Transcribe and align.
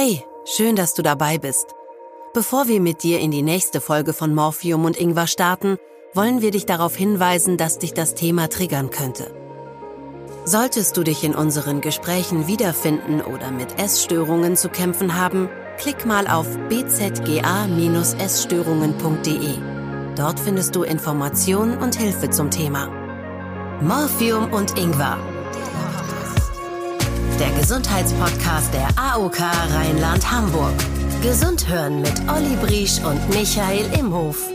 Hey, 0.00 0.22
schön, 0.44 0.76
dass 0.76 0.94
du 0.94 1.02
dabei 1.02 1.38
bist. 1.38 1.74
Bevor 2.32 2.68
wir 2.68 2.80
mit 2.80 3.02
dir 3.02 3.18
in 3.18 3.32
die 3.32 3.42
nächste 3.42 3.80
Folge 3.80 4.12
von 4.12 4.32
Morphium 4.32 4.84
und 4.84 4.96
Ingwer 4.96 5.26
starten, 5.26 5.76
wollen 6.14 6.40
wir 6.40 6.52
dich 6.52 6.66
darauf 6.66 6.94
hinweisen, 6.94 7.56
dass 7.56 7.80
dich 7.80 7.94
das 7.94 8.14
Thema 8.14 8.48
triggern 8.48 8.90
könnte. 8.90 9.34
Solltest 10.44 10.96
du 10.96 11.02
dich 11.02 11.24
in 11.24 11.34
unseren 11.34 11.80
Gesprächen 11.80 12.46
wiederfinden 12.46 13.20
oder 13.20 13.50
mit 13.50 13.76
Essstörungen 13.80 14.54
zu 14.54 14.68
kämpfen 14.68 15.16
haben, 15.16 15.48
klick 15.78 16.06
mal 16.06 16.28
auf 16.28 16.46
bzga-essstörungen.de. 16.68 19.54
Dort 20.14 20.38
findest 20.38 20.76
du 20.76 20.84
Informationen 20.84 21.76
und 21.76 21.96
Hilfe 21.96 22.30
zum 22.30 22.52
Thema. 22.52 22.86
Morphium 23.80 24.52
und 24.52 24.78
Ingwer. 24.78 25.18
Der 27.38 27.52
Gesundheitspodcast 27.52 28.74
der 28.74 28.88
AOK 28.96 29.38
Rheinland-Hamburg. 29.38 30.74
Gesund 31.22 31.68
hören 31.68 32.00
mit 32.00 32.14
Olli 32.28 32.56
Briesch 32.56 32.98
und 33.04 33.28
Michael 33.28 33.86
Imhof. 33.96 34.48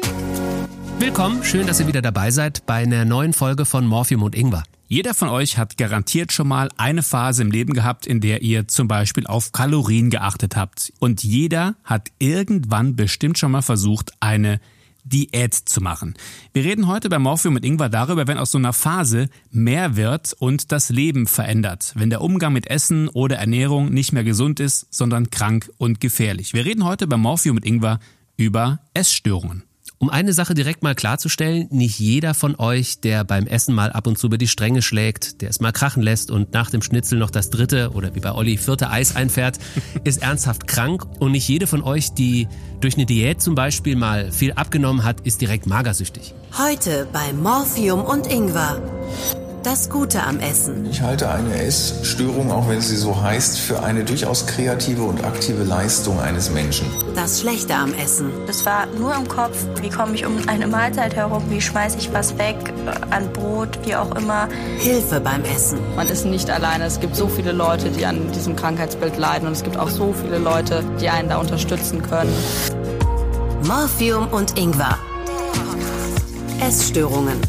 Willkommen, 0.99 1.45
schön, 1.45 1.65
dass 1.65 1.79
ihr 1.79 1.87
wieder 1.87 2.01
dabei 2.01 2.29
seid 2.31 2.65
bei 2.65 2.75
einer 2.75 3.05
neuen 3.05 3.31
Folge 3.31 3.63
von 3.63 3.87
Morphium 3.87 4.21
und 4.21 4.35
Ingwer. 4.35 4.63
Jeder 4.89 5.13
von 5.13 5.29
euch 5.29 5.57
hat 5.57 5.77
garantiert 5.77 6.33
schon 6.33 6.49
mal 6.49 6.67
eine 6.75 7.03
Phase 7.03 7.41
im 7.43 7.51
Leben 7.51 7.73
gehabt, 7.73 8.05
in 8.05 8.19
der 8.19 8.41
ihr 8.41 8.67
zum 8.67 8.89
Beispiel 8.89 9.27
auf 9.27 9.53
Kalorien 9.53 10.09
geachtet 10.09 10.57
habt. 10.57 10.91
Und 10.99 11.23
jeder 11.23 11.75
hat 11.85 12.09
irgendwann 12.19 12.97
bestimmt 12.97 13.37
schon 13.37 13.51
mal 13.51 13.61
versucht, 13.61 14.11
eine 14.19 14.59
Diät 15.03 15.53
zu 15.53 15.81
machen. 15.81 16.15
Wir 16.53 16.63
reden 16.63 16.87
heute 16.87 17.09
bei 17.09 17.19
Morphium 17.19 17.53
mit 17.53 17.65
Ingwer 17.65 17.89
darüber, 17.89 18.27
wenn 18.27 18.37
aus 18.37 18.51
so 18.51 18.57
einer 18.57 18.73
Phase 18.73 19.29
mehr 19.51 19.95
wird 19.95 20.33
und 20.33 20.71
das 20.71 20.89
Leben 20.89 21.27
verändert. 21.27 21.93
Wenn 21.95 22.09
der 22.09 22.21
Umgang 22.21 22.53
mit 22.53 22.67
Essen 22.67 23.09
oder 23.09 23.37
Ernährung 23.37 23.91
nicht 23.91 24.13
mehr 24.13 24.23
gesund 24.23 24.59
ist, 24.59 24.87
sondern 24.93 25.29
krank 25.29 25.69
und 25.77 25.99
gefährlich. 25.99 26.53
Wir 26.53 26.65
reden 26.65 26.85
heute 26.85 27.07
bei 27.07 27.17
Morphium 27.17 27.55
mit 27.55 27.65
Ingwer 27.65 27.99
über 28.37 28.79
Essstörungen. 28.93 29.63
Um 30.03 30.09
eine 30.09 30.33
Sache 30.33 30.53
direkt 30.53 30.83
mal 30.83 30.95
klarzustellen, 30.95 31.69
nicht 31.71 31.97
jeder 31.97 32.33
von 32.33 32.59
euch, 32.59 32.99
der 32.99 33.23
beim 33.23 33.47
Essen 33.47 33.73
mal 33.73 33.89
ab 33.89 34.05
und 34.05 34.17
zu 34.17 34.27
über 34.27 34.37
die 34.37 34.49
Stränge 34.49 34.81
schlägt, 34.81 35.41
der 35.41 35.49
es 35.49 35.61
mal 35.61 35.71
krachen 35.71 36.03
lässt 36.03 36.29
und 36.29 36.53
nach 36.53 36.69
dem 36.69 36.81
Schnitzel 36.81 37.17
noch 37.17 37.29
das 37.29 37.49
dritte 37.49 37.91
oder 37.93 38.13
wie 38.13 38.19
bei 38.19 38.33
Olli 38.33 38.57
vierte 38.57 38.89
Eis 38.89 39.15
einfährt, 39.15 39.59
ist 40.03 40.21
ernsthaft 40.21 40.67
krank. 40.67 41.05
Und 41.19 41.31
nicht 41.31 41.47
jede 41.47 41.67
von 41.67 41.81
euch, 41.81 42.11
die 42.13 42.49
durch 42.81 42.95
eine 42.95 43.05
Diät 43.05 43.41
zum 43.41 43.55
Beispiel 43.55 43.95
mal 43.95 44.29
viel 44.33 44.51
abgenommen 44.51 45.05
hat, 45.05 45.21
ist 45.21 45.39
direkt 45.39 45.67
magersüchtig. 45.67 46.33
Heute 46.57 47.07
bei 47.13 47.31
Morphium 47.31 48.03
und 48.03 48.27
Ingwer. 48.27 48.81
Das 49.63 49.89
Gute 49.89 50.21
am 50.21 50.41
Essen. 50.41 50.85
Ich 50.91 51.01
halte 51.01 51.29
eine 51.29 51.53
Essstörung, 51.63 52.51
auch 52.51 52.67
wenn 52.67 52.81
sie 52.81 52.97
so 52.97 53.21
heißt, 53.21 53.59
für 53.59 53.81
eine 53.81 54.03
durchaus 54.03 54.45
kreative 54.45 55.03
und 55.03 55.23
aktive 55.23 55.63
Leistung 55.63 56.19
eines 56.19 56.49
Menschen. 56.49 56.85
Das 57.15 57.39
Schlechte 57.39 57.73
am 57.73 57.93
Essen. 57.93 58.29
Das 58.45 58.65
war 58.65 58.87
nur 58.87 59.15
im 59.15 59.25
Kopf, 59.25 59.55
wie 59.81 59.89
komme 59.89 60.15
ich 60.15 60.25
um 60.25 60.37
eine 60.49 60.67
Mahlzeit 60.67 61.15
herum, 61.15 61.43
wie 61.49 61.61
schmeiße 61.61 61.97
ich 61.97 62.11
was 62.11 62.37
weg, 62.37 62.57
äh, 62.85 63.13
an 63.15 63.31
Brot, 63.31 63.79
wie 63.85 63.95
auch 63.95 64.13
immer. 64.17 64.49
Hilfe 64.79 65.21
beim 65.21 65.45
Essen. 65.45 65.79
Man 65.95 66.09
ist 66.09 66.25
nicht 66.25 66.49
alleine. 66.49 66.83
Es 66.83 66.99
gibt 66.99 67.15
so 67.15 67.29
viele 67.29 67.53
Leute, 67.53 67.89
die 67.89 68.05
an 68.05 68.33
diesem 68.33 68.57
Krankheitsbild 68.57 69.17
leiden 69.17 69.47
und 69.47 69.53
es 69.53 69.63
gibt 69.63 69.77
auch 69.77 69.89
so 69.89 70.13
viele 70.13 70.39
Leute, 70.39 70.83
die 70.99 71.07
einen 71.07 71.29
da 71.29 71.37
unterstützen 71.37 72.01
können. 72.01 72.33
Morphium 73.65 74.27
und 74.27 74.59
Ingwer. 74.59 74.97
Essstörungen. 76.59 77.39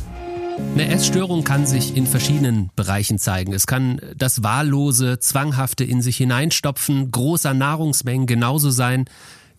Eine 0.75 0.89
Essstörung 0.89 1.45
kann 1.45 1.67
sich 1.67 1.97
in 1.97 2.05
verschiedenen 2.05 2.71
Bereichen 2.75 3.21
zeigen. 3.21 3.53
Es 3.53 3.69
kann 3.69 4.01
das 4.17 4.43
wahllose, 4.43 5.21
zwanghafte 5.21 5.85
in 5.85 6.03
sich 6.03 6.17
hineinstopfen 6.17 7.13
großer 7.13 7.55
Nahrungsmengen 7.55 8.27
genauso 8.27 8.71
sein, 8.71 9.05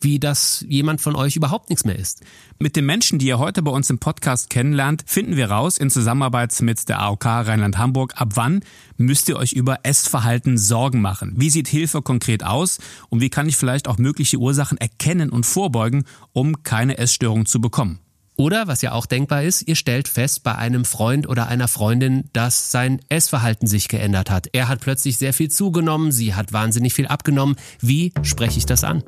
wie 0.02 0.20
dass 0.20 0.66
jemand 0.68 1.00
von 1.00 1.16
euch 1.16 1.38
überhaupt 1.38 1.70
nichts 1.70 1.86
mehr 1.86 1.98
isst. 1.98 2.22
Mit 2.60 2.76
den 2.76 2.86
Menschen, 2.86 3.18
die 3.18 3.28
ihr 3.28 3.40
heute 3.40 3.62
bei 3.62 3.72
uns 3.72 3.90
im 3.90 3.98
Podcast 3.98 4.50
kennenlernt, 4.50 5.06
finden 5.06 5.38
wir 5.38 5.50
raus 5.50 5.78
in 5.78 5.90
Zusammenarbeit 5.90 6.54
mit 6.62 6.90
der 6.90 7.02
AOK 7.02 7.25
Rheinland-Hamburg, 7.25 8.16
ab 8.18 8.31
wann 8.36 8.59
müsst 8.98 9.30
ihr 9.30 9.38
euch 9.38 9.54
über 9.54 9.80
Essverhalten 9.84 10.58
Sorgen 10.58 11.00
machen? 11.00 11.31
Wie 11.38 11.50
sieht 11.50 11.70
Hilfe 11.70 12.02
konkret 12.02 12.44
aus? 12.44 12.80
Und 13.08 13.22
wie 13.22 13.30
kann 13.30 13.48
ich 13.48 13.56
vielleicht 13.56 13.88
auch 13.88 13.98
mögliche 13.98 14.36
Ursachen 14.36 14.78
erkennen 14.78 15.30
und 15.30 15.46
vorbeugen, 15.46 16.04
um 16.34 16.62
keine 16.64 16.98
Essstörung 16.98 17.46
zu 17.46 17.62
bekommen? 17.62 18.00
Oder, 18.38 18.68
was 18.68 18.81
ja 18.81 18.91
auch 18.91 19.06
denkbar 19.06 19.44
ist, 19.44 19.68
ihr 19.68 19.75
stellt 19.75 20.07
fest 20.07 20.44
bei 20.44 20.56
einem 20.56 20.84
Freund 20.84 21.28
oder 21.28 21.47
einer 21.47 21.68
Freundin, 21.68 22.25
dass 22.34 22.69
sein 22.72 23.00
Essverhalten 23.07 23.68
sich 23.68 23.88
geändert 23.88 24.29
hat. 24.29 24.47
Er 24.51 24.68
hat 24.68 24.81
plötzlich 24.81 25.18
sehr 25.18 25.34
viel 25.34 25.50
zugenommen, 25.50 26.12
sie 26.12 26.35
hat 26.35 26.51
wahnsinnig 26.51 26.94
viel 26.94 27.07
abgenommen. 27.07 27.56
Wie 27.79 28.12
spreche 28.24 28.57
ich 28.57 28.66
das 28.66 28.84
an? 28.84 29.03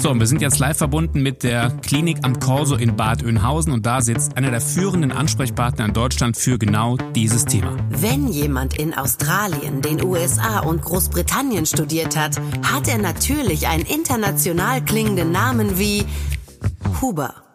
So, 0.00 0.10
und 0.10 0.20
wir 0.20 0.28
sind 0.28 0.40
jetzt 0.40 0.60
live 0.60 0.78
verbunden 0.78 1.22
mit 1.22 1.42
der 1.42 1.70
Klinik 1.70 2.18
am 2.22 2.38
Corso 2.38 2.76
in 2.76 2.94
Bad 2.94 3.24
Oeynhausen 3.24 3.72
und 3.72 3.84
da 3.84 4.00
sitzt 4.00 4.36
einer 4.36 4.50
der 4.50 4.60
führenden 4.60 5.10
Ansprechpartner 5.10 5.86
in 5.86 5.92
Deutschland 5.92 6.36
für 6.36 6.56
genau 6.56 6.96
dieses 7.16 7.44
Thema. 7.44 7.76
Wenn 7.88 8.28
jemand 8.28 8.78
in 8.78 8.94
Australien, 8.94 9.82
den 9.82 10.02
USA 10.04 10.60
und 10.60 10.82
Großbritannien 10.82 11.66
studiert 11.66 12.16
hat, 12.16 12.40
hat 12.62 12.86
er 12.86 12.98
natürlich 12.98 13.66
einen 13.66 13.86
international 13.86 14.84
klingenden 14.84 15.32
Namen 15.32 15.78
wie 15.78 16.04
Huber. 17.00 17.47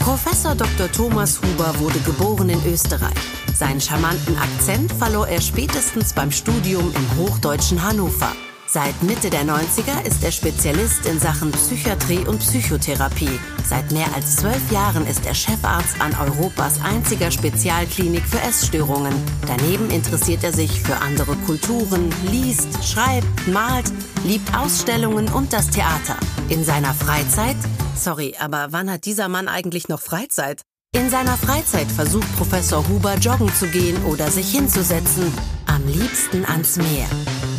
Professor 0.00 0.54
Dr. 0.54 0.90
Thomas 0.90 1.40
Huber 1.42 1.78
wurde 1.78 1.98
geboren 2.00 2.48
in 2.48 2.60
Österreich. 2.66 3.14
Seinen 3.54 3.80
charmanten 3.80 4.36
Akzent 4.36 4.92
verlor 4.92 5.28
er 5.28 5.40
spätestens 5.40 6.12
beim 6.12 6.30
Studium 6.30 6.92
im 6.94 7.16
hochdeutschen 7.18 7.82
Hannover. 7.82 8.32
Seit 8.70 9.02
Mitte 9.02 9.30
der 9.30 9.44
90er 9.44 10.04
ist 10.06 10.22
er 10.22 10.30
Spezialist 10.30 11.06
in 11.06 11.18
Sachen 11.18 11.50
Psychiatrie 11.52 12.26
und 12.26 12.40
Psychotherapie. 12.40 13.40
Seit 13.64 13.90
mehr 13.92 14.06
als 14.14 14.36
zwölf 14.36 14.70
Jahren 14.70 15.06
ist 15.06 15.24
er 15.24 15.34
Chefarzt 15.34 15.98
an 16.00 16.14
Europas 16.20 16.78
einziger 16.82 17.30
Spezialklinik 17.30 18.24
für 18.24 18.40
Essstörungen. 18.40 19.14
Daneben 19.46 19.90
interessiert 19.90 20.44
er 20.44 20.52
sich 20.52 20.82
für 20.82 20.96
andere 20.96 21.34
Kulturen, 21.46 22.10
liest, 22.30 22.84
schreibt, 22.84 23.48
malt, 23.48 23.90
liebt 24.24 24.54
Ausstellungen 24.54 25.28
und 25.32 25.54
das 25.54 25.68
Theater. 25.68 26.16
In 26.50 26.62
seiner 26.62 26.92
Freizeit 26.92 27.56
Sorry, 27.98 28.36
aber 28.38 28.68
wann 28.70 28.90
hat 28.90 29.06
dieser 29.06 29.28
Mann 29.28 29.48
eigentlich 29.48 29.88
noch 29.88 30.00
Freizeit? 30.00 30.62
In 30.94 31.10
seiner 31.10 31.36
Freizeit 31.36 31.90
versucht 31.90 32.36
Professor 32.36 32.86
Huber 32.88 33.16
joggen 33.16 33.52
zu 33.52 33.66
gehen 33.66 33.96
oder 34.04 34.30
sich 34.30 34.50
hinzusetzen. 34.52 35.32
Am 35.66 35.84
liebsten 35.86 36.44
ans 36.44 36.76
Meer. 36.76 37.08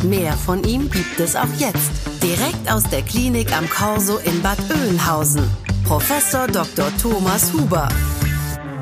Mehr 0.02 0.32
von 0.32 0.64
ihm 0.64 0.90
gibt 0.90 1.20
es 1.20 1.36
auch 1.36 1.52
jetzt. 1.58 1.90
Direkt 2.22 2.70
aus 2.70 2.84
der 2.84 3.02
Klinik 3.02 3.54
am 3.54 3.68
Corso 3.68 4.16
in 4.16 4.40
Bad 4.40 4.58
Oeynhausen. 4.70 5.42
Professor 5.84 6.46
Dr. 6.46 6.90
Thomas 6.96 7.52
Huber. 7.52 7.86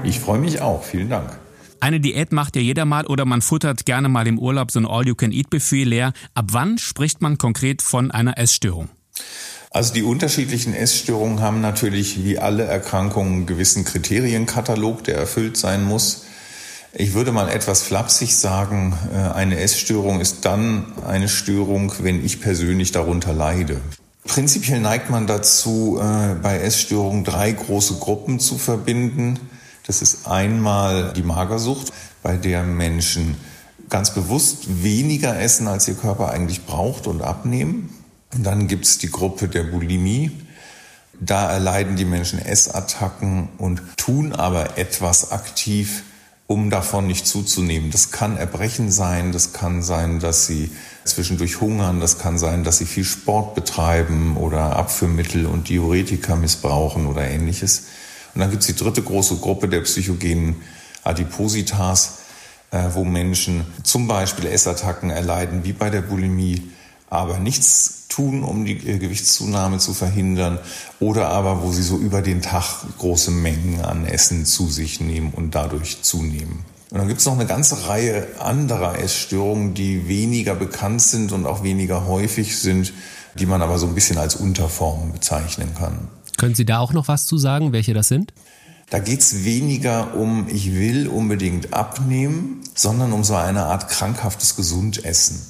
Ich 0.05 0.21
freue 0.21 0.39
mich 0.39 0.61
auch. 0.61 0.85
Vielen 0.85 1.09
Dank. 1.09 1.37
Eine 1.81 1.99
Diät 1.99 2.31
macht 2.31 2.55
ja 2.55 2.63
jeder 2.63 2.85
mal 2.85 3.05
oder 3.05 3.25
man 3.25 3.43
futtert 3.43 3.85
gerne 3.85 4.09
mal 4.09 4.29
im 4.29 4.39
Urlaub 4.39 4.71
so 4.71 4.79
ein 4.79 4.87
All-You-Can-Eat-Buffet 4.87 5.85
leer. 5.85 6.13
Ab 6.35 6.47
wann 6.53 6.79
spricht 6.79 7.21
man 7.21 7.37
konkret 7.37 7.83
von 7.83 8.13
einer 8.13 8.39
Essstörung? 8.39 8.89
Also 9.71 9.95
die 9.95 10.05
unterschiedlichen 10.05 10.73
Essstörungen 10.73 11.41
haben 11.41 11.61
natürlich 11.61 12.25
wie 12.25 12.39
alle 12.39 12.63
Erkrankungen 12.63 13.33
einen 13.35 13.47
gewissen 13.47 13.85
Kriterienkatalog, 13.85 15.03
der 15.03 15.17
erfüllt 15.17 15.57
sein 15.57 15.85
muss. 15.85 16.27
Ich 16.93 17.13
würde 17.13 17.33
mal 17.33 17.51
etwas 17.51 17.83
flapsig 17.83 18.37
sagen, 18.37 18.97
äh, 19.13 19.19
eine 19.19 19.59
Essstörung 19.61 20.21
ist 20.21 20.45
dann 20.47 20.87
eine 21.07 21.29
Störung, 21.29 21.93
wenn 22.01 22.25
ich 22.25 22.41
persönlich 22.41 22.93
darunter 22.93 23.35
leide. 23.35 23.81
Prinzipiell 24.25 24.81
neigt 24.81 25.11
man 25.11 25.27
dazu, 25.27 25.99
äh, 26.01 26.35
bei 26.35 26.59
Essstörungen 26.61 27.25
drei 27.25 27.53
große 27.53 27.95
Gruppen 27.95 28.41
zu 28.41 28.57
verbinden. 28.57 29.39
Das 29.87 30.01
ist 30.01 30.27
einmal 30.27 31.13
die 31.15 31.23
Magersucht, 31.23 31.93
bei 32.23 32.37
der 32.37 32.63
Menschen 32.63 33.37
ganz 33.91 34.15
bewusst 34.15 34.83
weniger 34.83 35.39
essen, 35.39 35.69
als 35.69 35.89
ihr 35.89 35.95
Körper 35.95 36.31
eigentlich 36.31 36.65
braucht 36.65 37.07
und 37.07 37.23
abnehmen. 37.23 37.91
Und 38.35 38.45
dann 38.45 38.67
gibt 38.67 38.87
es 38.87 38.99
die 38.99 39.11
Gruppe 39.11 39.49
der 39.49 39.65
Bulimie. 39.65 40.31
Da 41.21 41.51
erleiden 41.51 41.97
die 41.97 42.05
Menschen 42.05 42.39
Essattacken 42.39 43.49
und 43.59 43.83
tun 43.97 44.33
aber 44.33 44.79
etwas 44.79 45.33
aktiv, 45.33 46.05
um 46.49 46.71
davon 46.71 47.07
nicht 47.07 47.27
zuzunehmen. 47.27 47.91
Das 47.91 48.11
kann 48.11 48.39
Erbrechen 48.39 48.91
sein, 48.91 49.33
das 49.33 49.53
kann 49.53 49.83
sein, 49.83 50.19
dass 50.19 50.47
sie 50.47 50.71
zwischendurch 51.05 51.61
hungern, 51.61 52.01
das 52.01 52.19
kann 52.19 52.39
sein, 52.39 52.65
dass 52.65 52.79
sie 52.79 52.87
viel 52.87 53.05
Sport 53.05 53.55
betreiben 53.55 54.37
oder 54.39 54.75
Abführmittel 54.77 55.45
und 55.45 55.69
Diuretika 55.69 56.37
missbrauchen 56.37 57.07
oder 57.07 57.29
ähnliches. 57.29 57.85
Und 58.35 58.41
dann 58.41 58.51
gibt 58.51 58.63
es 58.63 58.67
die 58.67 58.83
dritte 58.83 59.03
große 59.03 59.37
Gruppe 59.37 59.69
der 59.69 59.83
psychogenen 59.83 60.57
Adipositas, 61.05 62.21
äh, 62.71 62.83
wo 62.95 63.05
Menschen 63.05 63.67
zum 63.83 64.09
Beispiel 64.09 64.47
Essattacken 64.47 65.11
erleiden, 65.11 65.65
wie 65.65 65.75
bei 65.75 65.91
der 65.91 66.01
Bulimie, 66.01 66.63
aber 67.11 67.39
nichts 67.39 68.07
tun, 68.09 68.43
um 68.43 68.65
die 68.65 68.73
äh, 68.73 68.99
Gewichtszunahme 68.99 69.79
zu 69.79 69.95
verhindern 69.95 70.59
oder 71.01 71.29
aber 71.29 71.63
wo 71.63 71.73
sie 71.73 71.83
so 71.83 71.97
über 71.97 72.23
den 72.23 72.43
Tag 72.43 72.65
große 72.99 73.31
Mengen 73.31 73.81
an 73.81 74.07
Essen 74.07 74.45
zu 74.45 74.69
sich 74.69 75.01
nehmen 75.01 75.33
und 75.35 75.55
dadurch 75.55 76.03
zunehmen. 76.03 76.65
Und 76.91 76.99
dann 76.99 77.09
gibt 77.09 77.21
es 77.21 77.27
noch 77.27 77.35
eine 77.35 77.47
ganze 77.47 77.87
Reihe 77.87 78.27
anderer 78.41 78.99
Essstörungen, 78.99 79.75
die 79.75 80.09
weniger 80.09 80.55
bekannt 80.55 81.03
sind 81.03 81.33
und 81.33 81.47
auch 81.47 81.63
weniger 81.63 82.07
häufig 82.07 82.59
sind, 82.59 82.93
die 83.35 83.47
man 83.47 83.61
aber 83.61 83.79
so 83.79 83.87
ein 83.87 83.95
bisschen 83.95 84.17
als 84.17 84.37
Unterform 84.37 85.13
bezeichnen 85.13 85.75
kann. 85.77 86.09
Können 86.39 86.55
Sie 86.55 86.65
da 86.65 86.79
auch 86.79 86.93
noch 86.93 87.09
was 87.09 87.27
zu 87.27 87.37
sagen, 87.37 87.73
welche 87.73 87.93
das 87.93 88.09
sind? 88.09 88.33
Da 88.91 89.01
geht's 89.01 89.45
weniger 89.45 90.15
um, 90.15 90.47
ich 90.49 90.73
will 90.73 91.09
unbedingt 91.09 91.75
abnehmen, 91.75 92.63
sondern 92.75 93.13
um 93.13 93.23
so 93.23 93.35
eine 93.35 93.65
Art 93.65 93.89
krankhaftes 93.91 94.57
Gesundessen. 94.57 95.43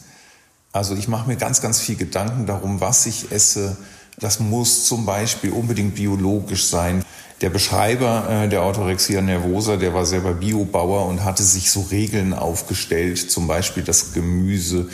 Also 0.72 0.94
ich 0.94 1.08
mache 1.08 1.28
mir 1.28 1.36
ganz, 1.36 1.60
ganz 1.60 1.80
viel 1.80 1.96
Gedanken 1.96 2.46
darum, 2.46 2.80
was 2.80 3.06
ich 3.06 3.32
esse. 3.32 3.76
Das 4.18 4.40
muss 4.40 4.84
zum 4.84 5.06
Beispiel 5.06 5.50
unbedingt 5.50 5.94
biologisch 5.94 6.66
sein. 6.66 7.04
Der 7.40 7.50
Beschreiber 7.50 8.28
äh, 8.28 8.48
der 8.48 8.62
Orthorexia 8.62 9.20
nervosa, 9.22 9.76
der 9.76 9.94
war 9.94 10.04
selber 10.04 10.34
Biobauer 10.34 11.06
und 11.06 11.24
hatte 11.24 11.44
sich 11.44 11.70
so 11.70 11.82
Regeln 11.82 12.34
aufgestellt, 12.34 13.30
zum 13.30 13.46
Beispiel 13.46 13.84
das 13.84 14.12
Gemüse 14.12 14.88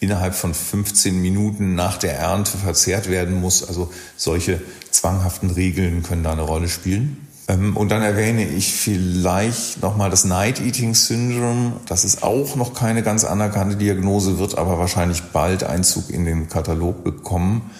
innerhalb 0.00 0.34
von 0.34 0.54
15 0.54 1.20
Minuten 1.20 1.74
nach 1.74 1.98
der 1.98 2.16
Ernte 2.16 2.56
verzehrt 2.56 3.10
werden 3.10 3.40
muss. 3.40 3.66
Also 3.66 3.92
solche 4.16 4.62
zwanghaften 4.90 5.50
Regeln 5.50 6.04
können 6.04 6.22
da 6.22 6.32
eine 6.32 6.42
Rolle 6.42 6.68
spielen. 6.68 7.27
Ähm, 7.48 7.76
und 7.76 7.90
dann 7.90 8.02
erwähne 8.02 8.46
ich 8.46 8.74
vielleicht 8.74 9.82
nochmal 9.82 10.10
das 10.10 10.24
Night 10.24 10.60
Eating 10.60 10.94
Syndrome. 10.94 11.72
Das 11.86 12.04
ist 12.04 12.22
auch 12.22 12.54
noch 12.56 12.74
keine 12.74 13.02
ganz 13.02 13.24
anerkannte 13.24 13.76
Diagnose, 13.76 14.38
wird 14.38 14.56
aber 14.58 14.78
wahrscheinlich 14.78 15.22
bald 15.32 15.64
Einzug 15.64 16.10
in 16.10 16.24
den 16.24 16.48
Katalog 16.48 17.02
bekommen. 17.02 17.70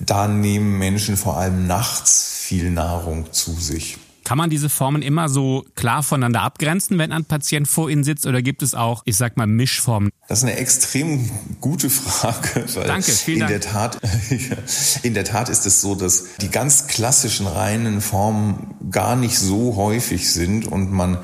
Da 0.00 0.26
nehmen 0.26 0.78
Menschen 0.78 1.16
vor 1.16 1.36
allem 1.36 1.66
nachts 1.66 2.26
viel 2.40 2.70
Nahrung 2.70 3.32
zu 3.32 3.52
sich. 3.52 3.98
Kann 4.32 4.38
man 4.38 4.48
diese 4.48 4.70
Formen 4.70 5.02
immer 5.02 5.28
so 5.28 5.66
klar 5.74 6.02
voneinander 6.02 6.40
abgrenzen, 6.40 6.96
wenn 6.96 7.12
ein 7.12 7.26
Patient 7.26 7.68
vor 7.68 7.90
Ihnen 7.90 8.02
sitzt, 8.02 8.24
oder 8.24 8.40
gibt 8.40 8.62
es 8.62 8.74
auch, 8.74 9.02
ich 9.04 9.18
sag 9.18 9.36
mal, 9.36 9.46
Mischformen? 9.46 10.08
Das 10.26 10.38
ist 10.38 10.44
eine 10.44 10.56
extrem 10.56 11.30
gute 11.60 11.90
Frage. 11.90 12.64
Danke, 12.86 13.12
vielen 13.12 13.34
in 13.34 13.40
Dank. 13.40 13.50
Der 13.50 13.60
Tat, 13.60 13.98
in 15.02 15.12
der 15.12 15.24
Tat 15.24 15.50
ist 15.50 15.66
es 15.66 15.82
so, 15.82 15.94
dass 15.94 16.36
die 16.40 16.48
ganz 16.48 16.86
klassischen 16.86 17.46
reinen 17.46 18.00
Formen 18.00 18.74
gar 18.90 19.16
nicht 19.16 19.38
so 19.38 19.76
häufig 19.76 20.32
sind 20.32 20.66
und 20.66 20.90
man 20.90 21.18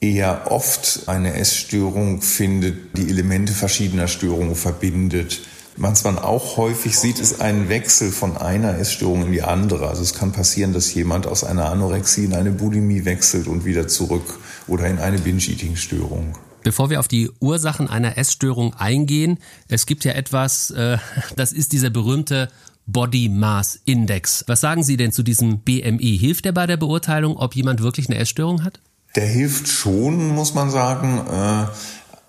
eher 0.00 0.50
oft 0.50 1.02
eine 1.06 1.34
Essstörung 1.34 2.22
findet, 2.22 2.98
die 2.98 3.08
Elemente 3.08 3.52
verschiedener 3.52 4.08
Störungen 4.08 4.56
verbindet. 4.56 5.42
Was 5.80 6.02
man 6.02 6.18
auch 6.18 6.56
häufig 6.56 6.98
sieht, 6.98 7.20
ist 7.20 7.40
ein 7.40 7.68
Wechsel 7.68 8.10
von 8.10 8.36
einer 8.36 8.76
Essstörung 8.78 9.26
in 9.26 9.32
die 9.32 9.42
andere. 9.42 9.86
Also 9.86 10.02
es 10.02 10.12
kann 10.12 10.32
passieren, 10.32 10.72
dass 10.72 10.92
jemand 10.92 11.28
aus 11.28 11.44
einer 11.44 11.70
Anorexie 11.70 12.24
in 12.24 12.34
eine 12.34 12.50
Bulimie 12.50 13.04
wechselt 13.04 13.46
und 13.46 13.64
wieder 13.64 13.86
zurück 13.86 14.40
oder 14.66 14.88
in 14.88 14.98
eine 14.98 15.18
Binge-Eating-Störung. 15.18 16.36
Bevor 16.64 16.90
wir 16.90 16.98
auf 16.98 17.06
die 17.06 17.30
Ursachen 17.38 17.88
einer 17.88 18.18
Essstörung 18.18 18.74
eingehen, 18.74 19.38
es 19.68 19.86
gibt 19.86 20.04
ja 20.04 20.12
etwas, 20.14 20.70
äh, 20.72 20.98
das 21.36 21.52
ist 21.52 21.72
dieser 21.72 21.90
berühmte 21.90 22.48
Body 22.86 23.28
Mass 23.28 23.78
Index. 23.84 24.42
Was 24.48 24.60
sagen 24.60 24.82
Sie 24.82 24.96
denn 24.96 25.12
zu 25.12 25.22
diesem 25.22 25.60
BMI? 25.60 26.18
Hilft 26.18 26.44
der 26.44 26.52
bei 26.52 26.66
der 26.66 26.76
Beurteilung, 26.76 27.36
ob 27.36 27.54
jemand 27.54 27.84
wirklich 27.84 28.08
eine 28.08 28.18
Essstörung 28.18 28.64
hat? 28.64 28.80
Der 29.14 29.26
hilft 29.26 29.68
schon, 29.68 30.30
muss 30.34 30.54
man 30.54 30.70
sagen. 30.70 31.20
Äh, 31.30 31.66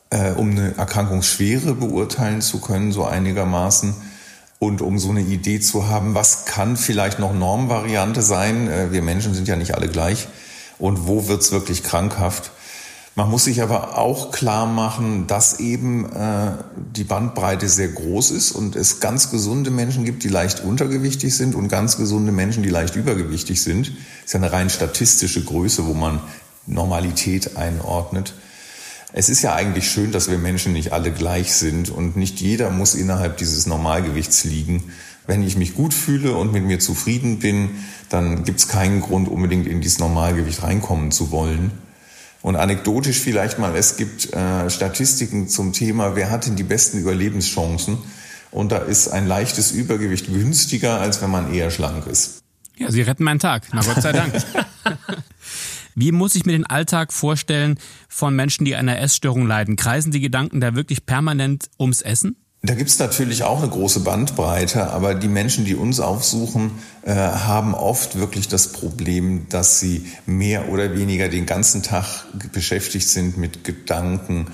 äh, 0.10 0.32
um 0.32 0.52
eine 0.52 0.76
Erkrankungsschwere 0.76 1.76
beurteilen 1.76 2.42
zu 2.42 2.60
können, 2.60 2.92
so 2.92 3.06
einigermaßen. 3.06 3.94
Und 4.60 4.82
um 4.82 5.00
so 5.00 5.10
eine 5.10 5.22
Idee 5.22 5.62
zu 5.62 5.88
haben, 5.88 6.16
was 6.16 6.46
kann 6.46 6.76
vielleicht 6.76 7.20
noch 7.20 7.34
Normvariante 7.34 8.22
sein. 8.22 8.68
Äh, 8.68 8.92
wir 8.92 9.02
Menschen 9.02 9.34
sind 9.34 9.48
ja 9.48 9.56
nicht 9.56 9.76
alle 9.76 9.88
gleich. 9.88 10.28
Und 10.78 11.08
wo 11.08 11.28
wird's 11.28 11.52
wirklich 11.52 11.84
krankhaft? 11.84 12.52
Man 13.16 13.30
muss 13.30 13.44
sich 13.44 13.62
aber 13.62 13.98
auch 13.98 14.32
klar 14.32 14.66
machen, 14.66 15.28
dass 15.28 15.60
eben 15.60 16.06
äh, 16.06 16.52
die 16.96 17.04
Bandbreite 17.04 17.68
sehr 17.68 17.90
groß 17.90 18.32
ist 18.32 18.52
und 18.54 18.78
es 18.78 19.02
ganz 19.02 19.30
gesunde 19.30 19.72
Menschen 19.72 20.06
gibt, 20.06 20.24
die 20.24 20.30
leicht 20.30 20.64
untergewichtig 20.64 21.36
sind 21.36 21.54
und 21.54 21.68
ganz 21.68 21.98
gesunde 21.98 22.32
Menschen, 22.32 22.64
die 22.64 22.70
leicht 22.70 22.96
übergewichtig 22.96 23.62
sind. 23.62 23.90
Das 23.90 24.26
ist 24.28 24.34
ja 24.34 24.40
eine 24.40 24.54
rein 24.54 24.70
statistische 24.70 25.44
Größe, 25.44 25.86
wo 25.86 25.94
man 25.94 26.22
Normalität 26.66 27.58
einordnet. 27.58 28.34
Es 29.12 29.30
ist 29.30 29.42
ja 29.42 29.56
eigentlich 29.56 29.90
schön, 29.90 30.12
dass 30.12 30.30
wir 30.30 30.38
Menschen 30.38 30.74
nicht 30.74 30.94
alle 30.94 31.12
gleich 31.12 31.54
sind 31.54 31.90
und 31.90 32.16
nicht 32.16 32.40
jeder 32.42 32.70
muss 32.70 32.94
innerhalb 32.94 33.38
dieses 33.38 33.66
Normalgewichts 33.66 34.44
liegen. 34.44 34.92
Wenn 35.26 35.42
ich 35.44 35.58
mich 35.58 35.74
gut 35.74 35.94
fühle 35.94 36.36
und 36.36 36.52
mit 36.52 36.64
mir 36.64 36.80
zufrieden 36.80 37.40
bin, 37.40 37.72
dann 38.10 38.44
gibt 38.44 38.60
es 38.60 38.68
keinen 38.68 39.02
Grund, 39.02 39.28
unbedingt 39.28 39.68
in 39.68 39.82
dieses 39.82 40.00
Normalgewicht 40.00 40.62
reinkommen 40.62 41.12
zu 41.12 41.32
wollen. 41.32 41.72
Und 42.42 42.56
anekdotisch 42.56 43.20
vielleicht 43.20 43.60
mal, 43.60 43.76
es 43.76 43.98
gibt 43.98 44.32
äh, 44.34 44.70
Statistiken 44.70 45.50
zum 45.50 45.74
Thema, 45.74 46.16
wer 46.16 46.32
hat 46.32 46.46
denn 46.46 46.56
die 46.56 46.64
besten 46.64 47.00
Überlebenschancen? 47.00 47.98
Und 48.52 48.72
da 48.72 48.78
ist 48.78 49.10
ein 49.10 49.28
leichtes 49.28 49.72
Übergewicht 49.72 50.28
günstiger, 50.28 51.00
als 51.02 51.22
wenn 51.22 51.30
man 51.30 51.54
eher 51.54 51.70
schlank 51.70 52.08
ist. 52.08 52.40
Ja, 52.78 52.92
Sie 52.92 53.02
retten 53.02 53.24
meinen 53.24 53.40
Tag. 53.40 53.64
Na 53.74 53.82
Gott 53.82 54.02
sei 54.02 54.14
Dank. 54.14 54.34
Wie 55.96 56.12
muss 56.12 56.36
ich 56.36 56.46
mir 56.46 56.54
den 56.54 56.66
Alltag 56.66 57.14
vorstellen 57.14 57.80
von 58.08 58.36
Menschen, 58.36 58.66
die 58.66 58.76
an 58.76 58.88
einer 58.88 59.00
Essstörung 59.00 59.48
leiden? 59.48 59.76
Kreisen 59.76 60.12
die 60.12 60.22
Gedanken 60.22 60.62
da 60.62 60.76
wirklich 60.76 61.06
permanent 61.06 61.70
ums 61.80 62.02
Essen? 62.02 62.36
Da 62.62 62.74
gibt's 62.74 63.00
natürlich 63.00 63.44
auch 63.44 63.62
eine 63.62 63.72
große 63.72 64.02
Bandbreite, 64.02 64.90
aber 64.90 65.16
die 65.16 65.30
Menschen, 65.30 65.64
die 65.64 65.76
uns 65.76 66.02
aufsuchen, 66.02 66.72
äh, 67.04 67.14
haben 67.14 67.74
oft 67.74 68.20
wirklich 68.20 68.50
das 68.50 68.74
Problem, 68.74 69.48
dass 69.48 69.80
sie 69.80 70.06
mehr 70.26 70.68
oder 70.68 70.94
weniger 70.94 71.30
den 71.30 71.46
ganzen 71.46 71.84
Tag 71.84 72.26
beschäftigt 72.52 73.08
sind 73.08 73.38
mit 73.38 73.64
Gedanken, 73.64 74.48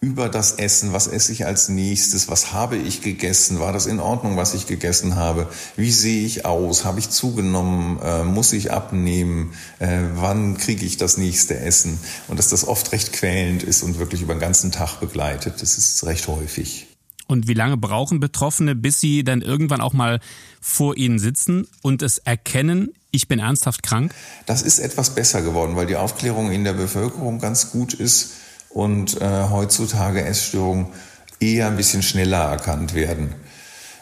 über 0.00 0.28
das 0.28 0.52
Essen, 0.52 0.92
was 0.92 1.06
esse 1.06 1.32
ich 1.32 1.46
als 1.46 1.68
nächstes, 1.68 2.28
was 2.28 2.52
habe 2.52 2.76
ich 2.76 3.00
gegessen, 3.00 3.60
war 3.60 3.72
das 3.72 3.86
in 3.86 3.98
Ordnung, 3.98 4.36
was 4.36 4.54
ich 4.54 4.66
gegessen 4.66 5.16
habe, 5.16 5.48
wie 5.76 5.90
sehe 5.90 6.24
ich 6.26 6.44
aus, 6.44 6.84
habe 6.84 6.98
ich 7.00 7.10
zugenommen, 7.10 7.98
äh, 8.02 8.22
muss 8.22 8.52
ich 8.52 8.72
abnehmen, 8.72 9.54
äh, 9.78 10.02
wann 10.14 10.58
kriege 10.58 10.84
ich 10.84 10.98
das 10.98 11.16
nächste 11.16 11.58
Essen 11.58 11.98
und 12.28 12.38
dass 12.38 12.48
das 12.48 12.66
oft 12.66 12.92
recht 12.92 13.12
quälend 13.12 13.62
ist 13.62 13.82
und 13.82 13.98
wirklich 13.98 14.22
über 14.22 14.34
den 14.34 14.40
ganzen 14.40 14.70
Tag 14.70 15.00
begleitet, 15.00 15.62
das 15.62 15.78
ist 15.78 16.04
recht 16.04 16.28
häufig. 16.28 16.86
Und 17.26 17.48
wie 17.48 17.54
lange 17.54 17.76
brauchen 17.76 18.20
Betroffene, 18.20 18.76
bis 18.76 19.00
sie 19.00 19.24
dann 19.24 19.42
irgendwann 19.42 19.80
auch 19.80 19.92
mal 19.92 20.20
vor 20.60 20.96
ihnen 20.96 21.18
sitzen 21.18 21.66
und 21.82 22.02
es 22.02 22.18
erkennen, 22.18 22.90
ich 23.10 23.26
bin 23.26 23.40
ernsthaft 23.40 23.82
krank? 23.82 24.14
Das 24.44 24.62
ist 24.62 24.78
etwas 24.78 25.14
besser 25.14 25.42
geworden, 25.42 25.74
weil 25.74 25.86
die 25.86 25.96
Aufklärung 25.96 26.52
in 26.52 26.62
der 26.62 26.74
Bevölkerung 26.74 27.40
ganz 27.40 27.72
gut 27.72 27.94
ist 27.94 28.34
und 28.76 29.22
äh, 29.22 29.44
heutzutage 29.50 30.22
Essstörungen 30.22 30.88
eher 31.40 31.68
ein 31.68 31.78
bisschen 31.78 32.02
schneller 32.02 32.42
erkannt 32.42 32.92
werden. 32.92 33.34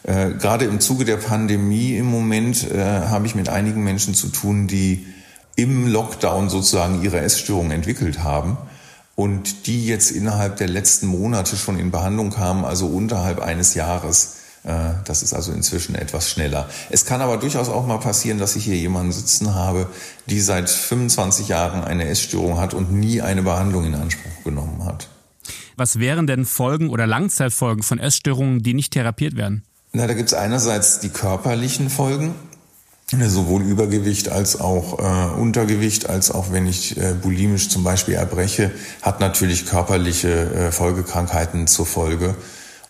Äh, 0.03 0.31
gerade 0.31 0.65
im 0.65 0.81
Zuge 0.81 1.05
der 1.05 1.17
Pandemie 1.17 1.97
im 1.97 2.06
Moment 2.06 2.69
äh, 2.73 2.82
habe 2.82 3.25
ich 3.27 3.37
mit 3.37 3.49
einigen 3.49 3.84
Menschen 3.84 4.15
zu 4.15 4.31
tun, 4.31 4.67
die 4.67 5.06
im 5.55 5.87
Lockdown 5.87 6.51
sozusagen 6.51 7.05
ihre 7.05 7.20
Essstörung 7.20 7.70
entwickelt 7.70 8.25
haben 8.25 8.58
und 9.15 9.69
die 9.69 9.87
jetzt 9.87 10.10
innerhalb 10.10 10.56
der 10.56 10.67
letzten 10.67 11.06
Monate 11.06 11.56
schon 11.56 11.79
in 11.79 11.93
Behandlung 11.93 12.31
kamen, 12.31 12.65
also 12.65 12.87
unterhalb 12.87 13.39
eines 13.39 13.75
Jahres. 13.75 14.39
Äh, 14.65 14.94
das 15.05 15.22
ist 15.22 15.34
also 15.34 15.53
inzwischen 15.53 15.94
etwas 15.94 16.29
schneller. 16.29 16.69
Es 16.91 17.05
kann 17.05 17.20
aber 17.20 17.37
durchaus 17.37 17.69
auch 17.69 17.87
mal 17.87 17.99
passieren, 17.99 18.39
dass 18.39 18.56
ich 18.56 18.65
hier 18.65 18.77
jemanden 18.77 19.13
sitzen 19.13 19.55
habe, 19.55 19.87
die 20.27 20.41
seit 20.41 20.69
25 20.69 21.46
Jahren 21.46 21.84
eine 21.84 22.08
Essstörung 22.08 22.58
hat 22.58 22.75
und 22.75 22.93
nie 22.93 23.22
eine 23.22 23.44
Behandlung 23.44 23.84
in 23.84 23.94
Anspruch 23.94 24.33
genommen 24.44 24.84
hat. 24.84 25.08
Was 25.77 25.98
wären 25.98 26.27
denn 26.27 26.44
Folgen 26.44 26.91
oder 26.91 27.06
Langzeitfolgen 27.06 27.82
von 27.82 27.98
Essstörungen, 27.98 28.63
die 28.63 28.74
nicht 28.74 28.93
therapiert 28.93 29.36
werden? 29.36 29.65
Na, 29.93 30.06
da 30.06 30.15
gibt 30.15 30.29
es 30.29 30.34
einerseits 30.34 31.01
die 31.01 31.08
körperlichen 31.08 31.91
Folgen, 31.91 32.34
sowohl 33.10 33.63
Übergewicht 33.63 34.29
als 34.29 34.60
auch 34.60 34.98
äh, 34.98 35.41
Untergewicht, 35.41 36.08
als 36.08 36.31
auch 36.31 36.53
wenn 36.53 36.67
ich 36.67 36.96
äh, 36.96 37.15
bulimisch 37.15 37.69
zum 37.69 37.84
Beispiel 37.84 38.15
erbreche, 38.15 38.70
hat 39.03 39.20
natürlich 39.20 39.67
körperliche 39.67 40.29
äh, 40.31 40.72
Folgekrankheiten 40.72 41.67
zur 41.67 41.86
Folge. 41.86 42.34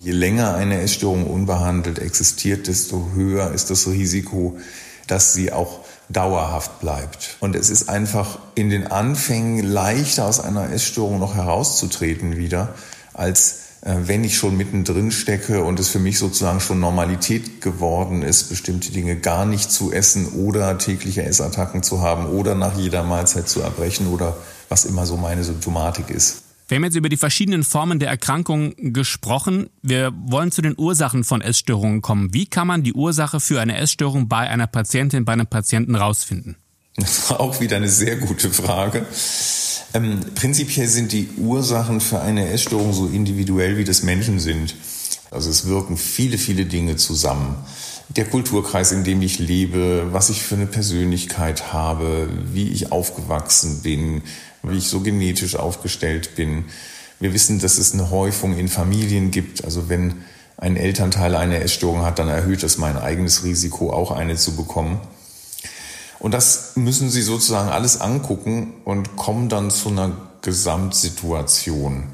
Je 0.00 0.12
länger 0.12 0.54
eine 0.54 0.80
Essstörung 0.80 1.26
unbehandelt 1.26 1.98
existiert, 1.98 2.66
desto 2.66 3.10
höher 3.14 3.52
ist 3.52 3.70
das 3.70 3.86
Risiko, 3.86 4.58
dass 5.06 5.34
sie 5.34 5.52
auch 5.52 5.83
dauerhaft 6.08 6.80
bleibt. 6.80 7.36
Und 7.40 7.56
es 7.56 7.70
ist 7.70 7.88
einfach 7.88 8.38
in 8.54 8.70
den 8.70 8.86
Anfängen 8.86 9.64
leichter 9.64 10.26
aus 10.26 10.40
einer 10.40 10.70
Essstörung 10.70 11.18
noch 11.18 11.34
herauszutreten 11.34 12.36
wieder, 12.36 12.74
als 13.12 13.64
äh, 13.84 13.94
wenn 14.04 14.24
ich 14.24 14.36
schon 14.36 14.56
mittendrin 14.56 15.10
stecke 15.10 15.64
und 15.64 15.80
es 15.80 15.88
für 15.88 15.98
mich 15.98 16.18
sozusagen 16.18 16.60
schon 16.60 16.80
Normalität 16.80 17.60
geworden 17.60 18.22
ist, 18.22 18.48
bestimmte 18.48 18.92
Dinge 18.92 19.16
gar 19.16 19.44
nicht 19.46 19.70
zu 19.70 19.92
essen 19.92 20.28
oder 20.28 20.78
tägliche 20.78 21.22
Essattacken 21.22 21.82
zu 21.82 22.00
haben 22.00 22.26
oder 22.26 22.54
nach 22.54 22.76
jeder 22.76 23.02
Mahlzeit 23.02 23.48
zu 23.48 23.60
erbrechen 23.60 24.06
oder 24.08 24.36
was 24.68 24.84
immer 24.84 25.06
so 25.06 25.16
meine 25.16 25.44
Symptomatik 25.44 26.10
ist. 26.10 26.43
Wir 26.66 26.76
haben 26.76 26.84
jetzt 26.84 26.96
über 26.96 27.10
die 27.10 27.18
verschiedenen 27.18 27.62
Formen 27.62 27.98
der 27.98 28.08
Erkrankung 28.08 28.74
gesprochen. 28.94 29.68
Wir 29.82 30.12
wollen 30.14 30.50
zu 30.50 30.62
den 30.62 30.74
Ursachen 30.78 31.22
von 31.22 31.42
Essstörungen 31.42 32.00
kommen. 32.00 32.32
Wie 32.32 32.46
kann 32.46 32.66
man 32.66 32.82
die 32.82 32.94
Ursache 32.94 33.38
für 33.38 33.60
eine 33.60 33.76
Essstörung 33.76 34.28
bei 34.28 34.48
einer 34.48 34.66
Patientin, 34.66 35.26
bei 35.26 35.34
einem 35.34 35.46
Patienten 35.46 35.94
rausfinden? 35.94 36.56
Das 36.96 37.28
war 37.28 37.40
auch 37.40 37.60
wieder 37.60 37.76
eine 37.76 37.88
sehr 37.88 38.16
gute 38.16 38.50
Frage. 38.50 39.04
Ähm, 39.92 40.20
prinzipiell 40.34 40.86
sind 40.86 41.12
die 41.12 41.28
Ursachen 41.36 42.00
für 42.00 42.20
eine 42.20 42.48
Essstörung 42.48 42.94
so 42.94 43.08
individuell 43.08 43.76
wie 43.76 43.84
das 43.84 44.02
Menschen 44.02 44.40
sind. 44.40 44.74
Also 45.30 45.50
es 45.50 45.66
wirken 45.66 45.98
viele, 45.98 46.38
viele 46.38 46.64
Dinge 46.64 46.96
zusammen. 46.96 47.56
der 48.08 48.26
Kulturkreis, 48.26 48.92
in 48.92 49.02
dem 49.02 49.22
ich 49.22 49.38
lebe, 49.38 50.08
was 50.12 50.30
ich 50.30 50.42
für 50.42 50.54
eine 50.54 50.66
Persönlichkeit 50.66 51.72
habe, 51.72 52.28
wie 52.52 52.68
ich 52.68 52.92
aufgewachsen 52.92 53.82
bin, 53.82 54.22
wie 54.64 54.78
ich 54.78 54.88
so 54.88 55.00
genetisch 55.00 55.56
aufgestellt 55.56 56.36
bin. 56.36 56.64
Wir 57.20 57.32
wissen, 57.32 57.58
dass 57.58 57.78
es 57.78 57.92
eine 57.92 58.10
Häufung 58.10 58.56
in 58.56 58.68
Familien 58.68 59.30
gibt. 59.30 59.64
Also 59.64 59.88
wenn 59.88 60.24
ein 60.56 60.76
Elternteil 60.76 61.34
eine 61.34 61.60
Essstörung 61.60 62.04
hat, 62.04 62.18
dann 62.18 62.28
erhöht 62.28 62.62
das 62.62 62.78
mein 62.78 62.96
eigenes 62.96 63.44
Risiko, 63.44 63.92
auch 63.92 64.10
eine 64.10 64.36
zu 64.36 64.56
bekommen. 64.56 65.00
Und 66.18 66.32
das 66.32 66.72
müssen 66.76 67.10
Sie 67.10 67.22
sozusagen 67.22 67.68
alles 67.68 68.00
angucken 68.00 68.74
und 68.84 69.16
kommen 69.16 69.48
dann 69.48 69.70
zu 69.70 69.90
einer 69.90 70.12
Gesamtsituation. 70.42 72.04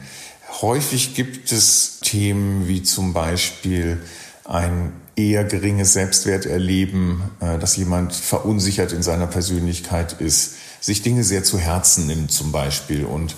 Häufig 0.62 1.14
gibt 1.14 1.52
es 1.52 2.00
Themen 2.00 2.66
wie 2.66 2.82
zum 2.82 3.12
Beispiel 3.12 4.02
ein 4.44 4.92
eher 5.14 5.44
geringes 5.44 5.92
Selbstwerterleben, 5.92 7.22
äh, 7.40 7.58
dass 7.58 7.76
jemand 7.76 8.14
verunsichert 8.14 8.92
in 8.92 9.02
seiner 9.02 9.26
Persönlichkeit 9.26 10.20
ist, 10.20 10.54
sich 10.80 11.02
Dinge 11.02 11.24
sehr 11.24 11.44
zu 11.44 11.58
Herzen 11.58 12.06
nimmt 12.06 12.32
zum 12.32 12.52
Beispiel. 12.52 13.04
Und 13.04 13.34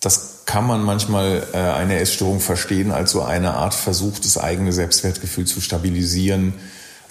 das 0.00 0.42
kann 0.46 0.66
man 0.66 0.82
manchmal 0.82 1.46
äh, 1.52 1.56
eine 1.56 1.98
Essstörung 1.98 2.40
verstehen 2.40 2.90
als 2.90 3.12
so 3.12 3.22
eine 3.22 3.54
Art 3.54 3.74
Versuch, 3.74 4.18
das 4.18 4.38
eigene 4.38 4.72
Selbstwertgefühl 4.72 5.46
zu 5.46 5.60
stabilisieren, 5.60 6.54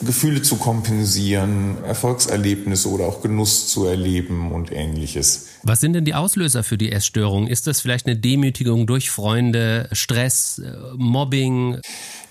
Gefühle 0.01 0.41
zu 0.41 0.55
kompensieren, 0.55 1.83
Erfolgserlebnisse 1.83 2.89
oder 2.89 3.05
auch 3.05 3.21
Genuss 3.21 3.67
zu 3.67 3.85
erleben 3.85 4.51
und 4.51 4.71
ähnliches. 4.71 5.47
Was 5.63 5.81
sind 5.81 5.93
denn 5.93 6.05
die 6.05 6.13
Auslöser 6.13 6.63
für 6.63 6.77
die 6.77 6.91
Essstörung? 6.91 7.47
Ist 7.47 7.67
das 7.67 7.81
vielleicht 7.81 8.05
eine 8.05 8.15
Demütigung 8.15 8.87
durch 8.87 9.11
Freunde, 9.11 9.89
Stress, 9.91 10.59
äh, 10.59 10.71
Mobbing? 10.95 11.79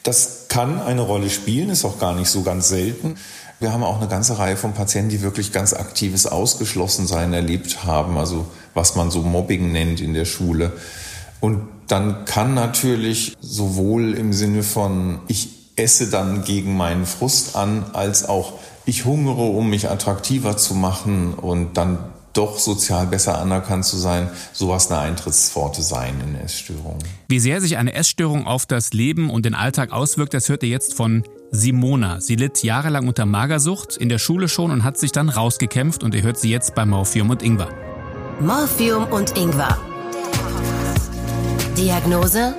Das 0.03 0.47
kann 0.49 0.81
eine 0.81 1.03
Rolle 1.03 1.29
spielen, 1.29 1.69
ist 1.69 1.85
auch 1.85 1.99
gar 1.99 2.15
nicht 2.15 2.29
so 2.29 2.43
ganz 2.43 2.69
selten. 2.69 3.17
Wir 3.61 3.73
haben 3.73 3.83
auch 3.83 3.99
eine 3.99 4.09
ganze 4.09 4.39
Reihe 4.39 4.57
von 4.57 4.73
Patienten, 4.73 5.11
die 5.11 5.23
wirklich 5.23 5.53
ganz 5.53 5.73
aktives 5.73 6.27
Ausgeschlossensein 6.27 7.33
erlebt 7.33 7.85
haben, 7.85 8.17
also 8.17 8.47
was 8.73 8.95
man 8.95 9.11
so 9.11 9.23
Mobbing 9.23 9.73
nennt 9.73 10.01
in 10.01 10.15
der 10.15 10.27
Schule. 10.27 10.73
Und 11.41 11.63
dann 11.89 12.25
kann 12.25 12.55
natürlich 12.55 13.37
sowohl 13.41 14.15
im 14.15 14.33
Sinne 14.33 14.63
von 14.63 15.21
ich 15.27 15.49
esse 15.75 16.09
dann 16.09 16.45
gegen 16.45 16.77
meinen 16.77 17.07
Frust 17.07 17.57
an, 17.57 17.87
als 17.95 18.29
auch 18.29 18.53
ich 18.85 19.05
hungere, 19.05 19.43
um 19.43 19.71
mich 19.71 19.91
attraktiver 19.91 20.57
zu 20.57 20.75
machen 20.75 21.35
und 21.35 21.77
dann 21.77 21.99
doch 22.33 22.59
sozial 22.59 23.07
besser 23.07 23.39
anerkannt 23.39 23.85
zu 23.85 23.97
sein, 23.97 24.29
sowas 24.53 24.91
eine 24.91 25.01
Eintrittspforte 25.01 25.83
sein 25.83 26.21
in 26.27 26.35
Essstörungen. 26.37 27.03
Wie 27.29 27.41
sehr 27.41 27.61
sich 27.61 27.77
eine 27.77 27.95
Essstörung 27.95 28.47
auf 28.47 28.67
das 28.67 28.93
Leben 28.93 29.31
und 29.31 29.45
den 29.45 29.55
Alltag 29.55 29.93
auswirkt, 29.93 30.35
das 30.35 30.49
hört 30.49 30.63
ihr 30.63 30.69
jetzt 30.69 30.95
von 30.95 31.25
Simona. 31.51 32.21
Sie 32.21 32.37
litt 32.37 32.63
jahrelang 32.63 33.09
unter 33.09 33.27
Magersucht, 33.27 33.97
in 33.97 34.09
der 34.09 34.19
Schule 34.19 34.49
schon 34.49 34.71
und 34.71 34.85
hat 34.85 34.99
sich 34.99 35.13
dann 35.13 35.29
rausgekämpft 35.29 36.03
und 36.03 36.15
ihr 36.15 36.23
hört 36.23 36.39
sie 36.39 36.51
jetzt 36.51 36.75
bei 36.75 36.85
Morphium 36.85 37.31
und 37.31 37.43
Ingwer. 37.43 37.71
Morphium 38.41 39.05
und 39.05 39.37
Ingwer. 39.37 39.79
Diagnose? 41.77 42.55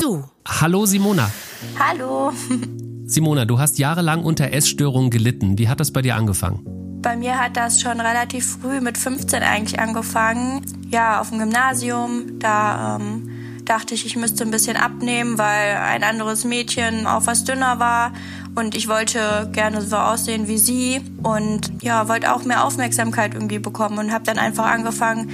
Du. 0.00 0.24
Hallo 0.46 0.86
Simona. 0.86 1.30
Hallo. 1.78 2.32
Simona, 3.04 3.44
du 3.44 3.58
hast 3.58 3.78
jahrelang 3.78 4.22
unter 4.22 4.52
Essstörungen 4.52 5.10
gelitten. 5.10 5.58
Wie 5.58 5.68
hat 5.68 5.80
das 5.80 5.90
bei 5.90 6.00
dir 6.00 6.14
angefangen? 6.14 6.79
Bei 7.02 7.16
mir 7.16 7.38
hat 7.38 7.56
das 7.56 7.80
schon 7.80 7.98
relativ 7.98 8.58
früh 8.60 8.80
mit 8.80 8.98
15 8.98 9.42
eigentlich 9.42 9.80
angefangen. 9.80 10.60
Ja, 10.90 11.20
auf 11.20 11.30
dem 11.30 11.38
Gymnasium. 11.38 12.38
Da 12.38 12.96
ähm, 12.96 13.62
dachte 13.64 13.94
ich, 13.94 14.04
ich 14.04 14.16
müsste 14.16 14.44
ein 14.44 14.50
bisschen 14.50 14.76
abnehmen, 14.76 15.38
weil 15.38 15.76
ein 15.76 16.04
anderes 16.04 16.44
Mädchen 16.44 17.06
auch 17.06 17.26
was 17.26 17.44
dünner 17.44 17.78
war. 17.78 18.12
Und 18.54 18.74
ich 18.74 18.86
wollte 18.88 19.48
gerne 19.52 19.80
so 19.80 19.96
aussehen 19.96 20.46
wie 20.46 20.58
sie. 20.58 21.00
Und 21.22 21.72
ja, 21.80 22.06
wollte 22.06 22.34
auch 22.34 22.44
mehr 22.44 22.64
Aufmerksamkeit 22.64 23.32
irgendwie 23.32 23.60
bekommen. 23.60 23.98
Und 23.98 24.12
habe 24.12 24.24
dann 24.24 24.38
einfach 24.38 24.66
angefangen, 24.66 25.30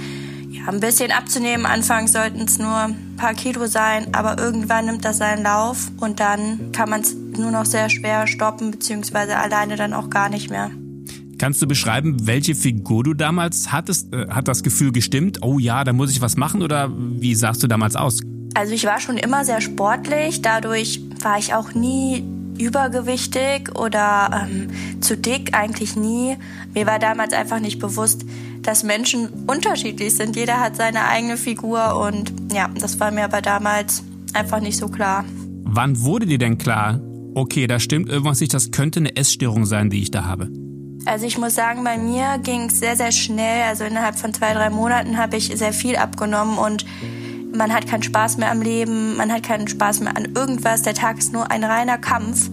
ja, 0.49 0.69
ein 0.69 0.79
bisschen 0.79 1.11
abzunehmen. 1.11 1.65
Anfangs 1.65 2.13
sollten 2.13 2.43
es 2.43 2.59
nur 2.59 2.77
ein 2.77 3.15
paar 3.17 3.33
Kilo 3.33 3.65
sein. 3.65 4.13
Aber 4.13 4.37
irgendwann 4.37 4.85
nimmt 4.85 5.03
das 5.03 5.17
seinen 5.17 5.43
Lauf. 5.43 5.91
Und 5.99 6.21
dann 6.21 6.71
kann 6.71 6.89
man 6.89 7.01
es 7.01 7.13
nur 7.13 7.51
noch 7.51 7.65
sehr 7.65 7.89
schwer 7.89 8.25
stoppen, 8.25 8.71
beziehungsweise 8.71 9.37
alleine 9.37 9.75
dann 9.75 9.93
auch 9.93 10.09
gar 10.09 10.29
nicht 10.29 10.49
mehr. 10.49 10.71
Kannst 11.37 11.61
du 11.61 11.67
beschreiben, 11.67 12.25
welche 12.25 12.55
Figur 12.55 13.03
du 13.03 13.13
damals 13.13 13.71
hattest? 13.71 14.13
Äh, 14.13 14.27
hat 14.29 14.47
das 14.47 14.63
Gefühl 14.63 14.91
gestimmt? 14.91 15.39
Oh 15.43 15.59
ja, 15.59 15.83
da 15.83 15.93
muss 15.93 16.11
ich 16.11 16.21
was 16.21 16.35
machen 16.35 16.63
oder 16.63 16.91
wie 16.91 17.35
sahst 17.35 17.61
du 17.63 17.67
damals 17.67 17.95
aus? 17.95 18.21
Also 18.55 18.73
ich 18.73 18.85
war 18.85 18.99
schon 18.99 19.17
immer 19.17 19.45
sehr 19.45 19.61
sportlich, 19.61 20.41
dadurch 20.41 21.01
war 21.21 21.37
ich 21.37 21.53
auch 21.53 21.73
nie 21.75 22.23
übergewichtig 22.57 23.75
oder 23.75 24.47
ähm, 24.49 24.69
zu 24.99 25.15
dick, 25.15 25.53
eigentlich 25.53 25.95
nie. 25.95 26.37
Mir 26.73 26.87
war 26.87 26.97
damals 26.97 27.33
einfach 27.33 27.59
nicht 27.59 27.77
bewusst, 27.77 28.25
dass 28.63 28.83
Menschen 28.83 29.29
unterschiedlich 29.45 30.15
sind. 30.15 30.35
Jeder 30.35 30.59
hat 30.59 30.75
seine 30.75 31.07
eigene 31.07 31.37
Figur 31.37 32.01
und 32.01 32.33
ja, 32.51 32.67
das 32.79 32.99
war 32.99 33.11
mir 33.11 33.25
aber 33.25 33.41
damals 33.43 34.03
einfach 34.33 34.59
nicht 34.59 34.77
so 34.77 34.87
klar. 34.87 35.23
Wann 35.65 36.01
wurde 36.01 36.25
dir 36.25 36.39
denn 36.39 36.57
klar, 36.57 36.99
okay, 37.35 37.67
da 37.67 37.79
stimmt 37.79 38.09
irgendwas 38.09 38.39
nicht, 38.39 38.55
das 38.55 38.71
könnte 38.71 39.01
eine 39.01 39.15
Essstörung 39.15 39.67
sein, 39.67 39.91
die 39.91 40.01
ich 40.01 40.09
da 40.09 40.25
habe? 40.25 40.49
Also 41.07 41.25
ich 41.25 41.37
muss 41.37 41.55
sagen, 41.55 41.85
bei 41.85 41.97
mir 41.97 42.37
ging 42.39 42.63
es 42.63 42.79
sehr, 42.79 42.97
sehr 42.97 43.13
schnell. 43.13 43.63
Also 43.63 43.85
innerhalb 43.85 44.19
von 44.19 44.33
zwei, 44.33 44.53
drei 44.53 44.69
Monaten 44.69 45.17
habe 45.17 45.37
ich 45.37 45.45
sehr 45.55 45.71
viel 45.71 45.95
abgenommen 45.95 46.57
und 46.57 46.85
man 47.55 47.73
hat 47.73 47.87
keinen 47.87 48.03
Spaß 48.03 48.37
mehr 48.37 48.51
am 48.51 48.61
Leben, 48.61 49.15
man 49.15 49.31
hat 49.31 49.43
keinen 49.43 49.69
Spaß 49.69 50.01
mehr 50.01 50.17
an 50.17 50.25
irgendwas. 50.35 50.81
Der 50.81 50.93
Tag 50.93 51.17
ist 51.17 51.31
nur 51.31 51.49
ein 51.49 51.63
reiner 51.63 51.97
Kampf. 51.97 52.49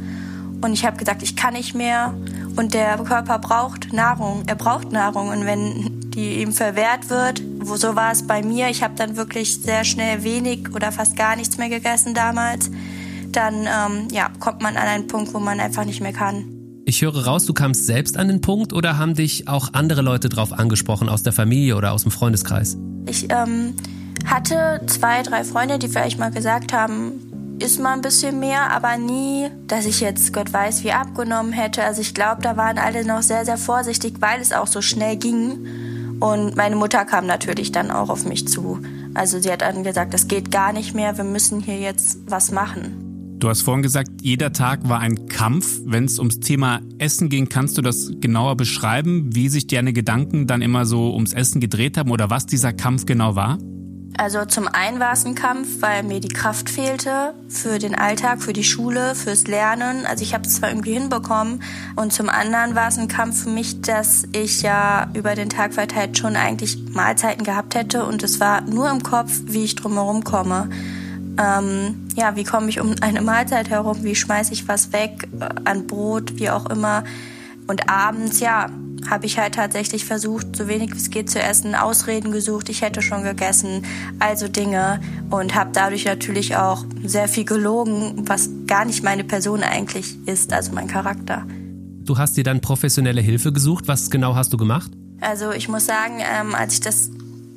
Und 0.61 0.73
ich 0.73 0.87
habe 0.87 0.97
gesagt, 0.97 1.23
ich 1.23 1.35
kann 1.35 1.55
nicht 1.55 1.75
mehr. 1.75 2.15
Und 2.57 2.75
der 2.75 2.97
Körper 2.99 3.41
braucht 3.41 3.93
Nahrung. 3.93 4.45
Er 4.47 4.55
braucht 4.55 4.93
Nahrung. 4.93 5.29
Und 5.29 5.45
wenn 5.45 6.01
die 6.11 6.41
ihm 6.41 6.53
verwehrt 6.53 7.11
wird, 7.11 7.43
so 7.65 7.97
war 7.97 8.13
es 8.13 8.25
bei 8.25 8.43
mir, 8.43 8.69
ich 8.69 8.85
habe 8.85 8.95
dann 8.95 9.17
wirklich 9.17 9.61
sehr 9.61 9.85
schnell 9.85 10.23
wenig 10.23 10.73
oder 10.73 10.93
fast 10.93 11.17
gar 11.17 11.35
nichts 11.35 11.59
mehr 11.59 11.69
gegessen 11.69 12.15
damals, 12.15 12.71
dann 13.33 13.67
ähm, 13.67 14.09
ja, 14.13 14.31
kommt 14.39 14.63
man 14.63 14.77
an 14.77 14.87
einen 14.87 15.09
Punkt, 15.09 15.35
wo 15.35 15.41
man 15.41 15.59
einfach 15.59 15.85
nicht 15.85 16.01
mehr 16.01 16.13
kann. 16.13 16.54
Ich 16.87 17.01
höre 17.01 17.25
raus, 17.25 17.47
du 17.47 17.55
kamst 17.55 17.87
selbst 17.87 18.19
an 18.19 18.29
den 18.29 18.43
Punkt 18.43 18.75
oder 18.75 18.99
haben 18.99 19.15
dich 19.15 19.49
auch 19.49 19.71
andere 19.73 20.03
Leute 20.03 20.29
drauf 20.29 20.53
angesprochen 20.53 21.09
aus 21.09 21.23
der 21.23 21.33
Familie 21.33 21.77
oder 21.77 21.93
aus 21.93 22.03
dem 22.03 22.11
Freundeskreis? 22.11 22.77
Ich 23.07 23.31
ähm, 23.31 23.75
hatte 24.27 24.83
zwei, 24.87 25.23
drei 25.23 25.45
Freunde, 25.45 25.79
die 25.79 25.89
vielleicht 25.89 26.19
mal 26.19 26.31
gesagt 26.31 26.75
haben, 26.75 27.57
ist 27.59 27.81
mal 27.81 27.95
ein 27.95 28.03
bisschen 28.03 28.39
mehr, 28.39 28.71
aber 28.71 28.99
nie, 28.99 29.49
dass 29.67 29.87
ich 29.87 30.01
jetzt 30.01 30.35
Gott 30.35 30.53
weiß 30.53 30.85
wie 30.85 30.93
abgenommen 30.93 31.53
hätte. 31.53 31.83
Also 31.85 32.03
ich 32.03 32.13
glaube, 32.13 32.43
da 32.43 32.59
waren 32.59 32.77
alle 32.77 33.07
noch 33.07 33.23
sehr, 33.23 33.47
sehr 33.47 33.57
vorsichtig, 33.57 34.17
weil 34.21 34.43
es 34.43 34.53
auch 34.53 34.67
so 34.67 34.83
schnell 34.83 35.17
ging. 35.17 35.67
Und 36.21 36.55
meine 36.57 36.77
Mutter 36.77 37.07
kam 37.07 37.27
natürlich 37.27 37.73
dann 37.73 37.91
auch 37.91 38.11
auf 38.11 38.27
mich 38.27 38.47
zu. 38.47 38.81
Also 39.15 39.41
sie 39.41 39.51
hat 39.51 39.63
dann 39.63 39.85
gesagt, 39.85 40.13
das 40.13 40.29
geht 40.29 40.51
gar 40.51 40.73
nicht 40.75 40.95
mehr, 40.95 41.17
wir 41.17 41.25
müssen 41.25 41.61
hier 41.61 41.79
jetzt 41.79 42.19
was 42.27 42.51
machen. 42.51 43.04
Du 43.45 43.51
hast 43.51 43.61
vorhin 43.61 43.83
gesagt, 43.83 44.09
jeder 44.23 44.55
Tag 44.55 44.89
war 44.89 45.01
ein 45.01 45.29
Kampf. 45.29 45.79
Wenn 45.85 46.07
es 46.07 46.19
ums 46.19 46.41
Thema 46.41 46.81
Essen 46.97 47.29
ging, 47.29 47.51
kannst 47.51 47.77
du 47.77 47.83
das 47.83 48.11
genauer 48.19 48.57
beschreiben, 48.57 49.37
wie 49.37 49.51
sich 49.51 49.67
deine 49.67 49.93
Gedanken 49.93 50.47
dann 50.47 50.63
immer 50.63 50.87
so 50.87 51.13
ums 51.13 51.35
Essen 51.35 51.61
gedreht 51.61 51.99
haben 51.99 52.11
oder 52.11 52.31
was 52.31 52.47
dieser 52.47 52.73
Kampf 52.73 53.05
genau 53.05 53.37
war? 53.37 53.59
Also 54.17 54.47
zum 54.47 54.67
einen 54.67 54.99
war 54.99 55.13
es 55.13 55.27
ein 55.27 55.35
Kampf, 55.35 55.83
weil 55.83 56.05
mir 56.05 56.21
die 56.21 56.29
Kraft 56.29 56.71
fehlte 56.71 57.35
für 57.51 57.79
den 57.79 57.95
Alltag, 57.95 58.41
für 58.41 58.55
die 58.55 58.65
Schule, 58.65 59.15
fürs 59.15 59.47
Lernen. 59.47 60.07
Also 60.07 60.23
ich 60.23 60.33
habe 60.33 60.45
es 60.45 60.55
zwar 60.55 60.71
irgendwie 60.71 60.95
hinbekommen. 60.95 61.63
Und 61.97 62.15
zum 62.15 62.31
anderen 62.31 62.75
war 62.75 62.89
es 62.89 62.97
ein 62.97 63.09
Kampf 63.09 63.43
für 63.43 63.51
mich, 63.51 63.83
dass 63.83 64.27
ich 64.33 64.63
ja 64.63 65.11
über 65.13 65.35
den 65.35 65.51
Tag 65.51 65.75
verteilt 65.75 66.17
schon 66.17 66.37
eigentlich 66.37 66.79
Mahlzeiten 66.95 67.45
gehabt 67.45 67.75
hätte. 67.75 68.07
Und 68.07 68.23
es 68.23 68.41
war 68.41 68.63
nur 68.63 68.91
im 68.91 69.03
Kopf, 69.03 69.33
wie 69.45 69.65
ich 69.65 69.75
drumherum 69.75 70.25
komme. 70.25 70.71
Ähm, 71.39 72.07
ja, 72.15 72.37
wie 72.37 72.45
komme 72.45 72.69
ich 72.69 72.81
um 72.81 72.95
eine 73.01 73.23
Mahlzeit 73.23 73.71
herum? 73.71 74.03
Wie 74.03 74.15
schmeiße 74.15 74.53
ich 74.53 74.69
was 74.69 74.93
weg 74.93 75.29
äh, 75.41 75.49
an 75.65 75.87
Brot, 75.87 76.37
wie 76.37 76.51
auch 76.51 76.67
immer? 76.67 77.05
Und 77.67 77.89
abends, 77.89 78.41
ja, 78.41 78.69
habe 79.09 79.27
ich 79.27 79.39
halt 79.39 79.55
tatsächlich 79.55 80.05
versucht, 80.05 80.57
so 80.57 80.69
wenig 80.69 80.93
wie 80.93 80.97
es 80.97 81.11
geht 81.11 81.31
zu 81.31 81.41
essen, 81.41 81.75
Ausreden 81.75 82.33
gesucht, 82.33 82.69
ich 82.69 82.83
hätte 82.83 83.03
schon 83.03 83.23
gegessen, 83.23 83.85
also 84.19 84.49
Dinge 84.49 85.01
und 85.31 85.55
habe 85.55 85.71
dadurch 85.73 86.05
natürlich 86.05 86.57
auch 86.57 86.85
sehr 87.05 87.29
viel 87.29 87.45
gelogen, 87.45 88.27
was 88.29 88.49
gar 88.67 88.85
nicht 88.85 89.03
meine 89.03 89.25
Person 89.25 89.63
eigentlich 89.63 90.17
ist, 90.27 90.53
also 90.53 90.73
mein 90.73 90.89
Charakter. 90.89 91.47
Du 92.05 92.19
hast 92.19 92.37
dir 92.37 92.45
dann 92.45 92.61
professionelle 92.61 93.21
Hilfe 93.21 93.53
gesucht. 93.53 93.89
Was 93.89 94.11
genau 94.11 94.35
hast 94.35 94.53
du 94.53 94.59
gemacht? 94.59 94.91
Also 95.21 95.53
ich 95.53 95.69
muss 95.69 95.87
sagen, 95.87 96.21
ähm, 96.21 96.55
als 96.55 96.75
ich 96.75 96.81
das 96.81 97.11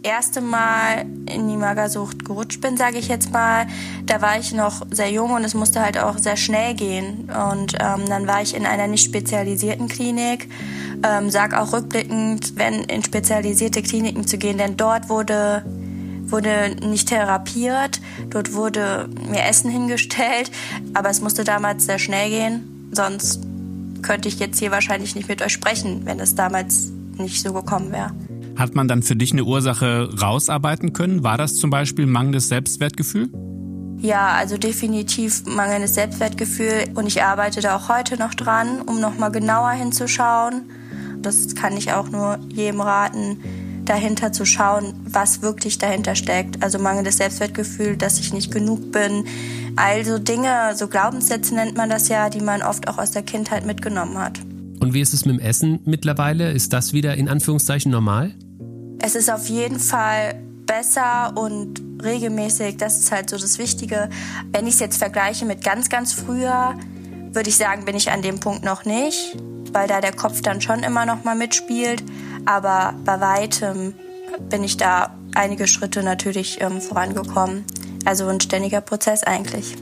erste 0.07 0.41
Mal 0.41 1.05
in 1.25 1.47
die 1.47 1.57
Magersucht 1.57 2.25
gerutscht 2.25 2.61
bin, 2.61 2.77
sage 2.77 2.97
ich 2.97 3.07
jetzt 3.07 3.31
mal, 3.31 3.67
da 4.05 4.21
war 4.21 4.39
ich 4.39 4.53
noch 4.53 4.85
sehr 4.89 5.11
jung 5.11 5.31
und 5.31 5.43
es 5.43 5.53
musste 5.53 5.81
halt 5.81 5.99
auch 5.99 6.17
sehr 6.17 6.37
schnell 6.37 6.73
gehen. 6.73 7.29
Und 7.29 7.75
ähm, 7.79 8.05
dann 8.07 8.25
war 8.25 8.41
ich 8.41 8.55
in 8.55 8.65
einer 8.65 8.87
nicht 8.87 9.05
spezialisierten 9.05 9.87
Klinik. 9.87 10.49
Ähm, 11.03 11.29
sag 11.29 11.53
auch 11.53 11.73
rückblickend, 11.73 12.53
wenn 12.55 12.83
in 12.85 13.03
spezialisierte 13.03 13.83
Kliniken 13.83 14.25
zu 14.25 14.37
gehen, 14.37 14.57
denn 14.57 14.77
dort 14.77 15.09
wurde 15.09 15.63
wurde 16.29 16.75
nicht 16.85 17.07
therapiert, 17.07 18.01
dort 18.29 18.53
wurde 18.53 19.07
mir 19.29 19.45
Essen 19.45 19.71
hingestellt, 19.71 20.51
aber 20.93 21.09
es 21.09 21.21
musste 21.21 21.45
damals 21.45 21.85
sehr 21.85 21.99
schnell 21.99 22.29
gehen, 22.29 22.89
sonst 22.91 23.39
könnte 24.01 24.27
ich 24.27 24.37
jetzt 24.37 24.59
hier 24.59 24.71
wahrscheinlich 24.71 25.15
nicht 25.15 25.29
mit 25.29 25.41
euch 25.41 25.53
sprechen, 25.53 26.01
wenn 26.03 26.19
es 26.19 26.35
damals 26.35 26.89
nicht 27.17 27.41
so 27.41 27.53
gekommen 27.53 27.93
wäre. 27.93 28.11
Hat 28.57 28.73
man 28.73 28.87
dann 28.87 29.03
für 29.03 29.15
dich 29.15 29.33
eine 29.33 29.43
Ursache 29.43 30.09
rausarbeiten 30.19 30.91
können? 30.91 31.23
War 31.23 31.37
das 31.37 31.55
zum 31.55 31.69
Beispiel 31.69 32.07
mangelndes 32.07 32.49
Selbstwertgefühl? 32.49 33.29
Ja, 33.99 34.29
also 34.29 34.57
definitiv 34.57 35.45
mangelndes 35.45 35.95
Selbstwertgefühl 35.95 36.85
und 36.95 37.07
ich 37.07 37.23
arbeite 37.23 37.61
da 37.61 37.75
auch 37.75 37.89
heute 37.89 38.17
noch 38.17 38.33
dran, 38.33 38.81
um 38.81 38.99
nochmal 38.99 39.31
genauer 39.31 39.71
hinzuschauen. 39.71 40.69
Das 41.21 41.55
kann 41.55 41.77
ich 41.77 41.93
auch 41.93 42.09
nur 42.09 42.39
jedem 42.49 42.81
raten, 42.81 43.37
dahinter 43.85 44.31
zu 44.31 44.45
schauen, 44.45 44.93
was 45.05 45.41
wirklich 45.41 45.77
dahinter 45.77 46.15
steckt. 46.15 46.63
Also 46.63 46.79
mangelndes 46.79 47.17
Selbstwertgefühl, 47.17 47.95
dass 47.95 48.19
ich 48.19 48.33
nicht 48.33 48.51
genug 48.51 48.91
bin. 48.91 49.25
Also 49.75 50.19
Dinge, 50.19 50.75
so 50.75 50.87
Glaubenssätze 50.87 51.55
nennt 51.55 51.75
man 51.77 51.89
das 51.89 52.07
ja, 52.07 52.29
die 52.29 52.41
man 52.41 52.61
oft 52.61 52.87
auch 52.87 52.97
aus 52.97 53.11
der 53.11 53.23
Kindheit 53.23 53.65
mitgenommen 53.65 54.17
hat. 54.17 54.39
Und 54.79 54.93
wie 54.93 55.01
ist 55.01 55.13
es 55.13 55.25
mit 55.25 55.39
dem 55.39 55.39
Essen 55.39 55.79
mittlerweile? 55.85 56.51
Ist 56.51 56.73
das 56.73 56.93
wieder 56.93 57.15
in 57.15 57.29
Anführungszeichen 57.29 57.91
normal? 57.91 58.33
Es 58.99 59.15
ist 59.15 59.31
auf 59.31 59.47
jeden 59.47 59.79
Fall 59.79 60.41
besser 60.65 61.33
und 61.35 61.81
regelmäßig. 62.03 62.77
Das 62.77 62.99
ist 62.99 63.11
halt 63.11 63.29
so 63.29 63.37
das 63.37 63.57
Wichtige. 63.57 64.09
Wenn 64.51 64.67
ich 64.67 64.75
es 64.75 64.79
jetzt 64.79 64.97
vergleiche 64.97 65.45
mit 65.45 65.63
ganz, 65.63 65.89
ganz 65.89 66.13
früher, 66.13 66.75
würde 67.31 67.49
ich 67.49 67.57
sagen, 67.57 67.85
bin 67.85 67.95
ich 67.95 68.11
an 68.11 68.21
dem 68.21 68.39
Punkt 68.39 68.63
noch 68.63 68.85
nicht, 68.85 69.37
weil 69.71 69.87
da 69.87 70.01
der 70.01 70.13
Kopf 70.13 70.41
dann 70.41 70.61
schon 70.61 70.83
immer 70.83 71.05
noch 71.05 71.23
mal 71.23 71.35
mitspielt. 71.35 72.03
Aber 72.45 72.93
bei 73.05 73.19
weitem 73.19 73.93
bin 74.49 74.63
ich 74.63 74.77
da 74.77 75.15
einige 75.35 75.67
Schritte 75.67 76.03
natürlich 76.03 76.61
ähm, 76.61 76.81
vorangekommen. 76.81 77.65
Also 78.05 78.27
ein 78.27 78.39
ständiger 78.39 78.81
Prozess 78.81 79.23
eigentlich. 79.23 79.75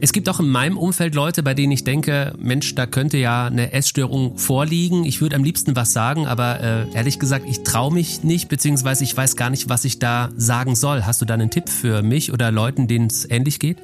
Es 0.00 0.12
gibt 0.12 0.28
auch 0.28 0.40
in 0.40 0.48
meinem 0.48 0.76
Umfeld 0.76 1.14
Leute, 1.14 1.42
bei 1.42 1.54
denen 1.54 1.72
ich 1.72 1.84
denke, 1.84 2.34
Mensch, 2.38 2.74
da 2.74 2.86
könnte 2.86 3.16
ja 3.16 3.46
eine 3.46 3.72
Essstörung 3.72 4.38
vorliegen. 4.38 5.04
Ich 5.04 5.20
würde 5.20 5.36
am 5.36 5.44
liebsten 5.44 5.76
was 5.76 5.92
sagen, 5.92 6.26
aber 6.26 6.60
äh, 6.60 6.86
ehrlich 6.94 7.18
gesagt, 7.18 7.46
ich 7.48 7.62
traue 7.62 7.92
mich 7.92 8.22
nicht, 8.22 8.48
beziehungsweise 8.48 9.04
ich 9.04 9.16
weiß 9.16 9.36
gar 9.36 9.50
nicht, 9.50 9.68
was 9.68 9.84
ich 9.84 9.98
da 9.98 10.30
sagen 10.36 10.74
soll. 10.74 11.04
Hast 11.04 11.20
du 11.20 11.24
da 11.24 11.34
einen 11.34 11.50
Tipp 11.50 11.68
für 11.68 12.02
mich 12.02 12.32
oder 12.32 12.50
Leuten, 12.50 12.88
denen 12.88 13.06
es 13.06 13.28
ähnlich 13.30 13.58
geht? 13.58 13.78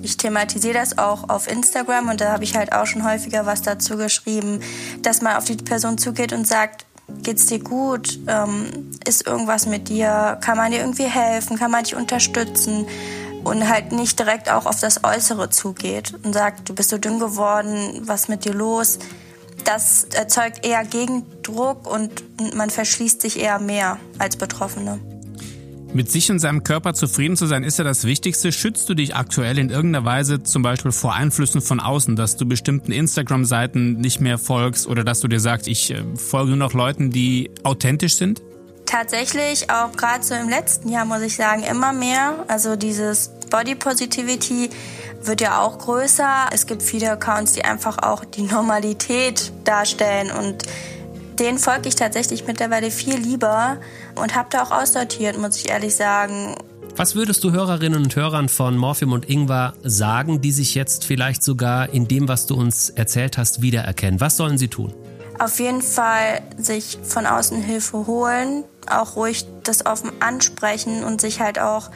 Ich 0.00 0.16
thematisiere 0.16 0.74
das 0.74 0.96
auch 0.96 1.28
auf 1.28 1.50
Instagram 1.50 2.08
und 2.08 2.20
da 2.20 2.32
habe 2.32 2.44
ich 2.44 2.56
halt 2.56 2.72
auch 2.72 2.86
schon 2.86 3.04
häufiger 3.04 3.46
was 3.46 3.62
dazu 3.62 3.96
geschrieben, 3.96 4.60
dass 5.02 5.22
man 5.22 5.36
auf 5.36 5.44
die 5.44 5.56
Person 5.56 5.98
zugeht 5.98 6.32
und 6.32 6.46
sagt, 6.46 6.86
geht's 7.22 7.46
dir 7.46 7.58
gut? 7.58 8.18
Ähm, 8.28 8.90
ist 9.06 9.26
irgendwas 9.26 9.66
mit 9.66 9.88
dir? 9.88 10.38
Kann 10.40 10.56
man 10.56 10.70
dir 10.70 10.80
irgendwie 10.80 11.06
helfen? 11.08 11.58
Kann 11.58 11.70
man 11.70 11.84
dich 11.84 11.96
unterstützen? 11.96 12.86
Und 13.44 13.68
halt 13.68 13.92
nicht 13.92 14.18
direkt 14.18 14.50
auch 14.50 14.66
auf 14.66 14.80
das 14.80 15.04
Äußere 15.04 15.50
zugeht 15.50 16.14
und 16.22 16.32
sagt, 16.32 16.68
du 16.68 16.74
bist 16.74 16.90
so 16.90 16.98
dünn 16.98 17.18
geworden, 17.18 18.02
was 18.04 18.28
mit 18.28 18.44
dir 18.44 18.54
los? 18.54 18.98
Das 19.64 20.04
erzeugt 20.04 20.66
eher 20.66 20.84
Gegendruck 20.84 21.90
und 21.90 22.22
man 22.54 22.70
verschließt 22.70 23.20
sich 23.20 23.38
eher 23.38 23.58
mehr 23.58 23.98
als 24.18 24.36
Betroffene. 24.36 24.98
Mit 25.94 26.10
sich 26.10 26.30
und 26.30 26.38
seinem 26.38 26.64
Körper 26.64 26.92
zufrieden 26.92 27.36
zu 27.36 27.46
sein, 27.46 27.64
ist 27.64 27.78
ja 27.78 27.84
das 27.84 28.04
Wichtigste. 28.04 28.52
Schützt 28.52 28.88
du 28.90 28.94
dich 28.94 29.16
aktuell 29.16 29.58
in 29.58 29.70
irgendeiner 29.70 30.04
Weise 30.04 30.42
zum 30.42 30.62
Beispiel 30.62 30.92
vor 30.92 31.14
Einflüssen 31.14 31.62
von 31.62 31.80
außen, 31.80 32.14
dass 32.14 32.36
du 32.36 32.44
bestimmten 32.44 32.92
Instagram-Seiten 32.92 33.94
nicht 33.94 34.20
mehr 34.20 34.36
folgst 34.36 34.86
oder 34.86 35.02
dass 35.02 35.20
du 35.20 35.28
dir 35.28 35.40
sagst, 35.40 35.66
ich 35.66 35.90
äh, 35.90 36.02
folge 36.14 36.50
nur 36.50 36.58
noch 36.58 36.74
Leuten, 36.74 37.10
die 37.10 37.50
authentisch 37.62 38.16
sind? 38.16 38.42
Tatsächlich, 38.88 39.70
auch 39.70 39.92
gerade 39.92 40.24
so 40.24 40.34
im 40.34 40.48
letzten 40.48 40.88
Jahr, 40.88 41.04
muss 41.04 41.20
ich 41.20 41.36
sagen, 41.36 41.62
immer 41.62 41.92
mehr. 41.92 42.46
Also 42.48 42.74
dieses 42.74 43.28
Body 43.50 43.74
Positivity 43.74 44.70
wird 45.22 45.42
ja 45.42 45.60
auch 45.60 45.76
größer. 45.76 46.46
Es 46.52 46.66
gibt 46.66 46.82
viele 46.82 47.10
Accounts, 47.10 47.52
die 47.52 47.66
einfach 47.66 47.98
auch 47.98 48.24
die 48.24 48.44
Normalität 48.44 49.52
darstellen 49.64 50.30
und 50.30 50.62
den 51.38 51.58
folge 51.58 51.90
ich 51.90 51.96
tatsächlich 51.96 52.46
mittlerweile 52.46 52.90
viel 52.90 53.18
lieber 53.18 53.76
und 54.14 54.34
habe 54.34 54.48
da 54.50 54.62
auch 54.62 54.70
aussortiert, 54.70 55.36
muss 55.36 55.56
ich 55.56 55.68
ehrlich 55.68 55.94
sagen. 55.94 56.54
Was 56.96 57.14
würdest 57.14 57.44
du 57.44 57.52
Hörerinnen 57.52 58.02
und 58.02 58.16
Hörern 58.16 58.48
von 58.48 58.78
Morphium 58.78 59.12
und 59.12 59.28
Ingwer 59.28 59.74
sagen, 59.84 60.40
die 60.40 60.50
sich 60.50 60.74
jetzt 60.74 61.04
vielleicht 61.04 61.42
sogar 61.42 61.90
in 61.90 62.08
dem, 62.08 62.26
was 62.26 62.46
du 62.46 62.54
uns 62.54 62.88
erzählt 62.88 63.36
hast, 63.36 63.60
wiedererkennen? 63.60 64.18
Was 64.18 64.38
sollen 64.38 64.56
sie 64.56 64.68
tun? 64.68 64.94
Auf 65.38 65.60
jeden 65.60 65.82
Fall 65.82 66.42
sich 66.56 66.98
von 67.02 67.24
außen 67.26 67.62
Hilfe 67.62 68.06
holen, 68.06 68.64
auch 68.90 69.14
ruhig 69.16 69.46
das 69.62 69.86
offen 69.86 70.10
ansprechen 70.20 71.04
und 71.04 71.20
sich 71.20 71.40
halt 71.40 71.58
auch 71.60 71.90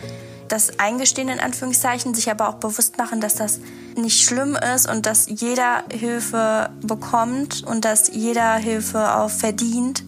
das 0.48 0.78
eingestehen 0.78 1.28
in 1.28 1.40
Anführungszeichen, 1.40 2.14
sich 2.14 2.30
aber 2.30 2.48
auch 2.48 2.54
bewusst 2.54 2.98
machen, 2.98 3.20
dass 3.20 3.34
das 3.34 3.58
nicht 3.96 4.22
schlimm 4.22 4.56
ist 4.74 4.88
und 4.88 5.06
dass 5.06 5.26
jeder 5.28 5.82
Hilfe 5.90 6.70
bekommt 6.82 7.64
und 7.64 7.84
dass 7.84 8.08
jeder 8.08 8.56
Hilfe 8.56 9.16
auch 9.16 9.30
verdient. 9.30 10.04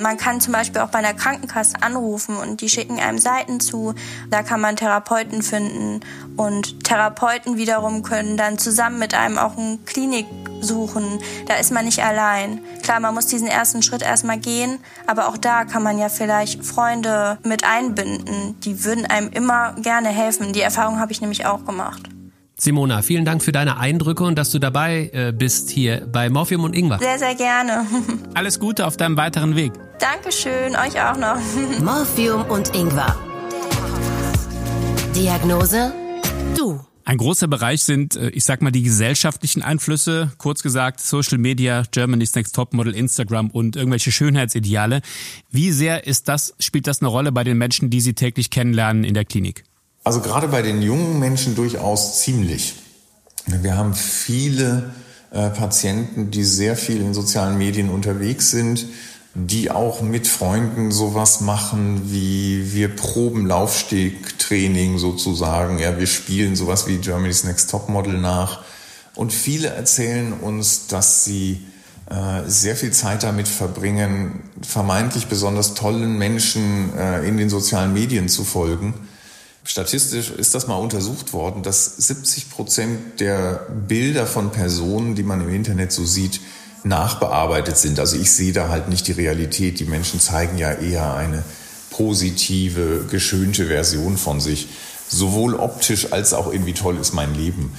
Man 0.00 0.16
kann 0.16 0.40
zum 0.40 0.54
Beispiel 0.54 0.80
auch 0.80 0.88
bei 0.88 0.98
einer 0.98 1.12
Krankenkasse 1.12 1.82
anrufen 1.82 2.36
und 2.36 2.62
die 2.62 2.70
schicken 2.70 2.98
einem 2.98 3.18
Seiten 3.18 3.60
zu. 3.60 3.94
Da 4.30 4.42
kann 4.42 4.58
man 4.58 4.76
Therapeuten 4.76 5.42
finden 5.42 6.00
und 6.38 6.84
Therapeuten 6.84 7.58
wiederum 7.58 8.02
können 8.02 8.38
dann 8.38 8.56
zusammen 8.56 8.98
mit 8.98 9.12
einem 9.12 9.36
auch 9.36 9.58
eine 9.58 9.78
Klinik 9.84 10.26
suchen. 10.62 11.18
Da 11.48 11.56
ist 11.56 11.70
man 11.70 11.84
nicht 11.84 12.02
allein. 12.02 12.60
Klar, 12.82 13.00
man 13.00 13.14
muss 13.14 13.26
diesen 13.26 13.46
ersten 13.46 13.82
Schritt 13.82 14.00
erstmal 14.00 14.38
gehen, 14.38 14.78
aber 15.06 15.28
auch 15.28 15.36
da 15.36 15.66
kann 15.66 15.82
man 15.82 15.98
ja 15.98 16.08
vielleicht 16.08 16.64
Freunde 16.64 17.38
mit 17.44 17.64
einbinden. 17.64 18.58
Die 18.60 18.84
würden 18.84 19.04
einem 19.04 19.28
immer 19.28 19.74
gerne 19.74 20.08
helfen. 20.08 20.54
Die 20.54 20.62
Erfahrung 20.62 20.98
habe 20.98 21.12
ich 21.12 21.20
nämlich 21.20 21.44
auch 21.44 21.66
gemacht. 21.66 22.08
Simona, 22.60 23.00
vielen 23.00 23.24
Dank 23.24 23.42
für 23.42 23.52
deine 23.52 23.78
Eindrücke 23.78 24.22
und 24.22 24.36
dass 24.36 24.50
du 24.50 24.58
dabei 24.58 25.10
äh, 25.14 25.32
bist 25.32 25.70
hier 25.70 26.06
bei 26.12 26.28
Morphium 26.28 26.64
und 26.64 26.76
Ingwer. 26.76 26.98
Sehr, 26.98 27.18
sehr 27.18 27.34
gerne. 27.34 27.86
Alles 28.34 28.60
Gute 28.60 28.86
auf 28.86 28.98
deinem 28.98 29.16
weiteren 29.16 29.56
Weg. 29.56 29.72
Dankeschön, 29.98 30.76
euch 30.76 31.00
auch 31.00 31.16
noch. 31.16 31.38
Morphium 31.82 32.44
und 32.50 32.74
Ingwer. 32.74 33.16
Diagnose? 35.16 35.94
Du. 36.54 36.80
Ein 37.06 37.16
großer 37.16 37.48
Bereich 37.48 37.82
sind, 37.82 38.16
äh, 38.16 38.28
ich 38.28 38.44
sag 38.44 38.60
mal, 38.60 38.70
die 38.70 38.82
gesellschaftlichen 38.82 39.62
Einflüsse, 39.62 40.30
kurz 40.36 40.62
gesagt 40.62 41.00
Social 41.00 41.38
Media, 41.38 41.84
Germany's 41.90 42.34
Next 42.34 42.54
Topmodel, 42.54 42.94
Instagram 42.94 43.48
und 43.50 43.74
irgendwelche 43.74 44.12
Schönheitsideale. 44.12 45.00
Wie 45.50 45.72
sehr 45.72 46.06
ist 46.06 46.28
das, 46.28 46.54
spielt 46.58 46.86
das 46.86 47.00
eine 47.00 47.08
Rolle 47.08 47.32
bei 47.32 47.42
den 47.42 47.56
Menschen, 47.56 47.88
die 47.88 48.02
Sie 48.02 48.12
täglich 48.12 48.50
kennenlernen 48.50 49.04
in 49.04 49.14
der 49.14 49.24
Klinik? 49.24 49.64
Also 50.02 50.20
gerade 50.20 50.48
bei 50.48 50.62
den 50.62 50.80
jungen 50.80 51.18
Menschen 51.18 51.54
durchaus 51.54 52.20
ziemlich. 52.20 52.74
Wir 53.46 53.76
haben 53.76 53.94
viele 53.94 54.90
äh, 55.30 55.50
Patienten, 55.50 56.30
die 56.30 56.44
sehr 56.44 56.76
viel 56.76 57.00
in 57.00 57.12
sozialen 57.14 57.58
Medien 57.58 57.90
unterwegs 57.90 58.50
sind, 58.50 58.86
die 59.34 59.70
auch 59.70 60.00
mit 60.00 60.26
Freunden 60.26 60.90
sowas 60.90 61.40
machen 61.40 62.10
wie 62.10 62.72
wir 62.72 62.88
proben 62.88 63.46
Laufstegtraining 63.46 64.98
sozusagen. 64.98 65.78
Ja, 65.78 65.98
wir 65.98 66.06
spielen 66.06 66.56
sowas 66.56 66.86
wie 66.86 66.96
Germany's 66.96 67.44
Next 67.44 67.70
Topmodel 67.70 68.18
nach. 68.18 68.62
Und 69.14 69.32
viele 69.32 69.68
erzählen 69.68 70.32
uns, 70.32 70.86
dass 70.86 71.24
sie 71.24 71.60
äh, 72.08 72.48
sehr 72.48 72.74
viel 72.74 72.92
Zeit 72.92 73.22
damit 73.22 73.48
verbringen, 73.48 74.40
vermeintlich 74.62 75.26
besonders 75.26 75.74
tollen 75.74 76.16
Menschen 76.16 76.96
äh, 76.98 77.28
in 77.28 77.36
den 77.36 77.50
sozialen 77.50 77.92
Medien 77.92 78.28
zu 78.28 78.44
folgen 78.44 78.94
Statistisch 79.64 80.30
ist 80.30 80.54
das 80.54 80.66
mal 80.66 80.76
untersucht 80.76 81.32
worden, 81.32 81.62
dass 81.62 81.96
70 81.96 82.50
Prozent 82.50 83.20
der 83.20 83.66
Bilder 83.88 84.26
von 84.26 84.50
Personen, 84.50 85.14
die 85.14 85.22
man 85.22 85.42
im 85.42 85.54
Internet 85.54 85.92
so 85.92 86.04
sieht, 86.04 86.40
nachbearbeitet 86.82 87.76
sind. 87.76 88.00
Also 88.00 88.16
ich 88.16 88.32
sehe 88.32 88.52
da 88.52 88.68
halt 88.68 88.88
nicht 88.88 89.06
die 89.06 89.12
Realität. 89.12 89.78
Die 89.80 89.84
Menschen 89.84 90.18
zeigen 90.18 90.56
ja 90.56 90.72
eher 90.72 91.14
eine 91.14 91.44
positive, 91.90 93.04
geschönte 93.10 93.66
Version 93.66 94.16
von 94.16 94.40
sich. 94.40 94.68
Sowohl 95.08 95.54
optisch 95.54 96.12
als 96.12 96.32
auch 96.32 96.52
irgendwie 96.52 96.72
toll 96.72 96.96
ist 96.96 97.12
mein 97.12 97.34
Leben. 97.34 97.72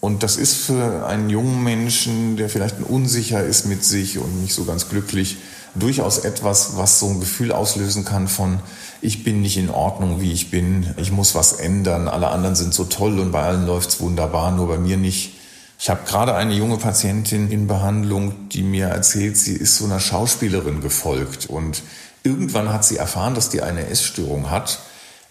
Und 0.00 0.22
das 0.22 0.36
ist 0.36 0.54
für 0.54 1.06
einen 1.06 1.30
jungen 1.30 1.64
Menschen, 1.64 2.36
der 2.36 2.48
vielleicht 2.48 2.76
unsicher 2.80 3.42
ist 3.42 3.66
mit 3.66 3.84
sich 3.84 4.18
und 4.18 4.42
nicht 4.42 4.54
so 4.54 4.64
ganz 4.64 4.88
glücklich, 4.88 5.38
durchaus 5.74 6.18
etwas, 6.18 6.76
was 6.76 7.00
so 7.00 7.08
ein 7.08 7.18
Gefühl 7.20 7.50
auslösen 7.50 8.04
kann 8.04 8.28
von, 8.28 8.60
ich 9.00 9.24
bin 9.24 9.42
nicht 9.42 9.56
in 9.56 9.70
Ordnung, 9.70 10.20
wie 10.20 10.32
ich 10.32 10.50
bin, 10.50 10.94
ich 10.96 11.12
muss 11.12 11.34
was 11.34 11.52
ändern, 11.52 12.08
alle 12.08 12.28
anderen 12.28 12.56
sind 12.56 12.74
so 12.74 12.84
toll 12.84 13.18
und 13.18 13.32
bei 13.32 13.42
allen 13.42 13.66
läuft's 13.66 14.00
wunderbar, 14.00 14.50
nur 14.50 14.68
bei 14.68 14.78
mir 14.78 14.96
nicht. 14.96 15.34
Ich 15.78 15.90
habe 15.90 16.00
gerade 16.06 16.34
eine 16.34 16.54
junge 16.54 16.78
Patientin 16.78 17.50
in 17.50 17.66
Behandlung, 17.66 18.48
die 18.48 18.62
mir 18.62 18.86
erzählt, 18.86 19.36
sie 19.36 19.54
ist 19.54 19.76
so 19.76 19.84
einer 19.84 20.00
Schauspielerin 20.00 20.80
gefolgt 20.80 21.46
und 21.46 21.82
irgendwann 22.22 22.72
hat 22.72 22.84
sie 22.84 22.96
erfahren, 22.96 23.34
dass 23.34 23.50
die 23.50 23.62
eine 23.62 23.86
Essstörung 23.88 24.50
hat. 24.50 24.80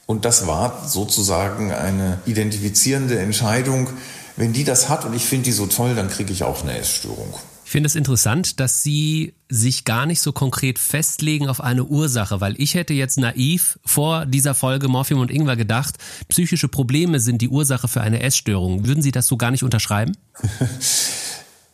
Und 0.06 0.24
das 0.24 0.46
war 0.46 0.88
sozusagen 0.88 1.72
eine 1.72 2.20
identifizierende 2.26 3.18
Entscheidung. 3.18 3.90
Wenn 4.38 4.54
die 4.54 4.64
das 4.64 4.88
hat 4.88 5.04
und 5.04 5.16
ich 5.16 5.26
finde 5.26 5.46
die 5.46 5.52
so 5.52 5.66
toll, 5.66 5.96
dann 5.96 6.10
kriege 6.10 6.32
ich 6.32 6.44
auch 6.44 6.62
eine 6.62 6.78
Essstörung. 6.78 7.34
Ich 7.66 7.72
finde 7.72 7.88
es 7.88 7.96
interessant, 7.96 8.60
dass 8.60 8.84
Sie 8.84 9.34
sich 9.50 9.86
gar 9.86 10.06
nicht 10.06 10.22
so 10.22 10.32
konkret 10.32 10.78
festlegen 10.78 11.50
auf 11.50 11.62
eine 11.62 11.84
Ursache, 11.84 12.40
weil 12.40 12.54
ich 12.62 12.76
hätte 12.76 12.94
jetzt 12.94 13.18
naiv 13.18 13.80
vor 13.84 14.28
dieser 14.28 14.54
Folge 14.54 14.88
Morphium 14.88 15.20
und 15.20 15.32
Ingwer 15.32 15.56
gedacht, 15.56 15.96
psychische 16.30 16.68
Probleme 16.68 17.20
sind 17.20 17.42
die 17.42 17.50
Ursache 17.50 17.88
für 17.88 18.02
eine 18.02 18.22
Essstörung. 18.22 18.86
Würden 18.86 19.02
Sie 19.02 19.12
das 19.12 19.26
so 19.26 19.36
gar 19.36 19.52
nicht 19.52 19.64
unterschreiben? 19.64 20.16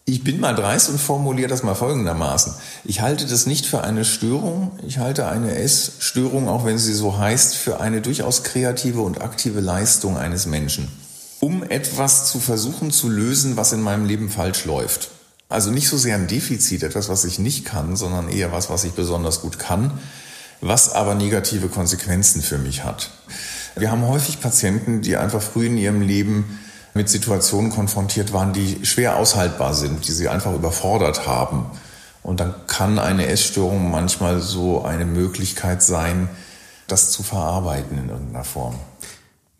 Ich 0.03 0.23
bin 0.23 0.39
mal 0.39 0.55
dreist 0.55 0.89
und 0.89 0.99
formuliere 0.99 1.47
das 1.47 1.61
mal 1.61 1.75
folgendermaßen. 1.75 2.53
Ich 2.83 3.01
halte 3.01 3.27
das 3.27 3.45
nicht 3.45 3.67
für 3.67 3.83
eine 3.83 4.03
Störung. 4.03 4.71
Ich 4.85 4.97
halte 4.97 5.27
eine 5.27 5.55
Essstörung, 5.55 6.49
auch 6.49 6.65
wenn 6.65 6.79
sie 6.79 6.93
so 6.93 7.19
heißt, 7.19 7.55
für 7.55 7.79
eine 7.79 8.01
durchaus 8.01 8.43
kreative 8.43 9.01
und 9.01 9.21
aktive 9.21 9.59
Leistung 9.59 10.17
eines 10.17 10.47
Menschen, 10.47 10.87
um 11.39 11.63
etwas 11.63 12.25
zu 12.25 12.39
versuchen 12.39 12.89
zu 12.89 13.09
lösen, 13.09 13.57
was 13.57 13.73
in 13.73 13.81
meinem 13.81 14.05
Leben 14.05 14.31
falsch 14.31 14.65
läuft. 14.65 15.11
Also 15.51 15.69
nicht 15.69 15.89
so 15.89 15.97
sehr 15.97 16.15
ein 16.15 16.27
Defizit, 16.27 16.81
etwas, 16.81 17.09
was 17.09 17.25
ich 17.25 17.37
nicht 17.37 17.65
kann, 17.65 17.95
sondern 17.95 18.29
eher 18.29 18.51
was, 18.51 18.69
was 18.69 18.83
ich 18.85 18.93
besonders 18.93 19.41
gut 19.41 19.59
kann, 19.59 19.99
was 20.61 20.93
aber 20.93 21.13
negative 21.13 21.67
Konsequenzen 21.67 22.41
für 22.41 22.57
mich 22.57 22.83
hat. 22.83 23.11
Wir 23.75 23.91
haben 23.91 24.07
häufig 24.07 24.39
Patienten, 24.39 25.01
die 25.01 25.17
einfach 25.17 25.41
früh 25.41 25.67
in 25.67 25.77
ihrem 25.77 26.01
Leben 26.01 26.59
mit 26.93 27.09
Situationen 27.09 27.71
konfrontiert 27.71 28.33
waren, 28.33 28.53
die 28.53 28.85
schwer 28.85 29.17
aushaltbar 29.17 29.73
sind, 29.73 30.07
die 30.07 30.11
sie 30.11 30.29
einfach 30.29 30.53
überfordert 30.53 31.27
haben. 31.27 31.65
Und 32.23 32.39
dann 32.39 32.53
kann 32.67 32.99
eine 32.99 33.27
Essstörung 33.27 33.91
manchmal 33.91 34.41
so 34.41 34.83
eine 34.83 35.05
Möglichkeit 35.05 35.81
sein, 35.83 36.29
das 36.87 37.11
zu 37.11 37.23
verarbeiten 37.23 37.97
in 37.97 38.09
irgendeiner 38.09 38.43
Form. 38.43 38.75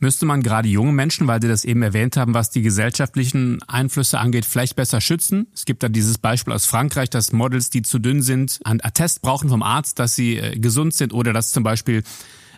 Müsste 0.02 0.26
man 0.26 0.42
gerade 0.42 0.68
junge 0.68 0.94
Menschen, 0.94 1.28
weil 1.28 1.40
Sie 1.40 1.48
das 1.48 1.64
eben 1.64 1.84
erwähnt 1.84 2.18
haben, 2.18 2.34
was 2.34 2.50
die 2.50 2.64
gesellschaftlichen 2.64 3.62
Einflüsse 3.68 4.18
angeht, 4.18 4.46
vielleicht 4.46 4.76
besser 4.76 5.00
schützen? 5.00 5.46
Es 5.54 5.64
gibt 5.64 5.84
da 5.84 5.90
dieses 5.90 6.18
Beispiel 6.18 6.54
aus 6.54 6.66
Frankreich, 6.66 7.12
dass 7.12 7.32
Models, 7.32 7.70
die 7.70 7.84
zu 7.84 8.00
dünn 8.00 8.24
sind, 8.24 8.60
einen 8.64 8.82
Attest 8.84 9.22
brauchen 9.22 9.50
vom 9.50 9.62
Arzt, 9.62 10.00
dass 10.00 10.16
sie 10.16 10.38
äh, 10.38 10.58
gesund 10.58 10.96
sind 10.96 11.14
oder 11.14 11.34
dass 11.34 11.52
zum 11.52 11.62
Beispiel 11.62 12.02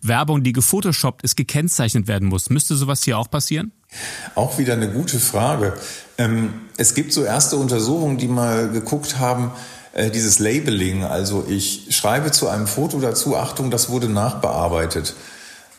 Werbung, 0.02 0.44
die 0.44 0.54
gefotoshoppt 0.54 1.22
ist, 1.24 1.36
gekennzeichnet 1.36 2.08
werden 2.08 2.30
muss. 2.30 2.50
Müsste 2.50 2.76
sowas 2.76 3.04
hier 3.04 3.18
auch 3.18 3.30
passieren? 3.30 3.74
Auch 4.36 4.58
wieder 4.58 4.74
eine 4.74 4.90
gute 4.90 5.20
Frage. 5.20 5.74
Ähm, 6.18 6.54
es 6.78 6.94
gibt 6.94 7.12
so 7.12 7.26
erste 7.26 7.58
Untersuchungen, 7.58 8.18
die 8.18 8.30
mal 8.30 8.70
geguckt 8.70 9.20
haben, 9.20 9.52
äh, 9.92 10.10
dieses 10.10 10.40
Labeling, 10.40 11.04
also 11.04 11.46
ich 11.50 11.88
schreibe 11.90 12.32
zu 12.32 12.48
einem 12.48 12.68
Foto 12.68 13.02
dazu, 13.02 13.36
Achtung, 13.36 13.70
das 13.70 13.90
wurde 13.90 14.08
nachbearbeitet. 14.08 15.14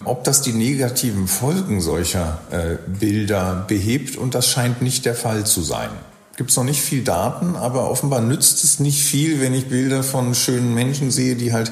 Ob 0.04 0.24
das 0.24 0.42
die 0.42 0.52
negativen 0.52 1.28
Folgen 1.28 1.80
solcher 1.80 2.40
äh, 2.50 2.76
Bilder 2.88 3.64
behebt, 3.66 4.16
und 4.16 4.34
das 4.34 4.48
scheint 4.48 4.82
nicht 4.82 5.04
der 5.04 5.14
Fall 5.14 5.44
zu 5.44 5.62
sein. 5.62 5.90
Gibt 6.36 6.50
es 6.50 6.56
noch 6.56 6.64
nicht 6.64 6.80
viel 6.80 7.04
Daten, 7.04 7.56
aber 7.56 7.90
offenbar 7.90 8.20
nützt 8.20 8.64
es 8.64 8.80
nicht 8.80 9.02
viel, 9.02 9.40
wenn 9.40 9.54
ich 9.54 9.66
Bilder 9.66 10.02
von 10.02 10.34
schönen 10.34 10.74
Menschen 10.74 11.10
sehe, 11.10 11.36
die 11.36 11.52
halt 11.52 11.70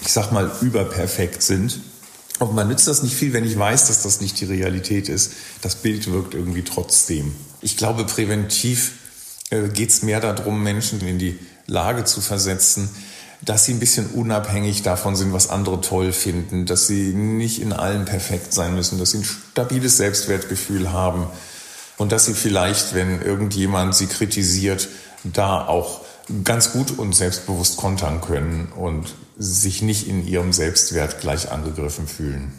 ich 0.00 0.12
sag 0.12 0.32
mal, 0.32 0.50
überperfekt 0.60 1.42
sind. 1.42 1.80
Man 2.38 2.68
nützt 2.68 2.86
das 2.86 3.02
nicht 3.02 3.14
viel, 3.14 3.32
wenn 3.32 3.44
ich 3.44 3.58
weiß, 3.58 3.86
dass 3.86 4.02
das 4.02 4.20
nicht 4.20 4.40
die 4.40 4.44
Realität 4.44 5.08
ist. 5.08 5.32
Das 5.62 5.76
Bild 5.76 6.10
wirkt 6.12 6.34
irgendwie 6.34 6.62
trotzdem. 6.62 7.34
Ich 7.62 7.76
glaube, 7.76 8.04
präventiv 8.04 8.92
äh, 9.50 9.68
geht 9.68 9.90
es 9.90 10.02
mehr 10.02 10.20
darum, 10.20 10.62
Menschen 10.62 11.00
in 11.00 11.18
die 11.18 11.38
Lage 11.66 12.04
zu 12.04 12.20
versetzen, 12.20 12.90
dass 13.42 13.64
sie 13.64 13.74
ein 13.74 13.80
bisschen 13.80 14.06
unabhängig 14.06 14.82
davon 14.82 15.16
sind, 15.16 15.32
was 15.32 15.50
andere 15.50 15.80
toll 15.80 16.12
finden, 16.12 16.66
dass 16.66 16.86
sie 16.86 17.12
nicht 17.12 17.60
in 17.60 17.72
allem 17.72 18.04
perfekt 18.04 18.52
sein 18.52 18.74
müssen, 18.74 18.98
dass 18.98 19.12
sie 19.12 19.18
ein 19.18 19.24
stabiles 19.24 19.96
Selbstwertgefühl 19.96 20.92
haben 20.92 21.26
und 21.98 22.12
dass 22.12 22.26
sie 22.26 22.34
vielleicht, 22.34 22.94
wenn 22.94 23.22
irgendjemand 23.22 23.94
sie 23.94 24.06
kritisiert, 24.06 24.88
da 25.24 25.66
auch 25.66 26.00
ganz 26.44 26.72
gut 26.72 26.98
und 26.98 27.14
selbstbewusst 27.14 27.76
kontern 27.76 28.20
können 28.20 28.72
und 28.76 29.14
sich 29.38 29.82
nicht 29.82 30.08
in 30.08 30.26
ihrem 30.26 30.52
Selbstwert 30.52 31.20
gleich 31.20 31.50
angegriffen 31.50 32.06
fühlen. 32.06 32.52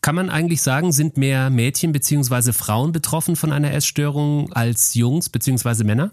Kann 0.00 0.14
man 0.14 0.30
eigentlich 0.30 0.62
sagen, 0.62 0.92
sind 0.92 1.16
mehr 1.16 1.50
Mädchen 1.50 1.92
bzw. 1.92 2.52
Frauen 2.52 2.92
betroffen 2.92 3.36
von 3.36 3.52
einer 3.52 3.72
Essstörung 3.72 4.52
als 4.52 4.94
Jungs 4.94 5.28
bzw. 5.28 5.84
Männer? 5.84 6.10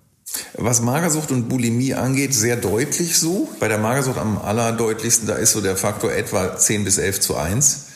Was 0.58 0.82
Magersucht 0.82 1.32
und 1.32 1.50
Bulimie 1.50 1.94
angeht, 1.94 2.34
sehr 2.34 2.56
deutlich 2.56 3.18
so. 3.18 3.50
Bei 3.60 3.68
der 3.68 3.78
Magersucht 3.78 4.18
am 4.18 4.38
allerdeutlichsten, 4.38 5.28
da 5.28 5.36
ist 5.36 5.52
so 5.52 5.62
der 5.62 5.78
Faktor 5.78 6.12
etwa 6.12 6.58
10 6.58 6.84
bis 6.84 6.98
11 6.98 7.22
zu 7.22 7.36
1. 7.36 7.88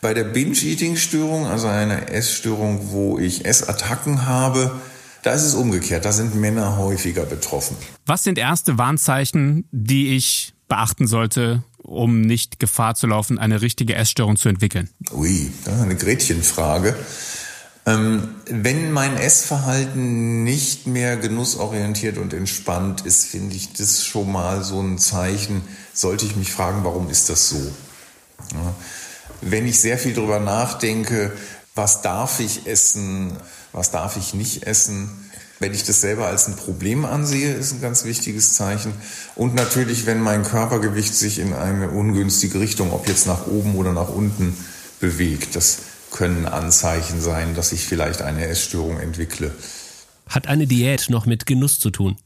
Bei 0.00 0.14
der 0.14 0.24
Binge-Eating-Störung, 0.24 1.46
also 1.46 1.68
einer 1.68 2.10
Essstörung, 2.10 2.90
wo 2.90 3.18
ich 3.18 3.44
Essattacken 3.44 4.26
habe, 4.26 4.72
da 5.22 5.32
ist 5.32 5.42
es 5.42 5.54
umgekehrt. 5.54 6.04
Da 6.04 6.12
sind 6.12 6.34
Männer 6.34 6.78
häufiger 6.78 7.24
betroffen. 7.24 7.76
Was 8.06 8.24
sind 8.24 8.38
erste 8.38 8.78
Warnzeichen, 8.78 9.66
die 9.70 10.16
ich 10.16 10.54
beachten 10.68 11.06
sollte, 11.06 11.62
um 11.82 12.22
nicht 12.22 12.58
Gefahr 12.58 12.94
zu 12.94 13.06
laufen, 13.06 13.38
eine 13.38 13.60
richtige 13.60 13.94
Essstörung 13.94 14.36
zu 14.36 14.48
entwickeln? 14.48 14.88
Ui, 15.12 15.50
das 15.64 15.74
ist 15.74 15.80
eine 15.82 15.96
Gretchenfrage. 15.96 16.96
Ähm, 17.86 18.34
wenn 18.46 18.92
mein 18.92 19.16
Essverhalten 19.16 20.44
nicht 20.44 20.86
mehr 20.86 21.16
genussorientiert 21.16 22.18
und 22.18 22.34
entspannt 22.34 23.06
ist, 23.06 23.26
finde 23.26 23.56
ich 23.56 23.72
das 23.72 24.04
schon 24.04 24.30
mal 24.30 24.62
so 24.62 24.80
ein 24.80 24.98
Zeichen, 24.98 25.62
sollte 25.94 26.26
ich 26.26 26.36
mich 26.36 26.52
fragen, 26.52 26.84
warum 26.84 27.08
ist 27.08 27.30
das 27.30 27.48
so? 27.48 27.72
Wenn 29.40 29.66
ich 29.66 29.80
sehr 29.80 29.98
viel 29.98 30.12
darüber 30.12 30.40
nachdenke, 30.40 31.32
was 31.74 32.02
darf 32.02 32.40
ich 32.40 32.66
essen, 32.66 33.32
was 33.72 33.90
darf 33.90 34.16
ich 34.16 34.34
nicht 34.34 34.64
essen, 34.64 35.30
wenn 35.60 35.74
ich 35.74 35.84
das 35.84 36.00
selber 36.00 36.26
als 36.26 36.48
ein 36.48 36.56
Problem 36.56 37.04
ansehe, 37.04 37.52
ist 37.52 37.72
ein 37.72 37.82
ganz 37.82 38.04
wichtiges 38.04 38.54
Zeichen. 38.54 38.92
Und 39.36 39.54
natürlich, 39.54 40.06
wenn 40.06 40.20
mein 40.20 40.42
Körpergewicht 40.42 41.14
sich 41.14 41.38
in 41.38 41.52
eine 41.52 41.90
ungünstige 41.90 42.58
Richtung, 42.60 42.92
ob 42.92 43.06
jetzt 43.08 43.26
nach 43.26 43.46
oben 43.46 43.76
oder 43.76 43.92
nach 43.92 44.08
unten, 44.08 44.56
bewegt. 45.00 45.56
Das 45.56 45.78
können 46.10 46.46
Anzeichen 46.46 47.20
sein, 47.20 47.54
dass 47.54 47.72
ich 47.72 47.84
vielleicht 47.84 48.22
eine 48.22 48.46
Essstörung 48.46 48.98
entwickle. 48.98 49.52
Hat 50.28 50.46
eine 50.46 50.66
Diät 50.66 51.10
noch 51.10 51.26
mit 51.26 51.46
Genuss 51.46 51.78
zu 51.78 51.90
tun? 51.90 52.16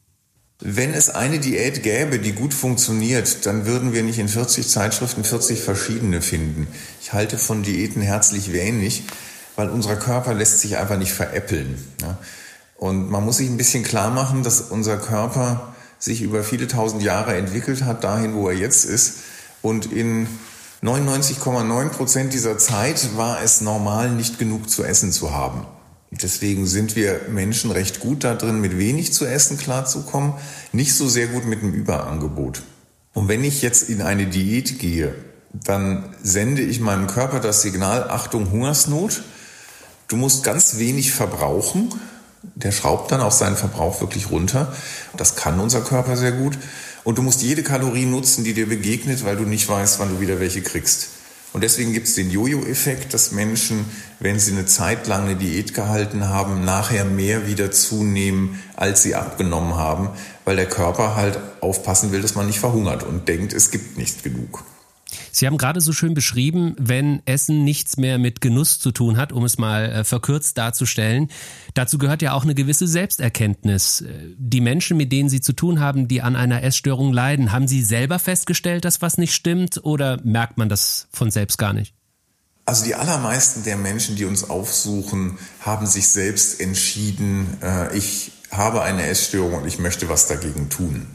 Wenn 0.60 0.94
es 0.94 1.10
eine 1.10 1.40
Diät 1.40 1.82
gäbe, 1.82 2.18
die 2.18 2.32
gut 2.32 2.54
funktioniert, 2.54 3.44
dann 3.44 3.66
würden 3.66 3.92
wir 3.92 4.02
nicht 4.02 4.18
in 4.18 4.28
40 4.28 4.66
Zeitschriften 4.68 5.24
40 5.24 5.60
verschiedene 5.60 6.22
finden. 6.22 6.68
Ich 7.02 7.12
halte 7.12 7.38
von 7.38 7.62
Diäten 7.62 8.02
herzlich 8.02 8.52
wenig, 8.52 9.02
weil 9.56 9.68
unser 9.68 9.96
Körper 9.96 10.32
lässt 10.32 10.60
sich 10.60 10.76
einfach 10.76 10.96
nicht 10.96 11.12
veräppeln. 11.12 11.76
Und 12.76 13.10
man 13.10 13.24
muss 13.24 13.38
sich 13.38 13.48
ein 13.48 13.56
bisschen 13.56 13.82
klar 13.82 14.10
machen, 14.10 14.42
dass 14.42 14.60
unser 14.60 14.96
Körper 14.96 15.74
sich 15.98 16.22
über 16.22 16.44
viele 16.44 16.68
tausend 16.68 17.02
Jahre 17.02 17.34
entwickelt 17.36 17.84
hat, 17.84 18.04
dahin, 18.04 18.34
wo 18.34 18.48
er 18.48 18.56
jetzt 18.56 18.84
ist. 18.84 19.18
Und 19.60 19.90
in 19.90 20.28
99,9 20.84 21.88
Prozent 21.88 22.34
dieser 22.34 22.58
Zeit 22.58 23.16
war 23.16 23.40
es 23.42 23.62
normal, 23.62 24.10
nicht 24.10 24.38
genug 24.38 24.68
zu 24.68 24.84
essen 24.84 25.12
zu 25.12 25.32
haben. 25.32 25.66
Deswegen 26.10 26.66
sind 26.66 26.94
wir 26.94 27.22
Menschen 27.30 27.70
recht 27.70 28.00
gut 28.00 28.22
da 28.22 28.34
drin, 28.34 28.60
mit 28.60 28.76
wenig 28.76 29.14
zu 29.14 29.24
essen 29.24 29.56
klarzukommen, 29.56 30.34
nicht 30.72 30.94
so 30.94 31.08
sehr 31.08 31.28
gut 31.28 31.46
mit 31.46 31.62
einem 31.62 31.72
Überangebot. 31.72 32.60
Und 33.14 33.28
wenn 33.28 33.44
ich 33.44 33.62
jetzt 33.62 33.88
in 33.88 34.02
eine 34.02 34.26
Diät 34.26 34.78
gehe, 34.78 35.14
dann 35.54 36.14
sende 36.22 36.60
ich 36.60 36.80
meinem 36.80 37.06
Körper 37.06 37.40
das 37.40 37.62
Signal, 37.62 38.10
Achtung, 38.10 38.50
Hungersnot, 38.50 39.22
du 40.08 40.16
musst 40.16 40.44
ganz 40.44 40.76
wenig 40.76 41.12
verbrauchen, 41.12 41.94
der 42.56 42.72
schraubt 42.72 43.10
dann 43.10 43.22
auch 43.22 43.32
seinen 43.32 43.56
Verbrauch 43.56 44.02
wirklich 44.02 44.30
runter. 44.30 44.74
Das 45.16 45.34
kann 45.34 45.60
unser 45.60 45.80
Körper 45.80 46.18
sehr 46.18 46.32
gut. 46.32 46.58
Und 47.04 47.18
du 47.18 47.22
musst 47.22 47.42
jede 47.42 47.62
Kalorie 47.62 48.06
nutzen, 48.06 48.44
die 48.44 48.54
dir 48.54 48.66
begegnet, 48.66 49.24
weil 49.24 49.36
du 49.36 49.44
nicht 49.44 49.68
weißt, 49.68 50.00
wann 50.00 50.08
du 50.08 50.20
wieder 50.20 50.40
welche 50.40 50.62
kriegst. 50.62 51.08
Und 51.52 51.62
deswegen 51.62 51.92
gibt 51.92 52.08
es 52.08 52.16
den 52.16 52.32
Jojo-Effekt, 52.32 53.14
dass 53.14 53.30
Menschen, 53.30 53.84
wenn 54.18 54.40
sie 54.40 54.50
eine 54.52 54.66
Zeit 54.66 55.06
lang 55.06 55.26
eine 55.26 55.36
Diät 55.36 55.72
gehalten 55.72 56.28
haben, 56.28 56.64
nachher 56.64 57.04
mehr 57.04 57.46
wieder 57.46 57.70
zunehmen, 57.70 58.60
als 58.74 59.04
sie 59.04 59.14
abgenommen 59.14 59.76
haben, 59.76 60.08
weil 60.44 60.56
der 60.56 60.68
Körper 60.68 61.14
halt 61.14 61.38
aufpassen 61.60 62.10
will, 62.10 62.22
dass 62.22 62.34
man 62.34 62.46
nicht 62.46 62.58
verhungert 62.58 63.04
und 63.04 63.28
denkt, 63.28 63.52
es 63.52 63.70
gibt 63.70 63.96
nicht 63.96 64.24
genug. 64.24 64.64
Sie 65.34 65.48
haben 65.48 65.58
gerade 65.58 65.80
so 65.80 65.92
schön 65.92 66.14
beschrieben, 66.14 66.76
wenn 66.78 67.20
Essen 67.26 67.64
nichts 67.64 67.96
mehr 67.96 68.18
mit 68.18 68.40
Genuss 68.40 68.78
zu 68.78 68.92
tun 68.92 69.16
hat, 69.16 69.32
um 69.32 69.44
es 69.44 69.58
mal 69.58 69.90
äh, 69.90 70.04
verkürzt 70.04 70.56
darzustellen. 70.56 71.28
Dazu 71.74 71.98
gehört 71.98 72.22
ja 72.22 72.34
auch 72.34 72.44
eine 72.44 72.54
gewisse 72.54 72.86
Selbsterkenntnis. 72.86 74.02
Äh, 74.02 74.12
die 74.38 74.60
Menschen, 74.60 74.96
mit 74.96 75.10
denen 75.10 75.28
Sie 75.28 75.40
zu 75.40 75.52
tun 75.52 75.80
haben, 75.80 76.06
die 76.06 76.22
an 76.22 76.36
einer 76.36 76.62
Essstörung 76.62 77.12
leiden, 77.12 77.50
haben 77.50 77.66
Sie 77.66 77.82
selber 77.82 78.20
festgestellt, 78.20 78.84
dass 78.84 79.02
was 79.02 79.18
nicht 79.18 79.34
stimmt 79.34 79.80
oder 79.82 80.20
merkt 80.22 80.56
man 80.56 80.68
das 80.68 81.08
von 81.12 81.32
selbst 81.32 81.58
gar 81.58 81.72
nicht? 81.72 81.94
Also 82.64 82.84
die 82.84 82.94
allermeisten 82.94 83.64
der 83.64 83.76
Menschen, 83.76 84.14
die 84.14 84.26
uns 84.26 84.48
aufsuchen, 84.48 85.38
haben 85.60 85.86
sich 85.86 86.06
selbst 86.08 86.60
entschieden, 86.60 87.58
äh, 87.60 87.96
ich 87.96 88.30
habe 88.52 88.82
eine 88.82 89.06
Essstörung 89.06 89.54
und 89.54 89.66
ich 89.66 89.80
möchte 89.80 90.08
was 90.08 90.28
dagegen 90.28 90.68
tun. 90.70 91.08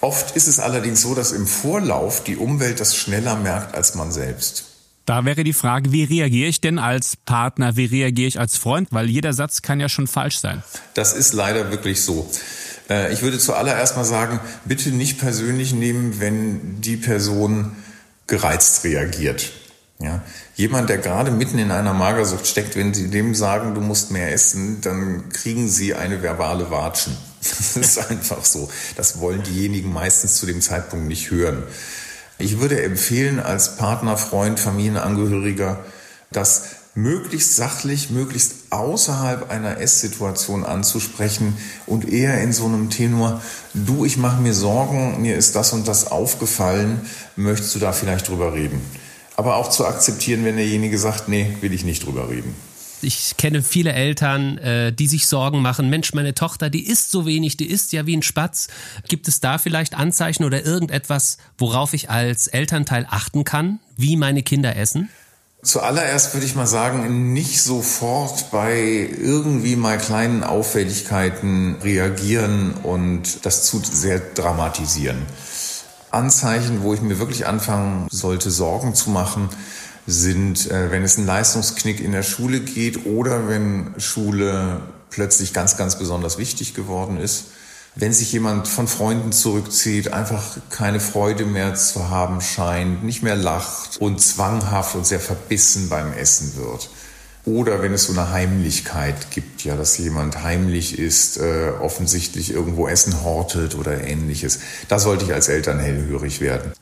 Oft 0.00 0.34
ist 0.34 0.46
es 0.46 0.60
allerdings 0.60 1.02
so, 1.02 1.14
dass 1.14 1.32
im 1.32 1.46
Vorlauf 1.46 2.24
die 2.24 2.36
Umwelt 2.36 2.80
das 2.80 2.96
schneller 2.96 3.36
merkt 3.36 3.74
als 3.74 3.94
man 3.94 4.10
selbst. 4.12 4.64
Da 5.04 5.24
wäre 5.24 5.44
die 5.44 5.52
Frage, 5.52 5.92
wie 5.92 6.04
reagiere 6.04 6.48
ich 6.48 6.60
denn 6.60 6.78
als 6.78 7.16
Partner, 7.16 7.76
wie 7.76 7.86
reagiere 7.86 8.28
ich 8.28 8.38
als 8.38 8.56
Freund, 8.56 8.88
weil 8.92 9.10
jeder 9.10 9.32
Satz 9.32 9.60
kann 9.60 9.80
ja 9.80 9.88
schon 9.88 10.06
falsch 10.06 10.38
sein. 10.38 10.62
Das 10.94 11.12
ist 11.12 11.32
leider 11.32 11.70
wirklich 11.70 12.02
so. 12.02 12.30
Äh, 12.88 13.12
ich 13.12 13.22
würde 13.22 13.38
zuallererst 13.38 13.96
mal 13.96 14.04
sagen, 14.04 14.40
bitte 14.64 14.90
nicht 14.90 15.18
persönlich 15.18 15.72
nehmen, 15.72 16.20
wenn 16.20 16.80
die 16.80 16.96
Person 16.96 17.72
gereizt 18.26 18.84
reagiert. 18.84 19.50
Ja, 19.98 20.22
jemand, 20.54 20.88
der 20.88 20.98
gerade 20.98 21.30
mitten 21.30 21.58
in 21.58 21.70
einer 21.70 21.92
Magersucht 21.92 22.46
steckt, 22.46 22.74
wenn 22.74 22.94
Sie 22.94 23.10
dem 23.10 23.34
sagen, 23.34 23.74
du 23.74 23.82
musst 23.82 24.10
mehr 24.10 24.32
essen, 24.32 24.80
dann 24.80 25.28
kriegen 25.30 25.68
Sie 25.68 25.94
eine 25.94 26.22
verbale 26.22 26.70
Watschen. 26.70 27.16
Das 27.70 27.76
ist 27.76 28.10
einfach 28.10 28.44
so. 28.44 28.70
Das 28.96 29.18
wollen 29.18 29.42
diejenigen 29.42 29.92
meistens 29.92 30.36
zu 30.36 30.46
dem 30.46 30.60
Zeitpunkt 30.60 31.06
nicht 31.08 31.30
hören. 31.30 31.62
Ich 32.38 32.60
würde 32.60 32.82
empfehlen, 32.82 33.40
als 33.40 33.76
Partner, 33.76 34.16
Freund, 34.16 34.60
Familienangehöriger, 34.60 35.84
das 36.32 36.62
möglichst 36.94 37.56
sachlich, 37.56 38.10
möglichst 38.10 38.54
außerhalb 38.70 39.50
einer 39.50 39.78
Esssituation 39.78 40.64
anzusprechen 40.64 41.56
und 41.86 42.08
eher 42.08 42.40
in 42.42 42.52
so 42.52 42.66
einem 42.66 42.90
Tenor, 42.90 43.40
du, 43.74 44.04
ich 44.04 44.16
mache 44.16 44.40
mir 44.40 44.54
Sorgen, 44.54 45.20
mir 45.22 45.36
ist 45.36 45.54
das 45.54 45.72
und 45.72 45.86
das 45.86 46.10
aufgefallen, 46.10 47.02
möchtest 47.36 47.74
du 47.74 47.78
da 47.78 47.92
vielleicht 47.92 48.28
drüber 48.28 48.54
reden? 48.54 48.80
Aber 49.36 49.56
auch 49.56 49.70
zu 49.70 49.86
akzeptieren, 49.86 50.44
wenn 50.44 50.56
derjenige 50.56 50.98
sagt, 50.98 51.28
nee, 51.28 51.56
will 51.60 51.72
ich 51.72 51.84
nicht 51.84 52.04
drüber 52.04 52.28
reden. 52.28 52.54
Ich 53.02 53.36
kenne 53.36 53.62
viele 53.62 53.92
Eltern, 53.92 54.58
äh, 54.58 54.92
die 54.92 55.06
sich 55.06 55.26
Sorgen 55.26 55.62
machen. 55.62 55.90
Mensch, 55.90 56.12
meine 56.12 56.34
Tochter, 56.34 56.70
die 56.70 56.86
isst 56.86 57.10
so 57.10 57.26
wenig, 57.26 57.56
die 57.56 57.70
isst 57.70 57.92
ja 57.92 58.06
wie 58.06 58.16
ein 58.16 58.22
Spatz. 58.22 58.68
Gibt 59.08 59.28
es 59.28 59.40
da 59.40 59.58
vielleicht 59.58 59.94
Anzeichen 59.94 60.44
oder 60.44 60.64
irgendetwas, 60.64 61.38
worauf 61.58 61.94
ich 61.94 62.10
als 62.10 62.46
Elternteil 62.46 63.06
achten 63.08 63.44
kann, 63.44 63.80
wie 63.96 64.16
meine 64.16 64.42
Kinder 64.42 64.76
essen? 64.76 65.08
Zuallererst 65.62 66.32
würde 66.34 66.46
ich 66.46 66.54
mal 66.54 66.66
sagen, 66.66 67.34
nicht 67.34 67.60
sofort 67.62 68.50
bei 68.50 69.10
irgendwie 69.20 69.76
mal 69.76 69.98
kleinen 69.98 70.42
Auffälligkeiten 70.42 71.76
reagieren 71.82 72.72
und 72.82 73.44
das 73.44 73.64
zu 73.64 73.82
sehr 73.84 74.20
dramatisieren. 74.20 75.18
Anzeichen, 76.10 76.82
wo 76.82 76.94
ich 76.94 77.02
mir 77.02 77.18
wirklich 77.18 77.46
anfangen 77.46 78.08
sollte, 78.10 78.50
Sorgen 78.50 78.94
zu 78.94 79.10
machen, 79.10 79.50
sind, 80.06 80.70
äh, 80.70 80.90
wenn 80.90 81.02
es 81.02 81.16
einen 81.16 81.26
Leistungsknick 81.26 82.00
in 82.00 82.12
der 82.12 82.22
Schule 82.22 82.60
geht 82.60 83.06
oder 83.06 83.48
wenn 83.48 83.94
Schule 83.98 84.80
plötzlich 85.10 85.52
ganz, 85.52 85.76
ganz 85.76 85.98
besonders 85.98 86.38
wichtig 86.38 86.74
geworden 86.74 87.18
ist 87.18 87.46
wenn 87.96 88.12
sich 88.12 88.32
jemand 88.32 88.68
von 88.68 88.86
Freunden 88.86 89.32
zurückzieht, 89.32 90.12
einfach 90.12 90.58
keine 90.70 91.00
Freude 91.00 91.44
mehr 91.44 91.74
zu 91.74 92.08
haben 92.08 92.40
scheint, 92.40 93.02
nicht 93.04 93.22
mehr 93.22 93.36
lacht 93.36 93.98
und 93.98 94.20
zwanghaft 94.20 94.94
und 94.94 95.06
sehr 95.06 95.20
verbissen 95.20 95.88
beim 95.88 96.12
Essen 96.12 96.56
wird. 96.56 96.88
Oder 97.46 97.82
wenn 97.82 97.92
es 97.92 98.04
so 98.04 98.12
eine 98.12 98.30
Heimlichkeit 98.30 99.30
gibt, 99.30 99.64
ja, 99.64 99.74
dass 99.74 99.96
jemand 99.98 100.42
heimlich 100.42 100.98
ist, 100.98 101.38
äh, 101.38 101.72
offensichtlich 101.80 102.52
irgendwo 102.52 102.86
Essen 102.86 103.24
hortet 103.24 103.74
oder 103.74 104.04
ähnliches. 104.04 104.60
Da 104.88 104.98
sollte 104.98 105.24
ich 105.24 105.32
als 105.32 105.48
Eltern 105.48 105.78
hellhörig 105.78 106.40
werden. 106.40 106.72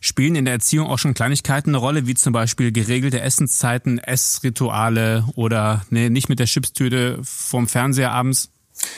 Spielen 0.00 0.36
in 0.36 0.44
der 0.44 0.54
Erziehung 0.54 0.88
auch 0.88 0.98
schon 0.98 1.14
Kleinigkeiten 1.14 1.70
eine 1.70 1.78
Rolle, 1.78 2.06
wie 2.06 2.14
zum 2.14 2.32
Beispiel 2.32 2.72
geregelte 2.72 3.20
Essenszeiten, 3.20 3.98
Essrituale 3.98 5.24
oder 5.34 5.84
nee, 5.90 6.10
nicht 6.10 6.28
mit 6.28 6.38
der 6.38 6.46
Chipstüte 6.46 7.18
vom 7.22 7.68
Fernseher 7.68 8.12
abends? 8.12 8.50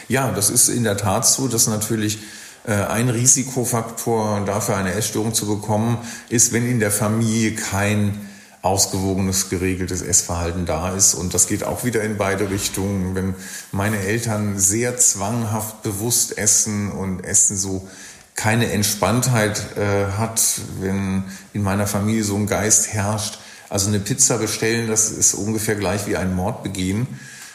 Ja, 0.08 0.30
das 0.32 0.50
ist 0.50 0.68
in 0.68 0.84
der 0.84 0.96
Tat 0.96 1.26
so, 1.26 1.48
dass 1.48 1.66
natürlich 1.66 2.18
äh, 2.66 2.72
ein 2.72 3.08
Risikofaktor 3.08 4.44
dafür 4.44 4.76
eine 4.76 4.94
Essstörung 4.94 5.34
zu 5.34 5.46
bekommen 5.46 5.98
ist, 6.28 6.52
wenn 6.52 6.66
in 6.66 6.80
der 6.80 6.90
Familie 6.90 7.54
kein 7.54 8.28
ausgewogenes, 8.64 9.50
geregeltes 9.50 10.00
Essverhalten 10.00 10.64
da 10.64 10.94
ist. 10.96 11.14
Und 11.14 11.34
das 11.34 11.46
geht 11.46 11.64
auch 11.64 11.84
wieder 11.84 12.02
in 12.02 12.16
beide 12.16 12.48
Richtungen. 12.48 13.14
Wenn 13.14 13.34
meine 13.72 13.98
Eltern 13.98 14.58
sehr 14.58 14.96
zwanghaft 14.96 15.82
bewusst 15.82 16.38
essen 16.38 16.90
und 16.90 17.20
Essen 17.20 17.58
so 17.58 17.86
keine 18.34 18.72
Entspanntheit 18.72 19.76
äh, 19.76 20.12
hat, 20.18 20.42
wenn 20.80 21.24
in 21.52 21.62
meiner 21.62 21.86
Familie 21.86 22.24
so 22.24 22.36
ein 22.36 22.46
Geist 22.46 22.92
herrscht, 22.92 23.38
also 23.68 23.88
eine 23.88 24.00
Pizza 24.00 24.38
bestellen, 24.38 24.88
das 24.88 25.10
ist 25.10 25.34
ungefähr 25.34 25.76
gleich 25.76 26.06
wie 26.06 26.16
ein 26.16 26.34
Mord 26.34 26.62
begehen, 26.62 27.06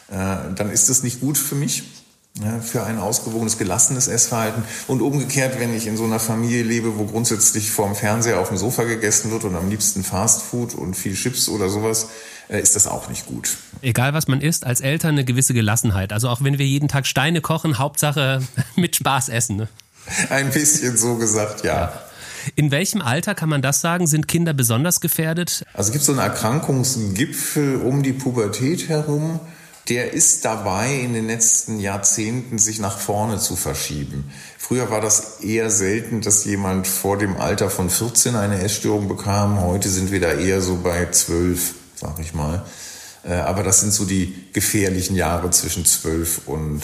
äh, 0.10 0.14
dann 0.56 0.72
ist 0.72 0.90
das 0.90 1.04
nicht 1.04 1.20
gut 1.20 1.38
für 1.38 1.56
mich 1.56 1.84
für 2.62 2.84
ein 2.84 3.00
ausgewogenes, 3.00 3.58
gelassenes 3.58 4.08
Essverhalten. 4.08 4.64
Und 4.88 5.02
umgekehrt, 5.02 5.60
wenn 5.60 5.76
ich 5.76 5.88
in 5.88 5.98
so 5.98 6.06
einer 6.06 6.20
Familie 6.20 6.64
lebe, 6.64 6.98
wo 6.98 7.06
grundsätzlich 7.06 7.70
vorm 7.70 7.96
Fernseher 7.96 8.40
auf 8.40 8.50
dem 8.50 8.58
Sofa 8.58 8.84
gegessen 8.84 9.32
wird 9.32 9.44
und 9.44 9.56
am 9.56 9.70
liebsten 9.70 10.04
Fastfood 10.04 10.74
und 10.74 10.96
viel 10.96 11.16
Chips 11.16 11.50
oder 11.50 11.70
sowas, 11.70 12.10
äh, 12.48 12.62
ist 12.62 12.76
das 12.76 12.88
auch 12.88 13.10
nicht 13.10 13.26
gut. 13.26 13.58
Egal 13.82 14.14
was 14.14 14.28
man 14.28 14.42
isst, 14.42 14.66
als 14.66 14.80
Eltern 14.80 15.12
eine 15.12 15.26
gewisse 15.26 15.54
Gelassenheit. 15.54 16.14
Also 16.14 16.30
auch 16.30 16.42
wenn 16.42 16.58
wir 16.58 16.66
jeden 16.66 16.88
Tag 16.88 17.08
Steine 17.08 17.42
kochen, 17.42 17.78
Hauptsache 17.78 18.42
mit 18.76 18.96
Spaß 18.96 19.30
essen. 19.30 19.58
Ne? 19.58 19.68
Ein 20.30 20.52
bisschen 20.52 20.98
so 20.98 21.16
gesagt, 21.16 21.64
ja. 21.64 21.74
ja. 21.74 22.02
In 22.56 22.72
welchem 22.72 23.02
Alter 23.02 23.36
kann 23.36 23.50
man 23.50 23.62
das 23.62 23.82
sagen? 23.82 24.08
Sind 24.08 24.28
Kinder 24.28 24.54
besonders 24.54 25.02
gefährdet? 25.02 25.66
Also 25.74 25.92
gibt 25.92 26.02
es 26.02 26.06
so 26.06 26.14
einen 26.14 26.22
Erkrankungsgipfel 26.22 27.78
um 27.78 28.02
die 28.02 28.14
Pubertät 28.14 28.88
herum 28.88 29.40
der 29.90 30.14
ist 30.14 30.46
dabei, 30.46 30.94
in 30.94 31.14
den 31.14 31.26
letzten 31.26 31.80
Jahrzehnten 31.80 32.60
sich 32.60 32.80
nach 32.80 33.00
vorne 33.00 33.40
zu 33.40 33.56
verschieben. 33.56 34.32
Früher 34.58 34.92
war 34.92 35.02
das 35.02 35.40
eher 35.40 35.72
selten, 35.72 36.22
dass 36.22 36.46
jemand 36.46 36.88
vor 36.88 37.18
dem 37.18 37.38
Alter 37.38 37.72
von 37.72 37.90
14 37.90 38.36
eine 38.36 38.62
Essstörung 38.62 39.08
bekam. 39.08 39.60
Heute 39.62 39.90
sind 39.90 40.12
wir 40.12 40.22
da 40.22 40.34
eher 40.34 40.62
so 40.62 40.78
bei 40.84 41.10
12, 41.10 41.74
sag 41.96 42.20
ich 42.20 42.36
mal. 42.36 42.64
Äh, 43.24 43.34
aber 43.34 43.64
das 43.64 43.82
sind 43.82 43.92
so 43.92 44.06
die 44.06 44.34
gefährlichen 44.54 45.16
Jahre 45.16 45.50
zwischen 45.50 45.86
12 45.86 46.48
und 46.48 46.82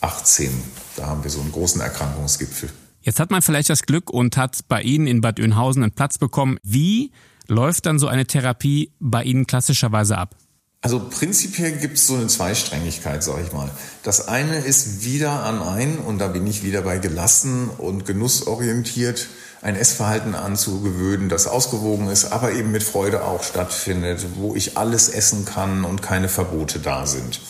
18. 0.00 0.50
Da 0.96 1.06
haben 1.06 1.22
wir 1.22 1.30
so 1.30 1.40
einen 1.40 1.52
großen 1.52 1.80
Erkrankungsgipfel. 1.80 2.70
Jetzt 3.02 3.20
hat 3.20 3.30
man 3.30 3.42
vielleicht 3.42 3.70
das 3.70 3.82
Glück 3.82 4.10
und 4.10 4.36
hat 4.36 4.58
bei 4.68 4.82
Ihnen 4.82 5.06
in 5.06 5.20
Bad 5.20 5.38
Oeynhausen 5.38 5.82
einen 5.82 5.92
Platz 5.92 6.18
bekommen. 6.18 6.58
Wie 6.62 7.12
läuft 7.46 7.86
dann 7.86 7.98
so 7.98 8.08
eine 8.08 8.26
Therapie 8.26 8.92
bei 8.98 9.22
Ihnen 9.22 9.46
klassischerweise 9.46 10.18
ab? 10.18 10.34
Also 10.82 11.00
prinzipiell 11.08 11.72
gibt 11.72 11.98
es 11.98 12.06
so 12.06 12.14
eine 12.14 12.26
Zweisträngigkeit, 12.26 13.22
sage 13.22 13.42
ich 13.44 13.52
mal. 13.52 13.70
Das 14.02 14.28
eine 14.28 14.58
ist 14.58 15.04
wieder 15.04 15.44
an 15.44 15.62
ein, 15.62 15.98
und 15.98 16.18
da 16.18 16.28
bin 16.28 16.46
ich 16.46 16.62
wieder 16.62 16.82
bei 16.82 16.98
gelassen 16.98 17.68
und 17.78 18.06
genussorientiert, 18.06 19.26
ein 19.62 19.74
Essverhalten 19.74 20.34
anzugewöhnen, 20.34 21.28
das 21.28 21.48
ausgewogen 21.48 22.08
ist, 22.08 22.26
aber 22.26 22.52
eben 22.52 22.70
mit 22.70 22.82
Freude 22.82 23.24
auch 23.24 23.42
stattfindet, 23.42 24.26
wo 24.36 24.54
ich 24.54 24.76
alles 24.76 25.08
essen 25.08 25.44
kann 25.44 25.84
und 25.84 26.02
keine 26.02 26.28
Verbote 26.28 26.78
da 26.78 27.06
sind. 27.06 27.40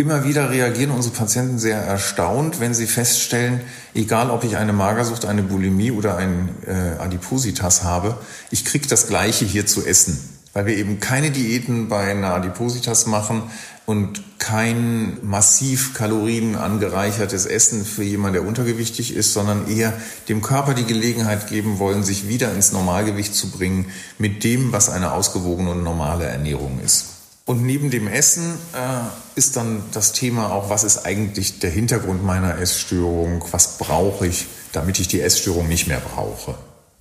Immer 0.00 0.24
wieder 0.24 0.48
reagieren 0.48 0.92
unsere 0.92 1.14
Patienten 1.14 1.58
sehr 1.58 1.76
erstaunt, 1.76 2.58
wenn 2.58 2.72
sie 2.72 2.86
feststellen, 2.86 3.60
egal 3.92 4.30
ob 4.30 4.44
ich 4.44 4.56
eine 4.56 4.72
Magersucht, 4.72 5.26
eine 5.26 5.42
Bulimie 5.42 5.90
oder 5.90 6.16
ein 6.16 6.48
äh, 6.66 6.98
Adipositas 6.98 7.84
habe, 7.84 8.16
ich 8.50 8.64
kriege 8.64 8.88
das 8.88 9.08
Gleiche 9.08 9.44
hier 9.44 9.66
zu 9.66 9.84
essen 9.84 10.18
weil 10.52 10.66
wir 10.66 10.76
eben 10.76 10.98
keine 10.98 11.30
Diäten 11.30 11.88
bei 11.88 12.10
einer 12.10 12.34
Adipositas 12.34 13.06
machen 13.06 13.44
und 13.86 14.22
kein 14.38 15.18
massiv 15.22 15.94
Kalorien 15.94 16.56
angereichertes 16.56 17.46
Essen 17.46 17.84
für 17.84 18.02
jemanden, 18.02 18.34
der 18.34 18.48
untergewichtig 18.48 19.14
ist, 19.14 19.32
sondern 19.32 19.68
eher 19.68 19.92
dem 20.28 20.42
Körper 20.42 20.74
die 20.74 20.84
Gelegenheit 20.84 21.48
geben 21.48 21.78
wollen, 21.78 22.02
sich 22.02 22.26
wieder 22.26 22.52
ins 22.52 22.72
Normalgewicht 22.72 23.34
zu 23.34 23.50
bringen 23.50 23.86
mit 24.18 24.42
dem, 24.42 24.72
was 24.72 24.88
eine 24.88 25.12
ausgewogene 25.12 25.70
und 25.70 25.84
normale 25.84 26.24
Ernährung 26.24 26.80
ist. 26.84 27.19
Und 27.50 27.64
neben 27.64 27.90
dem 27.90 28.06
Essen 28.06 28.54
äh, 28.74 29.00
ist 29.34 29.56
dann 29.56 29.82
das 29.90 30.12
Thema 30.12 30.52
auch, 30.52 30.70
was 30.70 30.84
ist 30.84 31.04
eigentlich 31.04 31.58
der 31.58 31.70
Hintergrund 31.70 32.24
meiner 32.24 32.60
Essstörung, 32.60 33.44
was 33.50 33.76
brauche 33.76 34.24
ich, 34.28 34.46
damit 34.70 35.00
ich 35.00 35.08
die 35.08 35.20
Essstörung 35.20 35.66
nicht 35.66 35.88
mehr 35.88 35.98
brauche. 35.98 36.54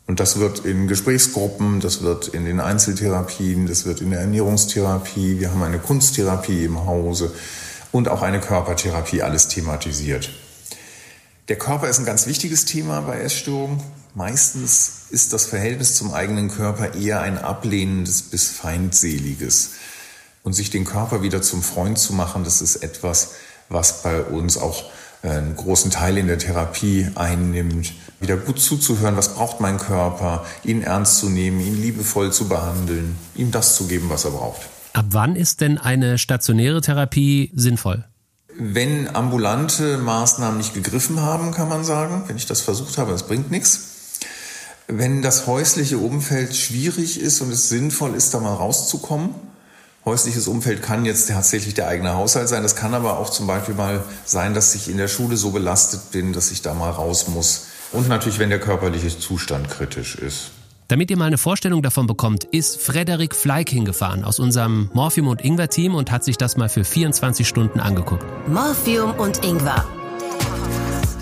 Und 0.07 0.19
das 0.19 0.39
wird 0.39 0.65
in 0.65 0.87
Gesprächsgruppen, 0.87 1.81
das 1.81 2.01
wird 2.01 2.29
in 2.29 2.45
den 2.45 2.59
Einzeltherapien, 2.61 3.67
das 3.67 3.85
wird 3.85 4.01
in 4.01 4.09
der 4.09 4.21
Ernährungstherapie, 4.21 5.39
wir 5.39 5.51
haben 5.51 5.61
eine 5.61 5.77
Kunsttherapie 5.77 6.65
im 6.65 6.83
Hause 6.83 7.31
und 7.91 8.09
auch 8.09 8.23
eine 8.23 8.39
Körpertherapie, 8.39 9.21
alles 9.21 9.49
thematisiert. 9.49 10.31
Der 11.47 11.59
Körper 11.59 11.89
ist 11.89 11.99
ein 11.99 12.05
ganz 12.05 12.25
wichtiges 12.25 12.65
Thema 12.65 13.01
bei 13.01 13.19
Essstörungen. 13.21 13.83
Meistens 14.15 14.93
ist 15.11 15.31
das 15.31 15.45
Verhältnis 15.45 15.93
zum 15.93 16.11
eigenen 16.11 16.49
Körper 16.49 16.95
eher 16.95 17.21
ein 17.21 17.37
ablehnendes 17.37 18.23
bis 18.23 18.47
feindseliges. 18.47 19.73
Und 20.43 20.53
sich 20.53 20.69
den 20.69 20.85
Körper 20.85 21.21
wieder 21.21 21.41
zum 21.41 21.61
Freund 21.61 21.97
zu 21.97 22.13
machen, 22.13 22.43
das 22.43 22.61
ist 22.61 22.77
etwas, 22.77 23.31
was 23.67 24.03
bei 24.03 24.23
uns 24.23 24.57
auch 24.57 24.85
einen 25.21 25.55
großen 25.55 25.91
Teil 25.91 26.17
in 26.17 26.27
der 26.27 26.39
Therapie 26.39 27.07
einnimmt, 27.15 27.93
wieder 28.21 28.37
gut 28.37 28.59
zuzuhören, 28.59 29.17
was 29.17 29.35
braucht 29.35 29.59
mein 29.59 29.77
Körper, 29.77 30.45
ihn 30.63 30.81
ernst 30.81 31.17
zu 31.17 31.29
nehmen, 31.29 31.59
ihn 31.59 31.81
liebevoll 31.81 32.31
zu 32.31 32.47
behandeln, 32.47 33.17
ihm 33.35 33.51
das 33.51 33.75
zu 33.75 33.87
geben, 33.87 34.09
was 34.09 34.25
er 34.25 34.31
braucht. 34.31 34.61
Ab 34.93 35.05
wann 35.09 35.35
ist 35.35 35.61
denn 35.61 35.77
eine 35.77 36.17
stationäre 36.17 36.81
Therapie 36.81 37.51
sinnvoll? 37.53 38.05
Wenn 38.57 39.13
ambulante 39.15 39.97
Maßnahmen 39.97 40.57
nicht 40.57 40.73
gegriffen 40.73 41.21
haben, 41.21 41.51
kann 41.51 41.69
man 41.69 41.83
sagen, 41.83 42.23
wenn 42.27 42.35
ich 42.35 42.45
das 42.45 42.61
versucht 42.61 42.97
habe, 42.97 43.11
das 43.11 43.27
bringt 43.27 43.51
nichts. 43.51 43.81
Wenn 44.87 45.21
das 45.21 45.47
häusliche 45.47 45.97
Umfeld 45.99 46.55
schwierig 46.55 47.19
ist 47.19 47.41
und 47.41 47.51
es 47.51 47.69
sinnvoll 47.69 48.15
ist, 48.15 48.33
da 48.33 48.39
mal 48.39 48.55
rauszukommen, 48.55 49.35
Häusliches 50.05 50.47
Umfeld 50.47 50.81
kann 50.81 51.05
jetzt 51.05 51.29
tatsächlich 51.29 51.73
der 51.73 51.87
eigene 51.87 52.15
Haushalt 52.15 52.47
sein. 52.47 52.63
Das 52.63 52.75
kann 52.75 52.93
aber 52.93 53.19
auch 53.19 53.29
zum 53.29 53.47
Beispiel 53.47 53.75
mal 53.75 54.03
sein, 54.25 54.53
dass 54.53 54.73
ich 54.75 54.89
in 54.89 54.97
der 54.97 55.07
Schule 55.07 55.37
so 55.37 55.51
belastet 55.51 56.11
bin, 56.11 56.33
dass 56.33 56.51
ich 56.51 56.61
da 56.61 56.73
mal 56.73 56.89
raus 56.89 57.27
muss. 57.27 57.67
Und 57.91 58.07
natürlich, 58.07 58.39
wenn 58.39 58.49
der 58.49 58.59
körperliche 58.59 59.17
Zustand 59.17 59.69
kritisch 59.69 60.15
ist. 60.15 60.51
Damit 60.87 61.11
ihr 61.11 61.17
mal 61.17 61.25
eine 61.25 61.37
Vorstellung 61.37 61.83
davon 61.83 62.07
bekommt, 62.07 62.45
ist 62.45 62.81
Frederik 62.81 63.35
Fleik 63.35 63.69
hingefahren 63.69 64.23
aus 64.23 64.39
unserem 64.39 64.89
Morphium 64.93 65.27
und 65.27 65.41
Ingwer 65.45 65.69
Team 65.69 65.93
und 65.93 66.11
hat 66.11 66.23
sich 66.23 66.37
das 66.37 66.57
mal 66.57 66.69
für 66.69 66.83
24 66.83 67.47
Stunden 67.47 67.79
angeguckt. 67.79 68.25
Morphium 68.47 69.11
und 69.11 69.45
Ingwer. 69.45 69.85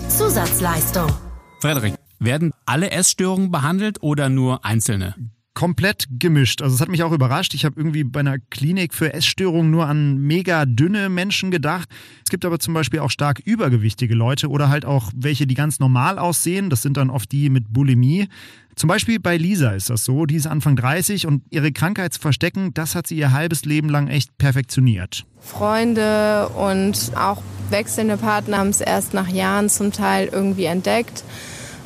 Zusatzleistung. 0.08 1.12
Frederik, 1.60 1.96
werden 2.18 2.52
alle 2.64 2.90
Essstörungen 2.90 3.50
behandelt 3.50 4.02
oder 4.02 4.28
nur 4.28 4.64
einzelne? 4.64 5.14
Komplett 5.58 6.06
gemischt. 6.08 6.62
Also 6.62 6.76
es 6.76 6.80
hat 6.80 6.88
mich 6.88 7.02
auch 7.02 7.10
überrascht. 7.10 7.52
Ich 7.52 7.64
habe 7.64 7.74
irgendwie 7.76 8.04
bei 8.04 8.20
einer 8.20 8.38
Klinik 8.38 8.94
für 8.94 9.12
Essstörungen 9.12 9.72
nur 9.72 9.86
an 9.86 10.16
mega 10.16 10.66
dünne 10.66 11.08
Menschen 11.08 11.50
gedacht. 11.50 11.88
Es 12.22 12.30
gibt 12.30 12.44
aber 12.44 12.60
zum 12.60 12.74
Beispiel 12.74 13.00
auch 13.00 13.10
stark 13.10 13.40
übergewichtige 13.44 14.14
Leute 14.14 14.50
oder 14.50 14.68
halt 14.68 14.84
auch 14.84 15.10
welche, 15.16 15.48
die 15.48 15.56
ganz 15.56 15.80
normal 15.80 16.20
aussehen. 16.20 16.70
Das 16.70 16.82
sind 16.82 16.96
dann 16.96 17.10
oft 17.10 17.32
die 17.32 17.50
mit 17.50 17.72
Bulimie. 17.72 18.28
Zum 18.76 18.86
Beispiel 18.86 19.18
bei 19.18 19.36
Lisa 19.36 19.70
ist 19.70 19.90
das 19.90 20.04
so. 20.04 20.26
Die 20.26 20.36
ist 20.36 20.46
Anfang 20.46 20.76
30 20.76 21.26
und 21.26 21.42
ihre 21.50 21.72
Krankheit 21.72 22.12
zu 22.12 22.20
verstecken, 22.20 22.72
das 22.72 22.94
hat 22.94 23.08
sie 23.08 23.16
ihr 23.16 23.32
halbes 23.32 23.64
Leben 23.64 23.88
lang 23.88 24.06
echt 24.06 24.38
perfektioniert. 24.38 25.26
Freunde 25.40 26.50
und 26.50 27.10
auch 27.16 27.42
wechselnde 27.70 28.16
Partner 28.16 28.58
haben 28.58 28.68
es 28.68 28.80
erst 28.80 29.12
nach 29.12 29.26
Jahren 29.26 29.68
zum 29.68 29.90
Teil 29.90 30.28
irgendwie 30.30 30.66
entdeckt 30.66 31.24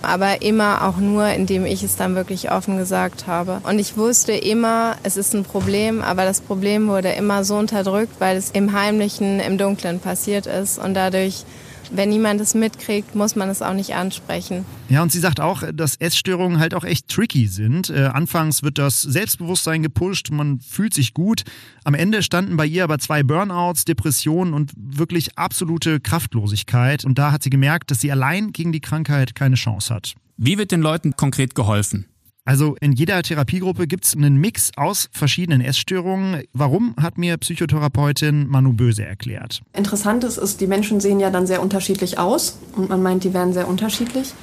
aber 0.02 0.42
immer 0.42 0.86
auch 0.86 0.96
nur, 0.96 1.26
indem 1.28 1.64
ich 1.64 1.82
es 1.82 1.96
dann 1.96 2.14
wirklich 2.14 2.50
offen 2.50 2.76
gesagt 2.76 3.26
habe. 3.26 3.60
Und 3.64 3.78
ich 3.78 3.96
wusste 3.96 4.32
immer, 4.32 4.96
es 5.02 5.16
ist 5.16 5.34
ein 5.34 5.44
Problem, 5.44 6.02
aber 6.02 6.24
das 6.24 6.40
Problem 6.40 6.88
wurde 6.88 7.10
immer 7.10 7.44
so 7.44 7.56
unterdrückt, 7.56 8.14
weil 8.18 8.36
es 8.36 8.50
im 8.50 8.72
Heimlichen, 8.72 9.40
im 9.40 9.58
Dunklen 9.58 10.00
passiert 10.00 10.46
ist 10.46 10.78
und 10.78 10.94
dadurch 10.94 11.44
wenn 11.94 12.08
niemand 12.08 12.40
es 12.40 12.54
mitkriegt, 12.54 13.14
muss 13.14 13.36
man 13.36 13.48
es 13.48 13.62
auch 13.62 13.74
nicht 13.74 13.94
ansprechen. 13.94 14.64
Ja, 14.88 15.02
und 15.02 15.12
sie 15.12 15.18
sagt 15.18 15.40
auch, 15.40 15.62
dass 15.72 15.96
Essstörungen 15.96 16.58
halt 16.58 16.74
auch 16.74 16.84
echt 16.84 17.08
tricky 17.08 17.46
sind. 17.46 17.90
Äh, 17.90 18.04
anfangs 18.12 18.62
wird 18.62 18.78
das 18.78 19.02
Selbstbewusstsein 19.02 19.82
gepusht, 19.82 20.30
man 20.30 20.60
fühlt 20.60 20.94
sich 20.94 21.14
gut. 21.14 21.42
Am 21.84 21.94
Ende 21.94 22.22
standen 22.22 22.56
bei 22.56 22.66
ihr 22.66 22.84
aber 22.84 22.98
zwei 22.98 23.22
Burnouts, 23.22 23.84
Depressionen 23.84 24.54
und 24.54 24.72
wirklich 24.76 25.38
absolute 25.38 26.00
Kraftlosigkeit. 26.00 27.04
Und 27.04 27.18
da 27.18 27.32
hat 27.32 27.42
sie 27.42 27.50
gemerkt, 27.50 27.90
dass 27.90 28.00
sie 28.00 28.12
allein 28.12 28.52
gegen 28.52 28.72
die 28.72 28.80
Krankheit 28.80 29.34
keine 29.34 29.56
Chance 29.56 29.94
hat. 29.94 30.14
Wie 30.36 30.58
wird 30.58 30.72
den 30.72 30.82
Leuten 30.82 31.14
konkret 31.16 31.54
geholfen? 31.54 32.06
Also 32.44 32.74
in 32.80 32.92
jeder 32.92 33.22
Therapiegruppe 33.22 33.86
gibt 33.86 34.04
es 34.04 34.16
einen 34.16 34.36
Mix 34.36 34.72
aus 34.76 35.08
verschiedenen 35.12 35.60
Essstörungen. 35.60 36.42
Warum, 36.52 36.96
hat 37.00 37.16
mir 37.16 37.36
Psychotherapeutin 37.36 38.48
Manu 38.48 38.72
Böse 38.72 39.04
erklärt. 39.04 39.62
Interessant 39.74 40.24
ist, 40.24 40.38
ist, 40.38 40.60
die 40.60 40.66
Menschen 40.66 41.00
sehen 41.00 41.20
ja 41.20 41.30
dann 41.30 41.46
sehr 41.46 41.62
unterschiedlich 41.62 42.18
aus 42.18 42.58
und 42.74 42.88
man 42.88 43.00
meint, 43.00 43.22
die 43.22 43.32
werden 43.32 43.52
sehr 43.52 43.68
unterschiedlich. 43.68 44.34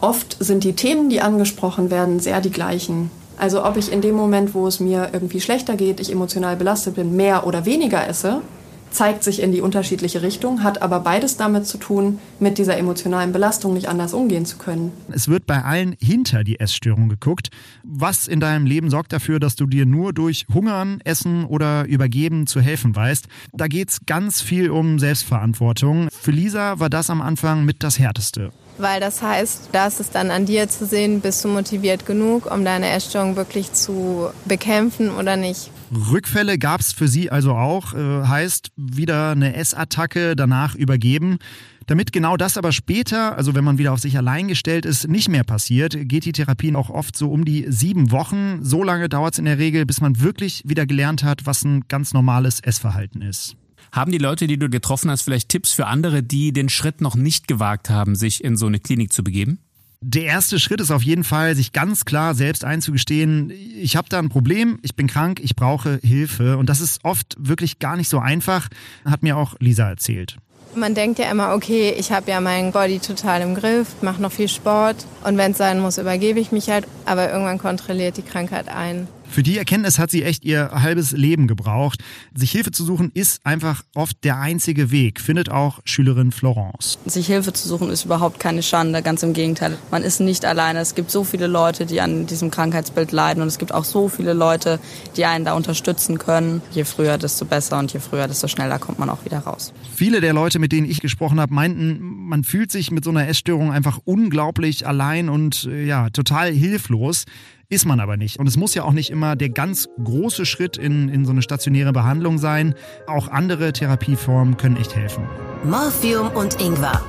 Oft 0.00 0.36
sind 0.38 0.64
die 0.64 0.74
Themen, 0.74 1.08
die 1.08 1.22
angesprochen 1.22 1.90
werden, 1.90 2.20
sehr 2.20 2.42
die 2.42 2.50
gleichen. 2.50 3.10
Also 3.38 3.64
ob 3.64 3.78
ich 3.78 3.90
in 3.90 4.02
dem 4.02 4.14
Moment, 4.14 4.52
wo 4.52 4.66
es 4.66 4.78
mir 4.78 5.10
irgendwie 5.12 5.40
schlechter 5.40 5.76
geht, 5.76 6.00
ich 6.00 6.12
emotional 6.12 6.56
belastet 6.56 6.96
bin, 6.96 7.16
mehr 7.16 7.46
oder 7.46 7.64
weniger 7.64 8.06
esse, 8.06 8.42
zeigt 8.96 9.22
sich 9.22 9.40
in 9.40 9.52
die 9.52 9.60
unterschiedliche 9.60 10.22
Richtung, 10.22 10.62
hat 10.62 10.82
aber 10.82 11.00
beides 11.00 11.36
damit 11.36 11.66
zu 11.66 11.78
tun, 11.78 12.18
mit 12.40 12.58
dieser 12.58 12.76
emotionalen 12.76 13.32
Belastung 13.32 13.74
nicht 13.74 13.88
anders 13.88 14.14
umgehen 14.14 14.46
zu 14.46 14.56
können. 14.56 14.92
Es 15.12 15.28
wird 15.28 15.46
bei 15.46 15.62
allen 15.62 15.96
hinter 16.00 16.44
die 16.44 16.58
Essstörung 16.58 17.08
geguckt. 17.08 17.50
Was 17.84 18.26
in 18.26 18.40
deinem 18.40 18.66
Leben 18.66 18.90
sorgt 18.90 19.12
dafür, 19.12 19.38
dass 19.38 19.54
du 19.54 19.66
dir 19.66 19.86
nur 19.86 20.12
durch 20.12 20.46
Hungern, 20.52 21.00
Essen 21.04 21.44
oder 21.44 21.84
Übergeben 21.86 22.46
zu 22.46 22.60
helfen 22.60 22.96
weißt? 22.96 23.26
Da 23.52 23.68
geht 23.68 23.90
es 23.90 24.00
ganz 24.06 24.40
viel 24.40 24.70
um 24.70 24.98
Selbstverantwortung. 24.98 26.08
Für 26.10 26.30
Lisa 26.30 26.80
war 26.80 26.90
das 26.90 27.10
am 27.10 27.20
Anfang 27.20 27.64
mit 27.64 27.82
das 27.82 27.98
Härteste 27.98 28.50
weil 28.78 29.00
das 29.00 29.22
heißt, 29.22 29.70
da 29.72 29.86
ist 29.86 30.00
es 30.00 30.10
dann 30.10 30.30
an 30.30 30.44
dir 30.44 30.68
zu 30.68 30.84
sehen, 30.84 31.20
bist 31.22 31.42
du 31.42 31.48
motiviert 31.48 32.04
genug, 32.04 32.50
um 32.52 32.64
deine 32.64 32.90
Essstörung 32.90 33.36
wirklich 33.36 33.72
zu 33.72 34.28
bekämpfen 34.44 35.10
oder 35.16 35.36
nicht. 35.36 35.70
Rückfälle 35.92 36.58
gab 36.58 36.80
es 36.80 36.92
für 36.92 37.08
sie 37.08 37.30
also 37.30 37.54
auch, 37.54 37.94
äh, 37.94 38.24
heißt 38.26 38.72
wieder 38.76 39.30
eine 39.30 39.54
Essattacke, 39.54 40.36
danach 40.36 40.74
übergeben. 40.74 41.38
Damit 41.86 42.12
genau 42.12 42.36
das 42.36 42.56
aber 42.58 42.72
später, 42.72 43.36
also 43.36 43.54
wenn 43.54 43.62
man 43.62 43.78
wieder 43.78 43.92
auf 43.92 44.00
sich 44.00 44.16
allein 44.18 44.48
gestellt 44.48 44.84
ist, 44.84 45.08
nicht 45.08 45.28
mehr 45.28 45.44
passiert, 45.44 45.96
geht 46.08 46.24
die 46.24 46.32
Therapie 46.32 46.74
auch 46.74 46.90
oft 46.90 47.16
so 47.16 47.30
um 47.30 47.44
die 47.44 47.66
sieben 47.68 48.10
Wochen. 48.10 48.64
So 48.64 48.82
lange 48.82 49.08
dauert 49.08 49.34
es 49.34 49.38
in 49.38 49.44
der 49.44 49.58
Regel, 49.58 49.86
bis 49.86 50.00
man 50.00 50.20
wirklich 50.20 50.62
wieder 50.66 50.84
gelernt 50.84 51.22
hat, 51.22 51.46
was 51.46 51.64
ein 51.64 51.84
ganz 51.86 52.12
normales 52.12 52.58
Essverhalten 52.58 53.22
ist. 53.22 53.56
Haben 53.92 54.10
die 54.10 54.18
Leute, 54.18 54.48
die 54.48 54.58
du 54.58 54.68
getroffen 54.68 55.10
hast, 55.10 55.22
vielleicht 55.22 55.48
Tipps 55.48 55.72
für 55.72 55.86
andere, 55.86 56.24
die 56.24 56.52
den 56.52 56.68
Schritt 56.68 57.00
noch 57.00 57.14
nicht 57.14 57.46
gewagt 57.46 57.88
haben, 57.88 58.16
sich 58.16 58.42
in 58.42 58.56
so 58.56 58.66
eine 58.66 58.80
Klinik 58.80 59.12
zu 59.12 59.22
begeben? 59.22 59.60
Der 60.08 60.22
erste 60.22 60.60
Schritt 60.60 60.80
ist 60.80 60.92
auf 60.92 61.02
jeden 61.02 61.24
Fall, 61.24 61.56
sich 61.56 61.72
ganz 61.72 62.04
klar 62.04 62.36
selbst 62.36 62.64
einzugestehen, 62.64 63.50
ich 63.50 63.96
habe 63.96 64.08
da 64.08 64.20
ein 64.20 64.28
Problem, 64.28 64.78
ich 64.82 64.94
bin 64.94 65.08
krank, 65.08 65.40
ich 65.42 65.56
brauche 65.56 65.98
Hilfe. 66.00 66.58
Und 66.58 66.68
das 66.68 66.80
ist 66.80 67.04
oft 67.04 67.34
wirklich 67.40 67.80
gar 67.80 67.96
nicht 67.96 68.08
so 68.08 68.20
einfach, 68.20 68.68
hat 69.04 69.24
mir 69.24 69.36
auch 69.36 69.56
Lisa 69.58 69.88
erzählt. 69.88 70.36
Man 70.76 70.94
denkt 70.94 71.18
ja 71.18 71.28
immer, 71.28 71.54
okay, 71.54 71.92
ich 71.98 72.12
habe 72.12 72.30
ja 72.30 72.40
meinen 72.40 72.70
Body 72.70 73.00
total 73.00 73.40
im 73.40 73.56
Griff, 73.56 74.00
mache 74.00 74.22
noch 74.22 74.30
viel 74.30 74.46
Sport 74.46 75.04
und 75.24 75.38
wenn 75.38 75.50
es 75.50 75.58
sein 75.58 75.80
muss, 75.80 75.98
übergebe 75.98 76.38
ich 76.38 76.52
mich 76.52 76.70
halt. 76.70 76.86
Aber 77.04 77.28
irgendwann 77.28 77.58
kontrolliert 77.58 78.16
die 78.16 78.22
Krankheit 78.22 78.68
ein. 78.68 79.08
Für 79.36 79.42
die 79.42 79.58
Erkenntnis 79.58 79.98
hat 79.98 80.10
sie 80.10 80.22
echt 80.22 80.46
ihr 80.46 80.70
halbes 80.70 81.12
Leben 81.12 81.46
gebraucht. 81.46 82.02
Sich 82.34 82.52
Hilfe 82.52 82.70
zu 82.70 82.86
suchen 82.86 83.10
ist 83.12 83.44
einfach 83.44 83.82
oft 83.94 84.24
der 84.24 84.38
einzige 84.38 84.90
Weg, 84.90 85.20
findet 85.20 85.50
auch 85.50 85.80
Schülerin 85.84 86.32
Florence. 86.32 86.98
Sich 87.04 87.26
Hilfe 87.26 87.52
zu 87.52 87.68
suchen 87.68 87.90
ist 87.90 88.06
überhaupt 88.06 88.40
keine 88.40 88.62
Schande, 88.62 89.02
ganz 89.02 89.22
im 89.22 89.34
Gegenteil. 89.34 89.76
Man 89.90 90.04
ist 90.04 90.20
nicht 90.20 90.46
alleine. 90.46 90.78
Es 90.78 90.94
gibt 90.94 91.10
so 91.10 91.22
viele 91.22 91.48
Leute, 91.48 91.84
die 91.84 92.00
an 92.00 92.24
diesem 92.26 92.50
Krankheitsbild 92.50 93.12
leiden 93.12 93.42
und 93.42 93.48
es 93.48 93.58
gibt 93.58 93.74
auch 93.74 93.84
so 93.84 94.08
viele 94.08 94.32
Leute, 94.32 94.80
die 95.18 95.26
einen 95.26 95.44
da 95.44 95.52
unterstützen 95.52 96.16
können. 96.16 96.62
Je 96.72 96.84
früher, 96.84 97.18
desto 97.18 97.44
besser 97.44 97.78
und 97.78 97.92
je 97.92 98.00
früher, 98.00 98.28
desto 98.28 98.48
schneller 98.48 98.78
kommt 98.78 98.98
man 98.98 99.10
auch 99.10 99.26
wieder 99.26 99.40
raus. 99.40 99.74
Viele 99.94 100.22
der 100.22 100.32
Leute, 100.32 100.58
mit 100.58 100.72
denen 100.72 100.90
ich 100.90 101.00
gesprochen 101.00 101.40
habe, 101.40 101.52
meinten, 101.52 102.00
man 102.00 102.42
fühlt 102.42 102.72
sich 102.72 102.90
mit 102.90 103.04
so 103.04 103.10
einer 103.10 103.28
Essstörung 103.28 103.70
einfach 103.70 103.98
unglaublich 104.02 104.86
allein 104.86 105.28
und 105.28 105.64
äh, 105.64 105.84
ja, 105.84 106.08
total 106.08 106.50
hilflos. 106.52 107.26
Ist 107.68 107.84
man 107.84 107.98
aber 107.98 108.16
nicht. 108.16 108.38
Und 108.38 108.46
es 108.46 108.56
muss 108.56 108.74
ja 108.74 108.84
auch 108.84 108.92
nicht 108.92 109.10
immer 109.10 109.34
der 109.34 109.48
ganz 109.48 109.88
große 110.02 110.46
Schritt 110.46 110.76
in, 110.76 111.08
in 111.08 111.24
so 111.24 111.32
eine 111.32 111.42
stationäre 111.42 111.92
Behandlung 111.92 112.38
sein. 112.38 112.74
Auch 113.08 113.26
andere 113.26 113.72
Therapieformen 113.72 114.56
können 114.56 114.76
echt 114.76 114.94
helfen. 114.94 115.24
Morphium 115.64 116.28
und 116.28 116.60
Ingwer. 116.60 117.02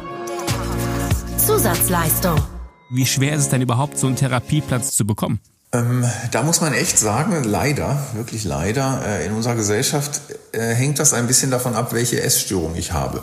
Zusatzleistung. 1.38 2.42
Wie 2.90 3.06
schwer 3.06 3.34
ist 3.34 3.42
es 3.42 3.50
denn 3.50 3.62
überhaupt, 3.62 4.00
so 4.00 4.08
einen 4.08 4.16
Therapieplatz 4.16 4.96
zu 4.96 5.06
bekommen? 5.06 5.40
Ähm, 5.74 6.04
da 6.32 6.42
muss 6.42 6.60
man 6.62 6.74
echt 6.74 6.98
sagen, 6.98 7.44
leider, 7.44 8.02
wirklich 8.14 8.44
leider, 8.44 9.04
äh, 9.06 9.26
in 9.28 9.34
unserer 9.34 9.56
Gesellschaft 9.56 10.22
äh, 10.54 10.74
hängt 10.74 10.98
das 10.98 11.14
ein 11.14 11.28
bisschen 11.28 11.52
davon 11.52 11.76
ab, 11.76 11.94
welche 11.94 12.22
Essstörung 12.22 12.76
ich 12.76 12.94
habe. 12.94 13.22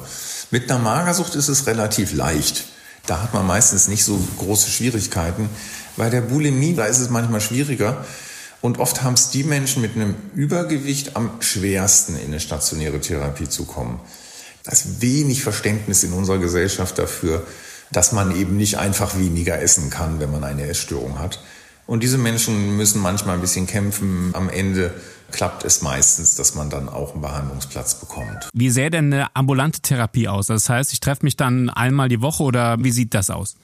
Mit 0.53 0.71
einer 0.71 0.79
Magersucht 0.79 1.35
ist 1.35 1.49
es 1.49 1.67
relativ 1.67 2.13
leicht. 2.13 2.67
Da 3.07 3.23
hat 3.23 3.35
man 3.35 3.47
meistens 3.47 3.89
nicht 3.89 4.05
so 4.05 4.19
große 4.39 4.71
Schwierigkeiten. 4.71 5.49
Bei 5.97 6.11
der 6.11 6.21
Bulimie, 6.21 6.75
da 6.75 6.87
ist 6.87 6.99
es 6.99 7.11
manchmal 7.11 7.41
schwieriger. 7.41 8.05
Und 8.61 8.79
oft 8.79 9.03
haben 9.03 9.15
es 9.15 9.31
die 9.31 9.45
Menschen 9.45 9.83
mit 9.83 9.95
einem 9.95 10.15
Übergewicht 10.35 11.17
am 11.17 11.31
schwersten 11.41 12.17
in 12.17 12.29
eine 12.29 12.41
stationäre 12.41 12.99
Therapie 13.01 13.49
zu 13.49 13.67
kommen. 13.67 14.01
Da 14.63 14.73
ist 14.73 15.03
wenig 15.03 15.43
Verständnis 15.43 16.03
in 16.03 16.13
unserer 16.15 16.39
Gesellschaft 16.39 16.99
dafür, 16.99 17.47
dass 17.93 18.13
man 18.13 18.35
eben 18.35 18.57
nicht 18.57 18.79
einfach 18.79 19.19
weniger 19.19 19.61
essen 19.61 19.91
kann, 19.91 20.19
wenn 20.19 20.31
man 20.31 20.45
eine 20.45 20.67
Essstörung 20.67 21.19
hat. 21.19 21.41
Und 21.87 22.03
diese 22.03 22.17
Menschen 22.17 22.77
müssen 22.79 23.03
manchmal 23.03 23.35
ein 23.35 23.43
bisschen 23.43 23.67
kämpfen. 23.67 24.31
Am 24.33 24.49
Ende 24.49 24.95
klappt 25.31 25.65
es 25.65 25.83
meistens, 25.83 26.35
dass 26.37 26.55
man 26.55 26.71
dann 26.71 26.89
auch 26.89 27.13
einen 27.13 27.21
Behandlungsplatz 27.21 27.97
bekommt. 27.97 28.49
Wie 28.55 28.71
sähe 28.71 28.91
denn 28.91 29.13
eine 29.13 29.37
ambulante 29.37 29.81
Therapie 29.81 30.29
aus? 30.29 30.47
Das 30.47 30.69
heißt, 30.69 30.93
ich 30.93 31.01
treffe 31.01 31.25
mich 31.25 31.37
dann 31.37 31.69
einmal 31.69 32.09
die 32.09 32.23
Woche 32.23 32.43
oder 32.43 32.83
wie 32.83 32.91
sieht 32.91 33.13
das 33.13 33.29
aus? 33.29 33.57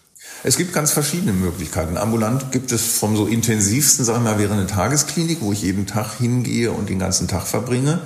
Es 0.43 0.57
gibt 0.57 0.73
ganz 0.73 0.93
verschiedene 0.93 1.33
Möglichkeiten. 1.33 1.99
Ambulant 1.99 2.51
gibt 2.51 2.73
es 2.73 2.99
vom 2.99 3.15
so 3.17 3.27
intensivsten, 3.27 4.05
sagen 4.05 4.25
wir 4.25 4.33
mal, 4.33 4.39
wäre 4.39 4.55
eine 4.55 4.67
Tagesklinik, 4.67 5.43
wo 5.43 5.53
ich 5.53 5.63
jeden 5.63 5.87
Tag 5.87 6.15
hingehe 6.19 6.73
und 6.73 6.89
den 6.89 6.99
ganzen 6.99 7.29
Tag 7.29 7.47
verbringe. 7.47 8.01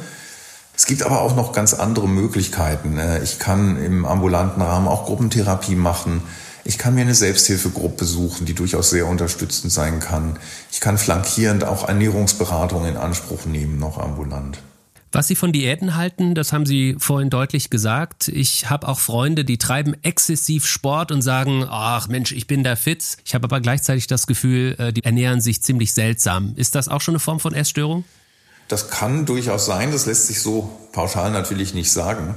Es 0.77 0.87
gibt 0.87 1.05
aber 1.05 1.21
auch 1.21 1.37
noch 1.37 1.53
ganz 1.53 1.75
andere 1.75 2.09
Möglichkeiten. 2.09 2.99
Äh, 2.99 3.23
ich 3.23 3.39
kann 3.39 3.83
im 3.83 4.05
ambulanten 4.05 4.61
Rahmen 4.63 4.89
auch 4.89 5.07
Gruppentherapie 5.07 5.77
machen. 5.77 6.23
Ich 6.65 6.79
kann 6.79 6.95
mir 6.95 7.03
eine 7.03 7.15
Selbsthilfegruppe 7.15 8.05
suchen, 8.05 8.47
die 8.47 8.55
durchaus 8.55 8.91
sehr 8.91 9.07
unterstützend 9.07 9.73
sein 9.73 10.01
kann. 10.01 10.39
Ich 10.73 10.81
kann 10.81 10.99
flankierend 10.99 11.63
auch 11.63 11.87
Ernährungsberatung 11.87 12.87
in 12.87 12.97
Anspruch 12.97 13.45
nehmen, 13.45 13.79
noch 13.79 13.99
ambulant. 13.99 14.59
Was 15.15 15.29
Sie 15.29 15.37
von 15.37 15.53
Diäten 15.53 15.95
halten, 15.95 16.35
das 16.35 16.53
haben 16.53 16.67
Sie 16.67 16.97
vorhin 16.99 17.31
deutlich 17.31 17.71
gesagt. 17.71 18.27
Ich 18.27 18.69
habe 18.69 18.89
auch 18.89 18.99
Freunde, 18.99 19.45
die 19.45 19.59
treiben 19.59 19.95
exzessiv 20.03 20.67
Sport 20.67 21.13
und 21.13 21.23
sagen, 21.23 21.65
ach 21.71 22.09
Mensch, 22.09 22.33
ich 22.33 22.49
bin 22.49 22.65
da 22.65 22.75
fit. 22.75 23.19
Ich 23.25 23.33
habe 23.33 23.45
aber 23.45 23.61
gleichzeitig 23.61 24.09
das 24.09 24.27
Gefühl, 24.27 24.75
äh, 24.77 24.93
die 24.93 25.05
ernähren 25.05 25.41
sich 25.41 25.63
ziemlich 25.63 25.95
seltsam. 25.95 26.55
Ist 26.57 26.75
das 26.75 26.89
auch 26.89 27.01
schon 27.01 27.13
eine 27.15 27.21
Form 27.21 27.39
von 27.39 27.55
Essstörung? 27.55 28.03
Das 28.67 28.91
kann 28.91 29.25
durchaus 29.25 29.67
sein. 29.67 29.93
Das 29.93 30.07
lässt 30.07 30.27
sich 30.27 30.41
so 30.41 30.69
pauschal 30.91 31.31
natürlich 31.31 31.75
nicht 31.75 31.93
sagen. 31.93 32.35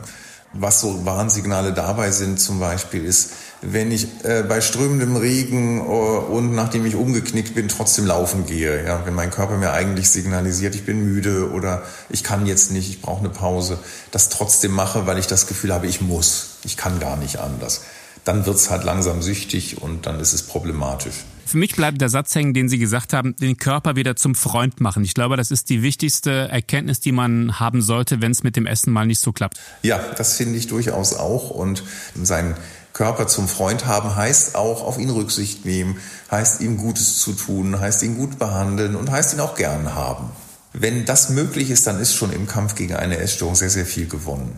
Was 0.60 0.82
so 0.82 1.06
Warnsignale 1.06 1.74
dabei 1.74 2.12
sind 2.12 2.40
zum 2.40 2.60
Beispiel 2.60 3.06
ist, 3.06 3.32
wenn 3.62 3.92
ich 3.92 4.08
äh, 4.24 4.44
bei 4.44 4.62
strömendem 4.62 5.16
Regen 5.16 5.80
äh, 5.80 5.82
und 5.82 6.54
nachdem 6.54 6.86
ich 6.86 6.96
umgeknickt 6.96 7.56
bin, 7.56 7.68
trotzdem 7.68 8.06
laufen 8.06 8.46
gehe. 8.46 8.86
Ja? 8.86 9.06
Wenn 9.06 9.16
mein 9.16 9.32
Körper 9.32 9.58
mir 9.58 9.72
eigentlich 9.72 10.10
signalisiert, 10.10 10.76
ich 10.76 10.86
bin 10.86 11.04
müde 11.04 11.52
oder 11.52 11.84
ich 12.10 12.24
kann 12.24 12.46
jetzt 12.46 12.72
nicht, 12.72 12.90
ich 12.90 13.02
brauche 13.02 13.20
eine 13.20 13.30
Pause, 13.30 13.80
das 14.12 14.30
trotzdem 14.30 14.72
mache, 14.72 15.08
weil 15.08 15.18
ich 15.18 15.28
das 15.28 15.48
Gefühl 15.48 15.74
habe, 15.74 15.88
ich 15.88 16.02
muss, 16.02 16.58
ich 16.64 16.78
kann 16.78 17.00
gar 17.00 17.18
nicht 17.18 17.40
anders. 17.40 17.82
dann 18.24 18.46
wird's 18.46 18.70
halt 18.70 18.84
langsam 18.84 19.22
süchtig 19.22 19.82
und 19.82 20.06
dann 20.06 20.20
ist 20.20 20.34
es 20.34 20.44
problematisch. 20.44 21.24
Für 21.48 21.58
mich 21.58 21.78
bleibt 21.78 22.02
der 22.02 22.10
Satz 22.10 22.36
hängen, 22.36 22.54
den 22.54 22.68
Sie 22.68 22.78
gesagt 22.78 23.14
haben, 23.14 23.34
den 23.38 23.56
Körper 23.56 23.96
wieder 23.96 24.18
zum 24.18 24.36
Freund 24.36 24.82
machen. 24.82 25.06
Ich 25.06 25.14
glaube, 25.14 25.38
das 25.38 25.50
ist 25.50 25.70
die 25.70 25.82
wichtigste 25.82 26.50
Erkenntnis, 26.50 27.00
die 27.00 27.14
man 27.14 27.58
haben 27.58 27.82
sollte, 27.82 28.22
wenn 28.22 28.32
es 28.34 28.44
mit 28.44 28.58
dem 28.58 28.66
Essen 28.66 28.92
mal 28.92 29.06
nicht 29.06 29.22
so 29.22 29.32
klappt. 29.32 29.58
Ja, 29.82 29.98
das 30.18 30.36
finde 30.36 30.58
ich 30.58 30.68
durchaus 30.68 31.14
auch. 31.14 31.50
Und 31.50 31.84
sein 32.22 32.56
Körper 32.92 33.28
zum 33.28 33.48
Freund 33.48 33.86
haben 33.86 34.14
heißt 34.14 34.56
auch 34.56 34.84
auf 34.84 35.00
ihn 35.00 35.10
Rücksicht 35.10 35.64
nehmen, 35.64 35.98
heißt 36.30 36.60
ihm 36.60 36.76
Gutes 36.76 37.22
zu 37.22 37.32
tun, 37.32 37.80
heißt 37.80 38.04
ihn 38.04 38.18
gut 38.18 38.38
behandeln 38.40 38.98
und 38.98 39.10
heißt 39.10 39.34
ihn 39.34 39.40
auch 39.40 39.56
gern 39.56 39.96
haben. 39.96 40.30
Wenn 40.74 41.06
das 41.06 41.30
möglich 41.30 41.70
ist, 41.70 41.88
dann 41.88 42.00
ist 42.02 42.14
schon 42.14 42.34
im 42.34 42.46
Kampf 42.48 42.76
gegen 42.76 42.96
eine 42.96 43.20
Essstörung 43.20 43.56
sehr, 43.56 43.70
sehr 43.70 43.86
viel 43.86 44.08
gewonnen. 44.08 44.54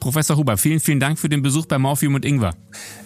Professor 0.00 0.36
Huber, 0.36 0.56
vielen, 0.56 0.80
vielen 0.80 1.00
Dank 1.00 1.18
für 1.18 1.28
den 1.28 1.42
Besuch 1.42 1.66
bei 1.66 1.78
Morphium 1.78 2.14
und 2.14 2.24
Ingwer. 2.24 2.54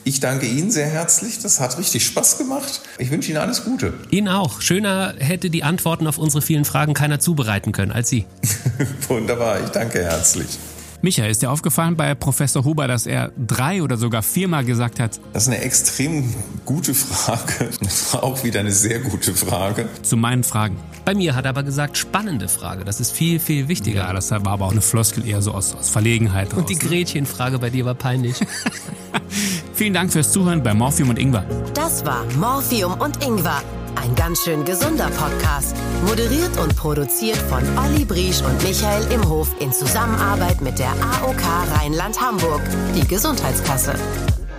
Ich 0.05 0.21
danke 0.21 0.47
Ihnen 0.47 0.71
sehr 0.71 0.87
herzlich. 0.87 1.39
Das 1.41 1.61
hat 1.61 1.79
richtig 1.79 2.05
Spaß 2.07 2.39
gemacht. 2.39 2.83
Ich 2.99 3.11
wünsche 3.11 3.31
Ihnen 3.31 3.41
alles 3.41 3.65
Gute. 3.65 3.95
Ihnen 4.11 4.29
auch. 4.29 4.61
Schöner 4.61 5.15
hätte 5.19 5.51
die 5.51 5.63
Antworten 5.63 6.07
auf 6.07 6.19
unsere 6.19 6.43
vielen 6.43 6.65
Fragen 6.65 6.95
keiner 6.95 7.21
zubereiten 7.21 7.73
können 7.73 7.93
als 7.93 8.09
Sie. 8.09 8.27
Wunderbar. 9.09 9.63
Ich 9.65 9.71
danke 9.71 10.03
herzlich. 10.03 10.59
Micha, 11.05 11.27
ist 11.27 11.43
dir 11.43 11.51
aufgefallen 11.51 11.97
bei 11.97 12.15
Professor 12.15 12.65
Huber, 12.65 12.87
dass 12.87 13.07
er 13.07 13.33
drei 13.37 13.83
oder 13.83 13.97
sogar 13.97 14.23
viermal 14.23 14.65
gesagt 14.65 15.01
hat? 15.01 15.19
Das 15.33 15.43
ist 15.43 15.49
eine 15.49 15.61
extrem 15.61 16.33
gute 16.65 16.95
Frage. 16.95 17.71
Auch 18.13 18.45
wieder 18.45 18.61
eine 18.61 18.71
sehr 18.71 19.01
gute 19.01 19.35
Frage. 19.35 19.89
Zu 20.03 20.17
meinen 20.17 20.45
Fragen. 20.45 20.77
Bei 21.05 21.15
mir 21.15 21.35
hat 21.35 21.45
er 21.45 21.51
aber 21.51 21.65
gesagt, 21.65 21.99
spannende 21.99 22.47
Frage. 22.47 22.85
Das 22.85 23.01
ist 23.01 23.11
viel, 23.11 23.41
viel 23.41 23.67
wichtiger. 23.67 24.03
Ja, 24.03 24.13
das 24.13 24.31
war 24.31 24.47
aber 24.47 24.67
auch 24.67 24.71
eine 24.71 24.81
Floskel 24.81 25.27
eher 25.27 25.43
so 25.43 25.51
aus, 25.51 25.75
aus 25.75 25.91
Verlegenheit. 25.91 26.55
Und 26.55 26.71
die? 26.71 26.79
Gretchenfrage 26.79 27.59
bei 27.59 27.71
dir 27.71 27.85
war 27.85 27.95
peinlich. 27.95 28.37
Vielen 29.75 29.95
Dank 29.95 30.13
fürs 30.13 30.31
Zuhören 30.31 30.63
bei 30.63 30.73
Morphium 30.73 31.09
und 31.09 31.19
Ingwer. 31.19 31.45
Das 31.75 32.05
war 32.07 32.25
Morphium 32.39 32.93
und 33.01 33.25
Ingwer 33.25 33.61
ein 33.97 34.15
ganz 34.15 34.43
schön 34.45 34.65
gesunder 34.65 35.11
Podcast. 35.11 35.77
Moderiert 36.07 36.59
und 36.59 36.77
produziert 36.77 37.37
von 37.37 37.63
Olli 37.79 38.05
Briesch 38.05 38.43
und 38.43 38.63
Michael 38.63 39.11
Imhof 39.13 39.49
in 39.61 39.73
Zusammenarbeit 39.73 40.61
mit 40.61 40.79
der 40.79 40.91
AOK 40.91 41.43
Rheinland-Hamburg, 41.77 42.61
die 42.95 43.07
Gesundheitskasse. 43.07 43.95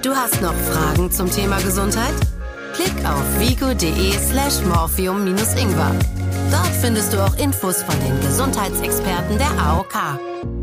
Du 0.02 0.12
hast 0.12 0.42
noch 0.42 0.54
Fragen 0.54 1.12
zum 1.12 1.32
Thema 1.32 1.58
Gesundheit? 1.62 2.14
Klick 2.74 3.06
auf 3.06 3.40
vigo.de 3.40 4.12
slash 4.18 4.62
morphium-ingwer. 4.66 5.92
Dort 6.52 6.74
findest 6.82 7.14
du 7.14 7.24
auch 7.24 7.36
Infos 7.38 7.84
von 7.84 7.96
den 8.00 8.20
Gesundheitsexperten 8.22 9.38
der 9.38 9.52
AOK. 9.60 10.63